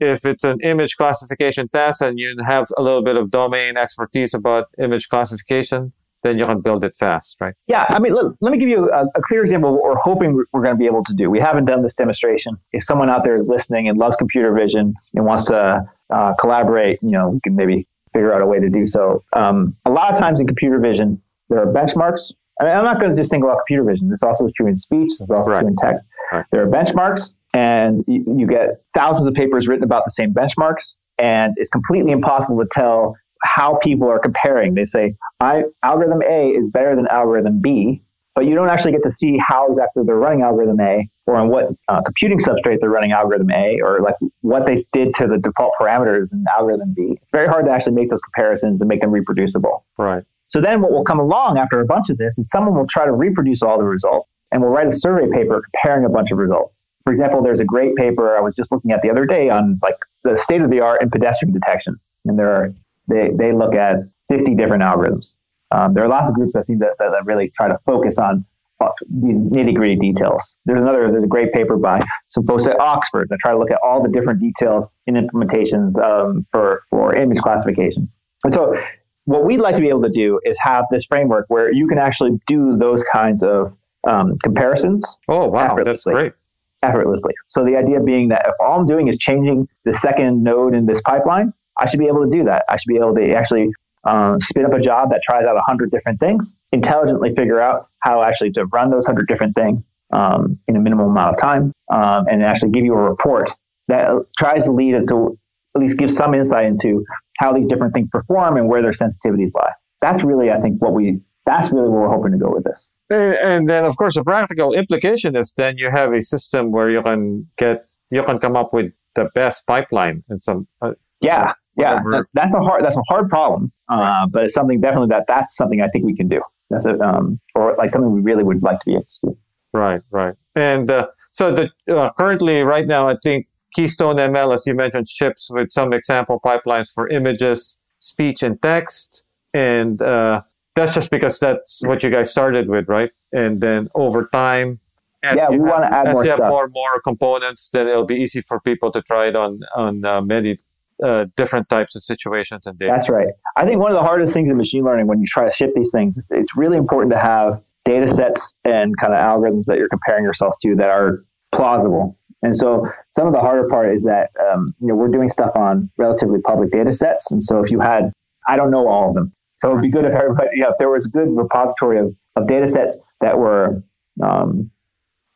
if 0.00 0.24
it's 0.24 0.44
an 0.44 0.58
image 0.62 0.96
classification 0.96 1.68
test 1.68 2.02
and 2.02 2.18
you 2.18 2.34
have 2.46 2.66
a 2.76 2.82
little 2.82 3.02
bit 3.02 3.16
of 3.16 3.30
domain 3.30 3.76
expertise 3.76 4.34
about 4.34 4.66
image 4.78 5.08
classification, 5.08 5.92
then 6.24 6.36
you 6.38 6.44
can 6.44 6.60
build 6.60 6.82
it 6.84 6.96
fast, 6.98 7.36
right? 7.40 7.54
Yeah, 7.68 7.86
I 7.88 7.98
mean, 7.98 8.12
let, 8.12 8.26
let 8.40 8.50
me 8.52 8.58
give 8.58 8.68
you 8.68 8.90
a, 8.90 9.04
a 9.04 9.22
clear 9.28 9.42
example 9.42 9.70
of 9.70 9.74
what 9.76 9.84
we're 9.84 9.96
hoping 10.02 10.34
we're, 10.34 10.62
going 10.62 10.74
to 10.74 10.78
be 10.78 10.86
able 10.86 11.04
to 11.04 11.14
do. 11.14 11.30
We 11.30 11.38
haven't 11.40 11.66
done 11.66 11.82
this 11.82 11.94
demonstration. 11.94 12.56
If 12.72 12.84
someone 12.84 13.08
out 13.08 13.22
there 13.24 13.34
is 13.34 13.46
listening 13.46 13.88
and 13.88 13.98
loves 13.98 14.16
computer 14.16 14.52
vision 14.52 14.94
and 15.14 15.24
wants 15.24 15.44
to 15.46 15.84
uh, 16.12 16.34
collaborate, 16.40 16.98
you 17.02 17.10
know, 17.10 17.28
we 17.30 17.40
can 17.40 17.54
maybe 17.54 17.86
figure 18.12 18.32
out 18.34 18.40
a 18.42 18.46
way 18.46 18.58
to 18.58 18.68
do 18.68 18.86
so. 18.86 19.22
Um, 19.34 19.76
a 19.84 19.90
lot 19.90 20.12
of 20.12 20.18
times 20.18 20.40
in 20.40 20.46
computer 20.46 20.78
vision, 20.80 21.20
there 21.50 21.60
are 21.60 21.72
benchmarks. 21.72 22.32
I 22.60 22.64
mean, 22.64 22.72
I'm 22.72 22.84
not 22.84 22.98
going 22.98 23.10
to 23.10 23.16
just 23.16 23.30
single 23.30 23.50
out 23.50 23.58
computer 23.58 23.84
vision. 23.88 24.08
This 24.08 24.24
also 24.24 24.46
is 24.46 24.52
true 24.56 24.66
in 24.66 24.76
speech. 24.76 25.10
This 25.10 25.20
is 25.20 25.30
also 25.30 25.50
Right. 25.50 25.60
true 25.60 25.68
in 25.68 25.76
text. 25.76 26.04
Right. 26.32 26.44
There 26.50 26.60
are 26.62 26.66
benchmarks 26.68 27.34
and 27.54 28.04
you, 28.06 28.24
you 28.38 28.46
get 28.46 28.82
thousands 28.94 29.26
of 29.26 29.34
papers 29.34 29.68
written 29.68 29.84
about 29.84 30.04
the 30.04 30.10
same 30.10 30.32
benchmarks, 30.32 30.96
and 31.18 31.54
it's 31.56 31.70
completely 31.70 32.12
impossible 32.12 32.58
to 32.58 32.68
tell 32.70 33.16
how 33.42 33.76
people 33.76 34.08
are 34.08 34.18
comparing. 34.18 34.74
They 34.74 34.86
say, 34.86 35.14
I, 35.40 35.64
algorithm 35.82 36.22
A 36.22 36.50
is 36.50 36.68
better 36.68 36.96
than 36.96 37.06
algorithm 37.08 37.60
B, 37.60 38.02
but 38.34 38.46
you 38.46 38.54
don't 38.54 38.68
actually 38.68 38.92
get 38.92 39.02
to 39.02 39.10
see 39.10 39.38
how 39.38 39.68
exactly 39.68 40.04
they're 40.06 40.16
running 40.16 40.42
algorithm 40.42 40.80
A 40.80 41.08
or 41.26 41.36
on 41.36 41.48
what 41.48 41.70
uh, 41.88 42.00
computing 42.02 42.38
substrate 42.38 42.78
they're 42.80 42.90
running 42.90 43.12
algorithm 43.12 43.50
A 43.50 43.80
or 43.82 44.00
like 44.00 44.14
what 44.42 44.64
they 44.64 44.76
did 44.92 45.14
to 45.16 45.26
the 45.26 45.38
default 45.38 45.72
parameters 45.80 46.32
in 46.32 46.44
algorithm 46.56 46.94
B. 46.96 47.18
It's 47.20 47.32
very 47.32 47.48
hard 47.48 47.66
to 47.66 47.72
actually 47.72 47.94
make 47.94 48.10
those 48.10 48.22
comparisons 48.22 48.80
and 48.80 48.88
make 48.88 49.00
them 49.00 49.10
reproducible. 49.10 49.84
Right. 49.96 50.22
So 50.46 50.60
then 50.60 50.80
what 50.80 50.92
will 50.92 51.04
come 51.04 51.20
along 51.20 51.58
after 51.58 51.80
a 51.80 51.84
bunch 51.84 52.10
of 52.10 52.18
this 52.18 52.38
is 52.38 52.48
someone 52.48 52.74
will 52.74 52.86
try 52.88 53.04
to 53.04 53.12
reproduce 53.12 53.62
all 53.62 53.76
the 53.76 53.84
results 53.84 54.28
and 54.50 54.62
will 54.62 54.70
write 54.70 54.86
a 54.86 54.92
survey 54.92 55.28
paper 55.30 55.60
comparing 55.60 56.04
a 56.04 56.08
bunch 56.08 56.30
of 56.30 56.38
results. 56.38 56.86
For 57.08 57.14
example, 57.14 57.42
there's 57.42 57.58
a 57.58 57.64
great 57.64 57.96
paper 57.96 58.36
I 58.36 58.40
was 58.42 58.54
just 58.54 58.70
looking 58.70 58.90
at 58.90 59.00
the 59.00 59.08
other 59.08 59.24
day 59.24 59.48
on 59.48 59.78
like 59.82 59.96
the 60.24 60.36
state 60.36 60.60
of 60.60 60.68
the 60.68 60.80
art 60.80 61.00
in 61.00 61.08
pedestrian 61.08 61.54
detection. 61.54 61.98
And 62.26 62.38
there 62.38 62.54
are 62.54 62.74
they, 63.08 63.30
they 63.34 63.50
look 63.50 63.74
at 63.74 64.00
50 64.28 64.54
different 64.56 64.82
algorithms. 64.82 65.34
Um, 65.70 65.94
there 65.94 66.04
are 66.04 66.08
lots 66.08 66.28
of 66.28 66.34
groups 66.34 66.52
that 66.52 66.66
seem 66.66 66.80
to, 66.80 66.90
that, 66.98 67.10
that 67.10 67.24
really 67.24 67.48
try 67.56 67.66
to 67.66 67.78
focus 67.86 68.18
on 68.18 68.44
uh, 68.82 68.90
these 69.08 69.38
nitty 69.38 69.74
gritty 69.74 69.96
details. 69.96 70.54
There's 70.66 70.82
another, 70.82 71.10
there's 71.10 71.24
a 71.24 71.28
great 71.28 71.50
paper 71.54 71.78
by 71.78 72.04
some 72.28 72.44
folks 72.44 72.66
at 72.66 72.78
Oxford 72.78 73.28
that 73.30 73.38
try 73.40 73.52
to 73.52 73.58
look 73.58 73.70
at 73.70 73.78
all 73.82 74.02
the 74.02 74.10
different 74.10 74.40
details 74.40 74.90
in 75.06 75.14
implementations 75.14 75.96
um, 75.96 76.46
for, 76.52 76.82
for 76.90 77.14
image 77.14 77.38
classification. 77.38 78.06
And 78.44 78.52
so 78.52 78.76
what 79.24 79.46
we'd 79.46 79.60
like 79.60 79.76
to 79.76 79.80
be 79.80 79.88
able 79.88 80.02
to 80.02 80.10
do 80.10 80.40
is 80.44 80.58
have 80.60 80.84
this 80.90 81.06
framework 81.06 81.46
where 81.48 81.72
you 81.72 81.88
can 81.88 81.96
actually 81.96 82.38
do 82.46 82.76
those 82.76 83.02
kinds 83.10 83.42
of 83.42 83.74
um, 84.06 84.36
comparisons. 84.44 85.18
Oh, 85.26 85.46
wow. 85.46 85.74
That's 85.82 86.04
great. 86.04 86.34
Effortlessly. 86.82 87.34
So 87.48 87.64
the 87.64 87.76
idea 87.76 88.00
being 88.00 88.28
that 88.28 88.42
if 88.46 88.54
all 88.60 88.80
I'm 88.80 88.86
doing 88.86 89.08
is 89.08 89.16
changing 89.16 89.68
the 89.84 89.92
second 89.92 90.44
node 90.44 90.74
in 90.74 90.86
this 90.86 91.00
pipeline, 91.00 91.52
I 91.78 91.88
should 91.88 91.98
be 91.98 92.06
able 92.06 92.24
to 92.24 92.30
do 92.30 92.44
that. 92.44 92.64
I 92.68 92.76
should 92.76 92.88
be 92.88 92.96
able 92.96 93.14
to 93.16 93.32
actually 93.32 93.70
um, 94.04 94.40
spin 94.40 94.64
up 94.64 94.72
a 94.72 94.80
job 94.80 95.10
that 95.10 95.20
tries 95.22 95.44
out 95.44 95.56
a 95.56 95.60
hundred 95.60 95.90
different 95.90 96.20
things, 96.20 96.56
intelligently 96.72 97.34
figure 97.34 97.60
out 97.60 97.88
how 98.00 98.22
actually 98.22 98.52
to 98.52 98.66
run 98.66 98.90
those 98.90 99.04
hundred 99.06 99.26
different 99.26 99.54
things 99.56 99.88
um, 100.12 100.58
in 100.68 100.76
a 100.76 100.80
minimal 100.80 101.10
amount 101.10 101.34
of 101.34 101.40
time, 101.40 101.72
um, 101.92 102.26
and 102.28 102.44
actually 102.44 102.70
give 102.70 102.84
you 102.84 102.94
a 102.94 103.02
report 103.02 103.50
that 103.88 104.10
tries 104.38 104.64
to 104.64 104.72
lead 104.72 104.94
us 104.94 105.06
to 105.06 105.36
at 105.74 105.82
least 105.82 105.98
give 105.98 106.10
some 106.10 106.34
insight 106.34 106.66
into 106.66 107.04
how 107.38 107.52
these 107.52 107.66
different 107.66 107.92
things 107.92 108.08
perform 108.10 108.56
and 108.56 108.68
where 108.68 108.82
their 108.82 108.92
sensitivities 108.92 109.50
lie. 109.54 109.72
That's 110.00 110.22
really, 110.22 110.50
I 110.50 110.60
think, 110.60 110.80
what 110.80 110.94
we 110.94 111.20
that's 111.44 111.70
really 111.72 111.88
where 111.88 112.02
we're 112.02 112.08
hoping 112.08 112.32
to 112.32 112.38
go 112.38 112.52
with 112.52 112.64
this. 112.64 112.88
And 113.10 113.68
then, 113.68 113.84
of 113.84 113.96
course, 113.96 114.14
the 114.14 114.24
practical 114.24 114.74
implication 114.74 115.34
is 115.36 115.54
then 115.56 115.78
you 115.78 115.90
have 115.90 116.12
a 116.12 116.20
system 116.20 116.72
where 116.72 116.90
you 116.90 117.02
can 117.02 117.48
get 117.56 117.86
you 118.10 118.22
can 118.22 118.38
come 118.38 118.56
up 118.56 118.72
with 118.72 118.92
the 119.14 119.28
best 119.34 119.66
pipeline 119.66 120.24
and 120.28 120.42
some. 120.42 120.66
Uh, 120.82 120.92
yeah, 121.20 121.52
yeah, 121.76 122.00
that, 122.10 122.26
that's 122.34 122.54
a 122.54 122.60
hard 122.60 122.84
that's 122.84 122.96
a 122.96 123.02
hard 123.08 123.28
problem, 123.28 123.72
uh, 123.88 124.26
but 124.26 124.44
it's 124.44 124.54
something 124.54 124.80
definitely 124.80 125.08
that 125.08 125.24
that's 125.26 125.56
something 125.56 125.80
I 125.80 125.88
think 125.88 126.04
we 126.04 126.14
can 126.14 126.28
do. 126.28 126.40
That's 126.70 126.86
a, 126.86 126.98
um, 127.00 127.40
or 127.54 127.74
like 127.76 127.90
something 127.90 128.10
we 128.12 128.20
really 128.20 128.44
would 128.44 128.62
like 128.62 128.80
to 128.80 128.86
be 128.86 128.92
interested. 128.92 129.28
In. 129.28 129.36
Right, 129.72 130.00
right, 130.10 130.34
and 130.54 130.90
uh, 130.90 131.06
so 131.32 131.54
the 131.54 131.70
uh, 131.94 132.10
currently 132.18 132.62
right 132.62 132.86
now 132.86 133.08
I 133.08 133.16
think 133.22 133.46
Keystone 133.74 134.16
ML, 134.16 134.54
as 134.54 134.64
you 134.66 134.74
mentioned, 134.74 135.08
ships 135.08 135.48
with 135.50 135.70
some 135.72 135.92
example 135.92 136.40
pipelines 136.44 136.92
for 136.92 137.08
images, 137.08 137.78
speech, 137.98 138.42
and 138.42 138.60
text, 138.62 139.24
and 139.52 140.00
uh, 140.00 140.42
that's 140.78 140.94
just 140.94 141.10
because 141.10 141.38
that's 141.38 141.80
what 141.84 142.02
you 142.02 142.10
guys 142.10 142.30
started 142.30 142.68
with, 142.68 142.88
right? 142.88 143.10
And 143.32 143.60
then 143.60 143.88
over 143.94 144.28
time, 144.32 144.80
yeah, 145.22 145.48
we 145.50 145.58
want 145.58 145.82
to 145.82 145.92
add 145.92 146.12
more 146.12 146.24
you 146.24 146.30
stuff. 146.30 146.40
have 146.40 146.50
more 146.50 146.68
more 146.68 147.00
components, 147.02 147.70
then 147.72 147.88
it'll 147.88 148.06
be 148.06 148.14
easy 148.14 148.40
for 148.40 148.60
people 148.60 148.92
to 148.92 149.02
try 149.02 149.26
it 149.26 149.36
on 149.36 149.60
on 149.74 150.04
uh, 150.04 150.20
many 150.20 150.58
uh, 151.04 151.26
different 151.36 151.68
types 151.68 151.96
of 151.96 152.04
situations 152.04 152.66
and 152.66 152.78
data. 152.78 152.92
That's 152.96 153.08
right. 153.08 153.28
I 153.56 153.64
think 153.64 153.80
one 153.80 153.90
of 153.90 153.96
the 153.96 154.02
hardest 154.02 154.32
things 154.32 154.50
in 154.50 154.56
machine 154.56 154.84
learning 154.84 155.06
when 155.06 155.20
you 155.20 155.26
try 155.26 155.44
to 155.44 155.54
ship 155.54 155.72
these 155.74 155.90
things 155.92 156.16
is 156.16 156.28
it's 156.30 156.56
really 156.56 156.76
important 156.76 157.12
to 157.12 157.18
have 157.18 157.60
data 157.84 158.08
sets 158.08 158.54
and 158.64 158.96
kind 158.98 159.14
of 159.14 159.18
algorithms 159.18 159.64
that 159.64 159.78
you're 159.78 159.88
comparing 159.88 160.22
yourselves 160.22 160.58
to 160.58 160.76
that 160.76 160.90
are 160.90 161.24
plausible. 161.52 162.16
And 162.42 162.56
so 162.56 162.86
some 163.08 163.26
of 163.26 163.32
the 163.32 163.40
harder 163.40 163.68
part 163.68 163.92
is 163.92 164.04
that 164.04 164.30
um, 164.48 164.74
you 164.80 164.86
know 164.86 164.94
we're 164.94 165.08
doing 165.08 165.28
stuff 165.28 165.50
on 165.56 165.90
relatively 165.96 166.40
public 166.40 166.70
data 166.70 166.92
sets, 166.92 167.32
and 167.32 167.42
so 167.42 167.60
if 167.60 167.70
you 167.70 167.80
had, 167.80 168.12
I 168.46 168.56
don't 168.56 168.70
know 168.70 168.86
all 168.86 169.08
of 169.08 169.14
them, 169.16 169.32
so 169.58 169.70
it'd 169.70 169.82
be 169.82 169.90
good 169.90 170.04
if 170.04 170.14
everybody, 170.14 170.60
know, 170.60 170.70
if 170.70 170.74
there 170.78 170.90
was 170.90 171.06
a 171.06 171.08
good 171.08 171.28
repository 171.30 171.98
of, 171.98 172.14
of 172.36 172.46
data 172.46 172.66
sets 172.66 172.96
that 173.20 173.38
were 173.38 173.82
um, 174.22 174.70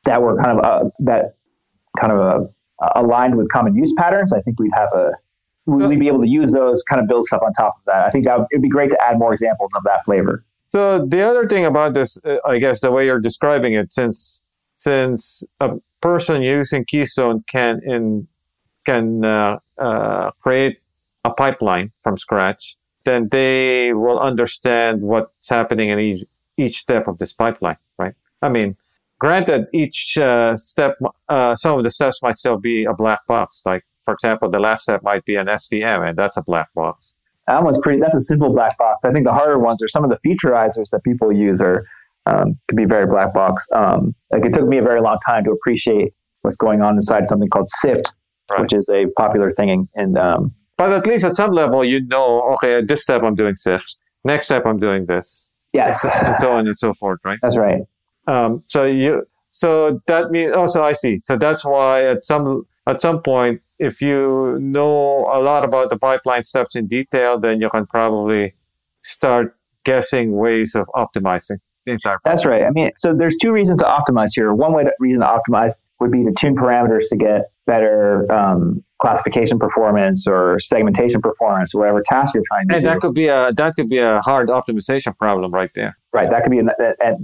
that 0.04 0.20
were 0.20 0.36
kind 0.42 0.58
of 0.58 0.64
uh, 0.64 0.90
that 1.00 1.36
kind 1.98 2.12
of 2.12 2.50
uh, 2.82 2.88
aligned 2.96 3.36
with 3.36 3.48
common 3.50 3.74
use 3.74 3.92
patterns. 3.96 4.32
I 4.32 4.40
think 4.40 4.58
we'd 4.58 4.72
have 4.74 4.88
a 4.94 5.12
so, 5.66 5.88
we'd 5.88 6.00
be 6.00 6.08
able 6.08 6.20
to 6.20 6.28
use 6.28 6.50
those, 6.50 6.82
kind 6.82 7.00
of 7.00 7.06
build 7.06 7.26
stuff 7.26 7.40
on 7.44 7.52
top 7.52 7.74
of 7.78 7.84
that. 7.86 8.04
I 8.04 8.10
think 8.10 8.24
that 8.24 8.36
would, 8.36 8.48
it'd 8.50 8.62
be 8.62 8.68
great 8.68 8.90
to 8.90 9.00
add 9.00 9.16
more 9.18 9.32
examples 9.32 9.70
of 9.76 9.84
that 9.84 10.04
flavor. 10.04 10.44
So 10.70 11.06
the 11.06 11.22
other 11.22 11.46
thing 11.46 11.64
about 11.66 11.94
this, 11.94 12.18
uh, 12.24 12.36
I 12.44 12.58
guess, 12.58 12.80
the 12.80 12.90
way 12.90 13.04
you're 13.06 13.20
describing 13.20 13.74
it, 13.74 13.92
since 13.92 14.40
since 14.74 15.44
a 15.60 15.70
person 16.00 16.42
using 16.42 16.84
Keystone 16.84 17.44
can 17.46 17.80
in 17.84 18.26
can 18.84 19.24
uh, 19.24 19.58
uh, 19.78 20.30
create 20.40 20.78
a 21.24 21.30
pipeline 21.30 21.92
from 22.02 22.18
scratch, 22.18 22.76
then 23.04 23.28
they 23.30 23.92
will 23.92 24.18
understand 24.18 25.02
what's 25.02 25.48
happening 25.48 25.88
in 25.88 25.98
each 25.98 26.24
each 26.58 26.78
step 26.78 27.08
of 27.08 27.18
this 27.18 27.32
pipeline, 27.32 27.78
right? 27.98 28.14
I 28.42 28.48
mean, 28.50 28.76
granted, 29.18 29.66
each 29.72 30.18
uh, 30.18 30.54
step, 30.56 30.98
uh, 31.30 31.56
some 31.56 31.78
of 31.78 31.82
the 31.82 31.88
steps 31.90 32.20
might 32.22 32.36
still 32.36 32.58
be 32.58 32.84
a 32.84 32.92
black 32.92 33.26
box, 33.26 33.62
like 33.64 33.84
for 34.04 34.14
example, 34.14 34.50
the 34.50 34.58
last 34.58 34.82
step 34.82 35.02
might 35.02 35.24
be 35.24 35.36
an 35.36 35.46
SVM, 35.46 36.08
and 36.08 36.18
that's 36.18 36.36
a 36.36 36.42
black 36.42 36.72
box. 36.74 37.14
That 37.46 37.62
one's 37.62 37.78
pretty. 37.78 38.00
That's 38.00 38.14
a 38.14 38.20
simple 38.20 38.52
black 38.52 38.76
box. 38.78 39.04
I 39.04 39.12
think 39.12 39.26
the 39.26 39.32
harder 39.32 39.58
ones 39.58 39.82
are 39.82 39.88
some 39.88 40.04
of 40.04 40.10
the 40.10 40.18
featureizers 40.26 40.90
that 40.90 41.02
people 41.04 41.32
use 41.32 41.60
are 41.60 41.84
um, 42.26 42.58
can 42.68 42.76
be 42.76 42.84
very 42.84 43.06
black 43.06 43.34
box. 43.34 43.66
Um, 43.74 44.14
like 44.32 44.44
it 44.44 44.52
took 44.52 44.66
me 44.66 44.78
a 44.78 44.82
very 44.82 45.00
long 45.00 45.18
time 45.26 45.44
to 45.44 45.50
appreciate 45.50 46.14
what's 46.42 46.56
going 46.56 46.82
on 46.82 46.94
inside 46.94 47.28
something 47.28 47.48
called 47.48 47.68
SIFT, 47.68 48.12
right. 48.50 48.60
which 48.60 48.72
is 48.72 48.88
a 48.88 49.06
popular 49.16 49.52
thing 49.52 49.68
in, 49.68 49.88
in 49.96 50.16
um, 50.16 50.54
but 50.82 50.92
at 50.92 51.06
least 51.06 51.24
at 51.24 51.36
some 51.36 51.52
level, 51.52 51.84
you 51.84 52.04
know, 52.06 52.42
okay, 52.54 52.78
at 52.78 52.88
this 52.88 53.02
step 53.02 53.22
I'm 53.22 53.36
doing 53.36 53.54
SIFT. 53.54 53.96
Next 54.24 54.46
step 54.46 54.66
I'm 54.66 54.80
doing 54.80 55.06
this. 55.06 55.48
Yes. 55.72 56.04
And 56.04 56.36
so 56.38 56.50
on 56.50 56.66
and 56.66 56.76
so 56.76 56.92
forth, 56.92 57.20
right? 57.24 57.38
That's 57.40 57.56
right. 57.56 57.82
Um, 58.26 58.64
so 58.66 58.84
you, 58.84 59.24
so 59.52 60.00
that 60.08 60.32
means, 60.32 60.52
oh, 60.56 60.66
so 60.66 60.82
I 60.82 60.92
see. 60.92 61.20
So 61.22 61.36
that's 61.36 61.64
why 61.64 62.04
at 62.04 62.24
some, 62.24 62.66
at 62.88 63.00
some 63.00 63.22
point, 63.22 63.60
if 63.78 64.00
you 64.00 64.58
know 64.60 65.30
a 65.32 65.38
lot 65.40 65.64
about 65.64 65.90
the 65.90 65.96
pipeline 65.96 66.42
steps 66.42 66.74
in 66.74 66.88
detail, 66.88 67.38
then 67.38 67.60
you 67.60 67.70
can 67.70 67.86
probably 67.86 68.54
start 69.02 69.56
guessing 69.84 70.36
ways 70.36 70.74
of 70.74 70.86
optimizing 70.96 71.58
the 71.86 71.92
entire. 71.92 72.18
That's 72.24 72.44
right. 72.44 72.64
I 72.64 72.70
mean, 72.70 72.90
so 72.96 73.14
there's 73.14 73.36
two 73.40 73.52
reasons 73.52 73.82
to 73.82 73.86
optimize 73.86 74.30
here. 74.34 74.52
One 74.52 74.72
way 74.72 74.82
to, 74.82 74.92
reason 74.98 75.20
to 75.20 75.26
optimize 75.26 75.74
would 76.02 76.10
be 76.12 76.24
to 76.24 76.32
tune 76.32 76.54
parameters 76.54 77.04
to 77.08 77.16
get 77.16 77.50
better 77.66 78.30
um, 78.30 78.82
classification 79.00 79.58
performance 79.58 80.26
or 80.26 80.58
segmentation 80.58 81.20
performance 81.22 81.74
or 81.74 81.78
whatever 81.78 82.02
task 82.04 82.34
you're 82.34 82.42
trying 82.46 82.68
to 82.68 82.74
and 82.74 82.84
do. 82.84 82.90
that 82.90 83.00
could 83.00 83.14
be 83.14 83.28
a 83.28 83.52
that 83.54 83.74
could 83.74 83.88
be 83.88 83.98
a 83.98 84.20
hard 84.20 84.48
optimization 84.48 85.16
problem 85.16 85.52
right 85.52 85.70
there. 85.74 85.96
Right, 86.12 86.28
that 86.28 86.42
could 86.42 86.50
be, 86.50 86.58
and 86.58 86.70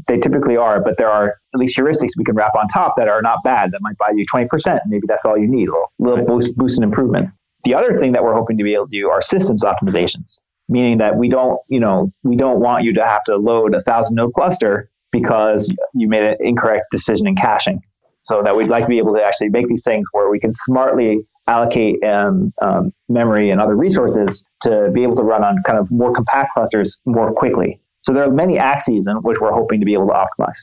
they 0.06 0.16
typically 0.18 0.56
are, 0.56 0.82
but 0.82 0.96
there 0.96 1.10
are 1.10 1.34
at 1.54 1.60
least 1.60 1.76
heuristics 1.76 2.10
we 2.16 2.24
can 2.24 2.34
wrap 2.34 2.54
on 2.54 2.68
top 2.68 2.94
that 2.96 3.06
are 3.06 3.20
not 3.20 3.40
bad. 3.44 3.70
That 3.72 3.82
might 3.82 3.98
buy 3.98 4.12
you 4.14 4.24
twenty 4.30 4.46
percent. 4.48 4.80
Maybe 4.86 5.06
that's 5.06 5.26
all 5.26 5.36
you 5.36 5.46
need, 5.46 5.68
a 5.68 5.72
little, 5.72 5.92
little 5.98 6.24
boost, 6.24 6.56
boost 6.56 6.78
and 6.78 6.84
improvement. 6.84 7.28
The 7.64 7.74
other 7.74 7.92
thing 7.98 8.12
that 8.12 8.22
we're 8.22 8.34
hoping 8.34 8.56
to 8.56 8.64
be 8.64 8.72
able 8.74 8.86
to 8.86 8.90
do 8.90 9.10
are 9.10 9.20
systems 9.20 9.62
optimizations, 9.62 10.40
meaning 10.68 10.98
that 10.98 11.16
we 11.16 11.28
don't, 11.28 11.60
you 11.68 11.80
know, 11.80 12.10
we 12.22 12.36
don't 12.36 12.60
want 12.60 12.84
you 12.84 12.94
to 12.94 13.04
have 13.04 13.24
to 13.24 13.36
load 13.36 13.74
a 13.74 13.82
thousand 13.82 14.14
node 14.14 14.32
cluster 14.32 14.88
because 15.10 15.70
you 15.94 16.08
made 16.08 16.24
an 16.24 16.36
incorrect 16.40 16.86
decision 16.90 17.26
in 17.26 17.34
caching. 17.34 17.80
So 18.28 18.42
that 18.42 18.54
we'd 18.54 18.68
like 18.68 18.84
to 18.84 18.88
be 18.88 18.98
able 18.98 19.14
to 19.14 19.24
actually 19.24 19.48
make 19.48 19.68
these 19.68 19.84
things 19.84 20.06
where 20.12 20.28
we 20.30 20.38
can 20.38 20.52
smartly 20.52 21.26
allocate 21.46 22.02
um, 22.04 22.52
um, 22.60 22.92
memory 23.08 23.50
and 23.50 23.58
other 23.58 23.74
resources 23.74 24.44
to 24.62 24.90
be 24.92 25.02
able 25.02 25.16
to 25.16 25.22
run 25.22 25.42
on 25.42 25.62
kind 25.64 25.78
of 25.78 25.90
more 25.90 26.12
compact 26.12 26.52
clusters 26.52 26.98
more 27.06 27.32
quickly. 27.32 27.80
So 28.02 28.12
there 28.12 28.22
are 28.22 28.30
many 28.30 28.58
axes 28.58 29.06
in 29.06 29.16
which 29.18 29.38
we're 29.40 29.52
hoping 29.52 29.80
to 29.80 29.86
be 29.86 29.94
able 29.94 30.08
to 30.08 30.12
optimize. 30.12 30.58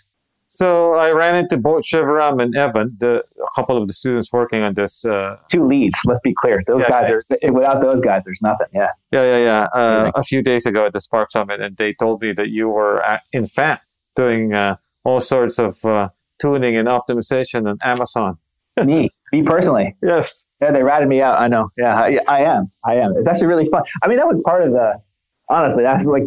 So 0.48 0.94
I 0.94 1.10
ran 1.10 1.36
into 1.36 1.58
both 1.58 1.86
Shivaram 1.86 2.42
and 2.42 2.56
Evan, 2.56 2.96
the 3.00 3.24
a 3.42 3.48
couple 3.56 3.82
of 3.82 3.88
the 3.88 3.94
students 3.94 4.32
working 4.32 4.62
on 4.62 4.76
this. 4.76 5.04
Uh, 5.04 5.38
Two 5.52 5.66
leads. 5.66 5.98
Let's 6.06 6.20
be 6.20 6.36
clear; 6.40 6.62
those 6.68 6.82
yeah, 6.82 6.90
guys 6.90 7.10
are 7.10 7.24
without 7.52 7.82
those 7.82 8.00
guys, 8.00 8.22
there's 8.26 8.40
nothing. 8.44 8.68
Yeah. 8.72 8.92
Yeah, 9.12 9.24
yeah, 9.24 9.38
yeah. 9.38 9.64
Uh, 9.74 10.12
a 10.14 10.22
few 10.22 10.44
days 10.44 10.68
ago 10.68 10.86
at 10.86 10.94
the 10.94 11.00
Spark 11.00 11.32
Summit, 11.32 11.62
and 11.62 11.76
they 11.78 11.94
told 11.94 12.22
me 12.22 12.32
that 12.34 12.50
you 12.50 12.70
were, 12.70 13.04
in 13.34 13.48
fact, 13.48 13.86
doing 14.16 14.54
uh, 14.54 14.76
all 15.04 15.20
sorts 15.20 15.58
of 15.58 15.84
uh, 15.84 16.10
tuning 16.40 16.76
and 16.78 16.88
optimization 16.88 17.70
on 17.70 17.78
Amazon. 17.84 18.38
me, 18.84 19.10
me 19.32 19.44
personally. 19.44 19.96
Yes. 20.04 20.46
Yeah, 20.62 20.72
they 20.72 20.84
ratted 20.84 21.10
me 21.10 21.22
out. 21.22 21.40
I 21.40 21.48
know. 21.48 21.70
Yeah, 21.78 21.96
I, 21.96 22.18
I, 22.28 22.42
am. 22.44 22.68
I 22.86 22.96
am. 22.96 23.14
It's 23.18 23.28
actually 23.28 23.48
really 23.48 23.68
fun. 23.70 23.84
I 24.02 24.08
mean, 24.08 24.18
that 24.18 24.28
was 24.28 24.40
part 24.46 24.64
of 24.64 24.72
the. 24.72 25.02
Honestly, 25.50 25.84
that's 25.84 26.06
like 26.06 26.24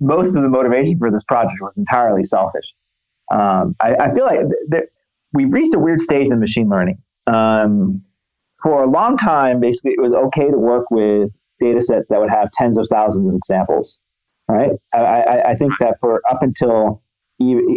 most 0.00 0.36
of 0.36 0.42
the 0.42 0.48
motivation 0.48 0.98
for 0.98 1.10
this 1.10 1.24
project 1.24 1.58
was 1.60 1.72
entirely 1.76 2.24
selfish. 2.24 2.72
Um, 3.32 3.74
I, 3.80 3.94
I, 3.96 4.14
feel 4.14 4.24
like 4.24 4.38
th- 4.38 4.52
th- 4.70 4.84
we've 5.32 5.52
reached 5.52 5.74
a 5.74 5.78
weird 5.78 6.00
stage 6.00 6.30
in 6.30 6.38
machine 6.38 6.68
learning 6.68 6.98
um, 7.26 8.02
for 8.62 8.82
a 8.84 8.90
long 8.90 9.16
time, 9.16 9.60
basically, 9.60 9.92
it 9.92 10.00
was 10.00 10.12
okay 10.12 10.50
to 10.50 10.58
work 10.58 10.90
with 10.90 11.30
data 11.60 11.80
sets 11.80 12.08
that 12.08 12.20
would 12.20 12.30
have 12.30 12.50
tens 12.52 12.78
of 12.78 12.86
thousands 12.90 13.28
of 13.28 13.34
examples. 13.34 13.98
Right? 14.48 14.72
I, 14.92 14.98
I, 14.98 15.50
I 15.50 15.54
think 15.54 15.72
that 15.80 15.96
for 16.00 16.20
up 16.28 16.42
until 16.42 17.01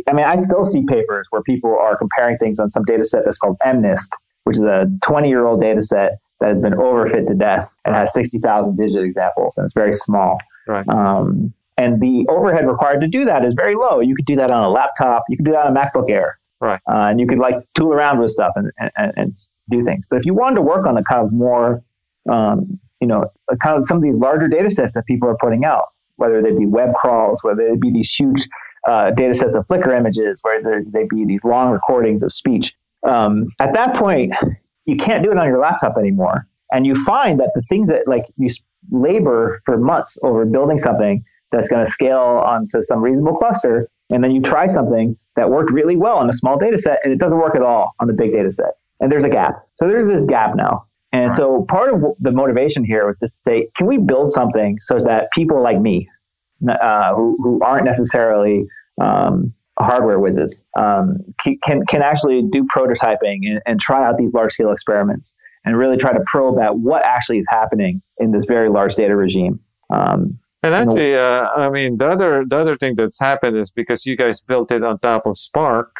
I 0.07 0.13
mean, 0.13 0.25
I 0.25 0.35
still 0.37 0.65
see 0.65 0.83
papers 0.87 1.27
where 1.29 1.41
people 1.41 1.77
are 1.77 1.97
comparing 1.97 2.37
things 2.37 2.59
on 2.59 2.69
some 2.69 2.83
data 2.83 3.05
set 3.05 3.23
that's 3.25 3.37
called 3.37 3.57
MNIST, 3.65 4.09
which 4.43 4.57
is 4.57 4.63
a 4.63 4.85
20 5.03 5.27
year 5.29 5.45
old 5.45 5.61
data 5.61 5.81
set 5.81 6.19
that 6.39 6.49
has 6.49 6.61
been 6.61 6.73
overfit 6.73 7.27
to 7.27 7.35
death 7.35 7.69
and 7.85 7.95
has 7.95 8.13
60,000 8.13 8.75
digit 8.75 9.03
examples, 9.03 9.57
and 9.57 9.65
it's 9.65 9.73
very 9.73 9.93
small. 9.93 10.37
Right. 10.67 10.87
Um, 10.87 11.53
and 11.77 12.01
the 12.01 12.25
overhead 12.29 12.67
required 12.67 13.01
to 13.01 13.07
do 13.07 13.25
that 13.25 13.43
is 13.43 13.53
very 13.53 13.75
low. 13.75 13.99
You 13.99 14.15
could 14.15 14.25
do 14.25 14.35
that 14.37 14.51
on 14.51 14.63
a 14.63 14.69
laptop. 14.69 15.23
You 15.29 15.37
could 15.37 15.45
do 15.45 15.51
that 15.51 15.65
on 15.67 15.75
a 15.75 15.79
MacBook 15.79 16.09
Air. 16.09 16.39
Right. 16.61 16.79
Uh, 16.89 17.07
and 17.09 17.19
you 17.19 17.27
could 17.27 17.39
like 17.39 17.55
tool 17.73 17.91
around 17.93 18.19
with 18.19 18.31
stuff 18.31 18.53
and, 18.55 18.71
and, 18.77 19.13
and 19.17 19.35
do 19.69 19.83
things. 19.83 20.07
But 20.09 20.17
if 20.17 20.25
you 20.25 20.33
wanted 20.33 20.55
to 20.55 20.61
work 20.61 20.85
on 20.85 20.95
the 20.95 21.03
kind 21.03 21.25
of 21.25 21.33
more, 21.33 21.83
um, 22.29 22.79
you 23.01 23.07
know, 23.07 23.25
kind 23.61 23.77
of 23.77 23.85
some 23.85 23.97
of 23.97 24.03
these 24.03 24.17
larger 24.17 24.47
data 24.47 24.69
sets 24.69 24.93
that 24.93 25.05
people 25.05 25.27
are 25.27 25.37
putting 25.37 25.65
out, 25.65 25.87
whether 26.15 26.41
they 26.41 26.51
be 26.51 26.65
web 26.65 26.93
crawls, 26.95 27.43
whether 27.43 27.67
they 27.69 27.75
be 27.75 27.91
these 27.91 28.13
huge 28.13 28.47
uh, 28.87 29.11
data 29.11 29.33
sets 29.33 29.55
of 29.55 29.65
Flickr 29.67 29.97
images, 29.97 30.39
where 30.43 30.83
they 30.85 31.05
be 31.09 31.25
these 31.25 31.43
long 31.43 31.71
recordings 31.71 32.21
of 32.23 32.33
speech, 32.33 32.75
um, 33.07 33.47
at 33.59 33.73
that 33.73 33.95
point, 33.95 34.33
you 34.85 34.97
can't 34.97 35.23
do 35.23 35.31
it 35.31 35.37
on 35.37 35.47
your 35.47 35.59
laptop 35.59 35.97
anymore. 35.97 36.47
And 36.71 36.85
you 36.85 37.03
find 37.03 37.39
that 37.39 37.51
the 37.55 37.61
things 37.69 37.87
that 37.89 38.07
like 38.07 38.25
you 38.37 38.49
labor 38.91 39.61
for 39.65 39.77
months 39.77 40.17
over 40.23 40.45
building 40.45 40.77
something 40.77 41.23
that's 41.51 41.67
going 41.67 41.85
to 41.85 41.91
scale 41.91 42.43
onto 42.45 42.81
some 42.81 43.01
reasonable 43.01 43.37
cluster, 43.37 43.89
and 44.11 44.23
then 44.23 44.31
you 44.31 44.41
try 44.41 44.67
something 44.67 45.17
that 45.35 45.49
worked 45.49 45.71
really 45.71 45.95
well 45.95 46.17
on 46.17 46.29
a 46.29 46.33
small 46.33 46.57
data 46.57 46.77
set 46.77 46.99
and 47.03 47.11
it 47.11 47.19
doesn't 47.19 47.39
work 47.39 47.55
at 47.55 47.61
all 47.61 47.93
on 47.99 48.07
the 48.07 48.13
big 48.13 48.31
data 48.31 48.51
set. 48.51 48.77
And 48.99 49.11
there's 49.11 49.25
a 49.25 49.29
gap. 49.29 49.67
So 49.77 49.87
there's 49.87 50.07
this 50.07 50.23
gap 50.23 50.55
now. 50.55 50.85
And 51.11 51.31
so 51.33 51.65
part 51.69 51.93
of 51.93 52.01
the 52.19 52.31
motivation 52.31 52.83
here 52.83 53.07
was 53.07 53.17
to 53.19 53.27
say, 53.27 53.69
can 53.77 53.87
we 53.87 53.97
build 53.97 54.33
something 54.33 54.77
so 54.81 54.99
that 54.99 55.31
people 55.31 55.61
like 55.61 55.79
me, 55.79 56.09
uh, 56.69 57.13
who, 57.13 57.37
who 57.41 57.61
aren't 57.63 57.85
necessarily 57.85 58.65
um, 59.01 59.53
hardware 59.79 60.19
whizzes, 60.19 60.63
um, 60.77 61.17
can, 61.63 61.85
can 61.85 62.01
actually 62.01 62.43
do 62.51 62.65
prototyping 62.75 63.39
and, 63.43 63.61
and 63.65 63.79
try 63.79 64.07
out 64.07 64.17
these 64.17 64.33
large 64.33 64.53
scale 64.53 64.71
experiments 64.71 65.35
and 65.65 65.77
really 65.77 65.97
try 65.97 66.13
to 66.13 66.23
probe 66.27 66.59
at 66.59 66.77
what 66.77 67.03
actually 67.03 67.39
is 67.39 67.47
happening 67.49 68.01
in 68.19 68.31
this 68.31 68.45
very 68.45 68.69
large 68.69 68.95
data 68.95 69.15
regime. 69.15 69.59
Um, 69.89 70.39
and 70.63 70.73
actually, 70.73 71.15
uh, 71.15 71.47
I 71.55 71.69
mean, 71.69 71.97
the 71.97 72.09
other 72.09 72.43
the 72.47 72.57
other 72.57 72.75
thing 72.75 72.95
that's 72.95 73.19
happened 73.19 73.55
is 73.55 73.69
because 73.69 74.03
you 74.03 74.17
guys 74.17 74.41
built 74.41 74.71
it 74.71 74.83
on 74.83 74.97
top 74.97 75.27
of 75.27 75.37
Spark, 75.37 75.95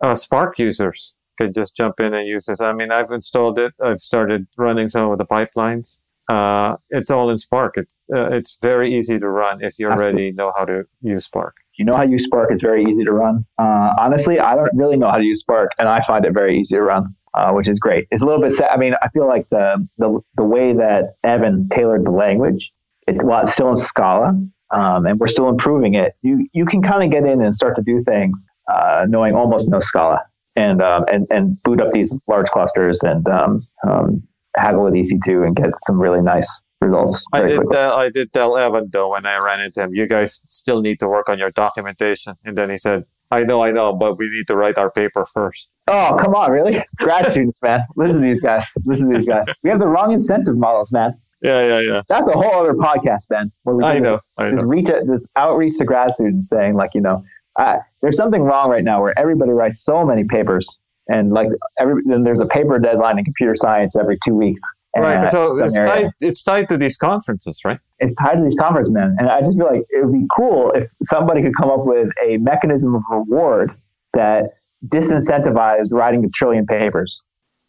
uh, 0.00 0.14
Spark 0.14 0.58
users 0.58 1.14
can 1.36 1.52
just 1.52 1.76
jump 1.76 2.00
in 2.00 2.14
and 2.14 2.26
use 2.26 2.46
this. 2.46 2.62
I 2.62 2.72
mean, 2.72 2.90
I've 2.90 3.10
installed 3.10 3.58
it. 3.58 3.74
I've 3.82 4.00
started 4.00 4.46
running 4.56 4.88
some 4.88 5.10
of 5.10 5.18
the 5.18 5.26
pipelines. 5.26 6.00
Uh, 6.28 6.76
it's 6.90 7.10
all 7.10 7.30
in 7.30 7.38
Spark. 7.38 7.76
It, 7.76 7.88
uh, 8.14 8.30
it's 8.30 8.58
very 8.62 8.96
easy 8.96 9.18
to 9.18 9.28
run 9.28 9.62
if 9.62 9.78
you 9.78 9.88
already 9.88 10.32
know 10.32 10.52
how 10.56 10.64
to 10.64 10.84
use 11.02 11.24
Spark. 11.24 11.56
You 11.78 11.84
know 11.84 11.94
how 11.94 12.04
to 12.04 12.10
use 12.10 12.24
Spark 12.24 12.52
is 12.52 12.60
very 12.60 12.82
easy 12.82 13.04
to 13.04 13.12
run. 13.12 13.44
Uh, 13.58 13.94
honestly, 14.00 14.40
I 14.40 14.54
don't 14.54 14.74
really 14.74 14.96
know 14.96 15.10
how 15.10 15.18
to 15.18 15.24
use 15.24 15.40
Spark, 15.40 15.70
and 15.78 15.88
I 15.88 16.02
find 16.02 16.24
it 16.24 16.32
very 16.32 16.58
easy 16.58 16.76
to 16.76 16.82
run. 16.82 17.14
Uh, 17.34 17.52
which 17.52 17.68
is 17.68 17.78
great. 17.78 18.08
It's 18.10 18.22
a 18.22 18.24
little 18.24 18.40
bit 18.40 18.54
sad. 18.54 18.70
I 18.70 18.78
mean, 18.78 18.94
I 19.02 19.10
feel 19.10 19.28
like 19.28 19.46
the, 19.50 19.86
the 19.98 20.20
the 20.38 20.42
way 20.42 20.72
that 20.72 21.16
Evan 21.22 21.68
tailored 21.68 22.06
the 22.06 22.10
language 22.10 22.72
it, 23.06 23.22
well, 23.22 23.42
it's 23.42 23.52
still 23.52 23.70
in 23.70 23.76
Scala, 23.76 24.28
um, 24.70 25.06
and 25.06 25.18
we're 25.18 25.26
still 25.26 25.48
improving 25.48 25.94
it. 25.94 26.14
You 26.22 26.48
you 26.52 26.66
can 26.66 26.82
kind 26.82 27.04
of 27.04 27.10
get 27.10 27.24
in 27.24 27.40
and 27.42 27.54
start 27.54 27.76
to 27.76 27.82
do 27.82 28.00
things 28.00 28.48
uh, 28.72 29.06
knowing 29.08 29.34
almost 29.34 29.68
no 29.68 29.80
Scala, 29.80 30.22
and 30.56 30.82
um, 30.82 31.04
and 31.10 31.26
and 31.30 31.62
boot 31.62 31.80
up 31.80 31.92
these 31.92 32.14
large 32.26 32.48
clusters 32.48 33.00
and 33.02 33.26
um, 33.28 33.66
um 33.88 34.22
haggle 34.56 34.84
with 34.84 34.94
EC2 34.94 35.46
and 35.46 35.56
get 35.56 35.70
some 35.86 36.00
really 36.00 36.22
nice 36.22 36.62
results. 36.80 37.24
I 37.32 37.42
did 37.42 37.60
tell, 37.70 37.92
I 37.94 38.10
did 38.10 38.32
tell 38.32 38.56
Evan 38.56 38.88
though 38.92 39.10
when 39.10 39.26
I 39.26 39.38
ran 39.38 39.60
into 39.60 39.82
him, 39.82 39.94
you 39.94 40.06
guys 40.06 40.40
still 40.46 40.80
need 40.80 41.00
to 41.00 41.08
work 41.08 41.28
on 41.28 41.38
your 41.38 41.50
documentation, 41.50 42.34
and 42.44 42.56
then 42.56 42.70
he 42.70 42.78
said. 42.78 43.04
I 43.32 43.42
know, 43.42 43.60
I 43.60 43.72
know, 43.72 43.92
but 43.92 44.18
we 44.18 44.28
need 44.28 44.46
to 44.46 44.54
write 44.54 44.78
our 44.78 44.88
paper 44.88 45.26
first. 45.34 45.68
Oh, 45.88 46.16
come 46.22 46.36
on, 46.36 46.52
really? 46.52 46.80
Grad 46.96 47.28
students, 47.28 47.60
man. 47.60 47.80
Listen 47.96 48.20
to 48.20 48.26
these 48.28 48.40
guys. 48.40 48.64
Listen 48.84 49.10
to 49.10 49.18
these 49.18 49.26
guys. 49.26 49.46
We 49.64 49.70
have 49.70 49.80
the 49.80 49.88
wrong 49.88 50.12
incentive 50.12 50.56
models, 50.56 50.92
man. 50.92 51.12
Yeah, 51.42 51.66
yeah, 51.66 51.80
yeah. 51.80 52.02
That's 52.08 52.28
a 52.28 52.32
whole 52.32 52.54
other 52.54 52.74
podcast, 52.74 53.28
Ben. 53.28 53.50
Where 53.64 53.76
we 53.76 53.84
I 53.84 53.98
know. 53.98 54.20
I 54.38 54.50
know. 54.50 54.62
Reach, 54.62 54.86
this 54.86 55.20
outreach 55.34 55.76
to 55.78 55.84
grad 55.84 56.12
students 56.12 56.48
saying, 56.48 56.76
like, 56.76 56.90
you 56.94 57.00
know, 57.00 57.24
uh, 57.58 57.78
there's 58.00 58.16
something 58.16 58.42
wrong 58.42 58.70
right 58.70 58.84
now 58.84 59.02
where 59.02 59.18
everybody 59.18 59.50
writes 59.50 59.82
so 59.82 60.04
many 60.04 60.24
papers, 60.24 60.78
and 61.08 61.32
like 61.32 61.48
every 61.78 62.02
then 62.06 62.22
there's 62.22 62.40
a 62.40 62.46
paper 62.46 62.78
deadline 62.78 63.18
in 63.18 63.24
computer 63.24 63.54
science 63.54 63.96
every 63.96 64.18
two 64.24 64.34
weeks. 64.34 64.60
Right. 64.98 65.30
So 65.30 65.48
it's 65.48 65.74
tied, 65.74 66.10
it's 66.20 66.42
tied 66.42 66.68
to 66.70 66.78
these 66.78 66.96
conferences, 66.96 67.60
right? 67.64 67.78
It's 67.98 68.14
tied 68.14 68.36
to 68.36 68.42
these 68.42 68.56
conferences, 68.58 68.90
man. 68.90 69.14
And 69.18 69.28
I 69.28 69.40
just 69.40 69.58
feel 69.58 69.66
like 69.66 69.82
it 69.90 70.04
would 70.04 70.12
be 70.12 70.26
cool 70.34 70.72
if 70.72 70.88
somebody 71.02 71.42
could 71.42 71.54
come 71.54 71.70
up 71.70 71.84
with 71.84 72.08
a 72.26 72.38
mechanism 72.38 72.94
of 72.94 73.02
reward 73.10 73.72
that 74.14 74.54
disincentivized 74.86 75.92
writing 75.92 76.24
a 76.24 76.28
trillion 76.30 76.66
papers. 76.66 77.22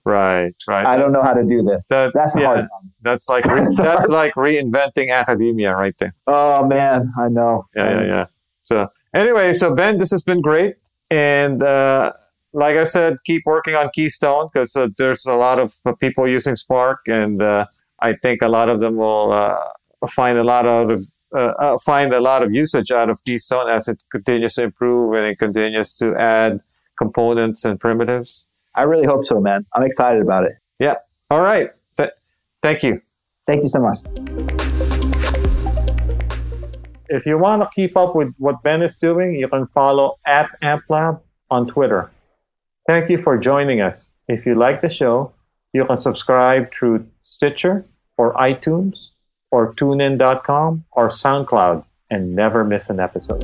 Right, 0.06 0.56
right. 0.70 0.86
I 0.86 0.96
don't 0.96 1.12
know 1.12 1.22
how 1.22 1.34
to 1.34 1.44
do 1.44 1.64
this. 1.64 1.90
That, 1.90 2.12
that's 2.14 2.34
yeah, 2.38 2.46
hard. 2.46 2.68
That's 3.02 3.28
like 3.28 3.44
re- 3.52 3.64
that's, 3.64 3.78
that's 3.78 4.08
like 4.08 4.36
reinventing 4.36 5.12
academia 5.14 5.76
right 5.76 5.96
there. 6.00 6.14
Oh 6.28 6.66
man, 6.66 7.12
I 7.20 7.28
know. 7.28 7.66
Yeah, 7.76 7.92
yeah, 7.92 8.06
yeah. 8.06 8.26
So 8.64 8.88
anyway, 9.14 9.52
so 9.52 9.76
Ben, 9.76 9.98
this 9.98 10.12
has 10.12 10.24
been 10.24 10.40
great, 10.40 10.76
and 11.12 11.62
uh, 11.62 12.14
like 12.54 12.76
I 12.76 12.84
said, 12.84 13.18
keep 13.26 13.44
working 13.46 13.76
on 13.76 13.90
Keystone 13.94 14.50
because 14.52 14.76
uh, 14.76 14.88
there's 14.98 15.26
a 15.26 15.34
lot 15.34 15.60
of 15.60 15.76
uh, 15.86 15.94
people 15.94 16.28
using 16.28 16.56
Spark, 16.56 17.02
and 17.08 17.42
uh, 17.42 17.66
I 18.02 18.14
think 18.14 18.42
a 18.42 18.48
lot 18.48 18.70
of 18.70 18.80
them 18.80 18.96
will 18.96 19.32
uh, 19.32 20.08
find 20.10 20.38
a 20.38 20.44
lot 20.44 20.66
out 20.66 20.92
of 20.92 21.06
uh, 21.36 21.78
find 21.80 22.14
a 22.14 22.22
lot 22.22 22.42
of 22.42 22.54
usage 22.54 22.92
out 22.92 23.10
of 23.10 23.24
Keystone 23.26 23.70
as 23.70 23.88
it 23.88 24.02
continues 24.12 24.56
to 24.56 24.64
improve 24.64 25.14
and 25.14 25.26
it 25.26 25.38
continues 25.38 25.94
to 25.94 26.16
add 26.16 26.62
components 26.98 27.66
and 27.66 27.80
primitives. 27.80 28.48
I 28.76 28.84
really 28.84 29.06
hope 29.06 29.26
so, 29.26 29.40
man. 29.42 29.66
I'm 29.74 29.84
excited 29.84 30.22
about 30.22 30.46
it. 30.46 30.58
Yeah. 30.80 30.96
All 31.30 31.42
right. 31.42 31.72
Th- 31.98 32.12
thank 32.62 32.84
you. 32.84 33.02
Thank 33.46 33.64
you 33.64 33.70
so 33.70 33.80
much. 33.80 34.00
If 37.10 37.26
you 37.26 37.38
want 37.38 37.62
to 37.62 37.70
keep 37.74 37.96
up 37.98 38.16
with 38.16 38.34
what 38.38 38.62
Ben 38.64 38.82
is 38.82 38.98
doing, 38.98 39.36
you 39.36 39.48
can 39.48 39.68
follow 39.68 40.18
at 40.26 40.50
AmpLab 40.62 41.22
on 41.50 41.68
Twitter. 41.68 42.12
Thank 42.88 43.10
you 43.10 43.22
for 43.22 43.38
joining 43.38 43.82
us. 43.82 44.12
If 44.30 44.46
you 44.46 44.56
like 44.56 44.82
the 44.82 44.88
show, 44.88 45.34
you 45.74 45.84
can 45.84 46.02
subscribe 46.02 46.72
through 46.72 47.06
Stitcher 47.22 47.86
or 48.18 48.34
iTunes 48.36 49.10
or 49.52 49.74
tunein.com 49.74 50.86
or 50.94 51.10
SoundCloud 51.10 51.84
and 52.10 52.34
never 52.34 52.64
miss 52.64 52.90
an 52.90 53.02
episode. 53.02 53.44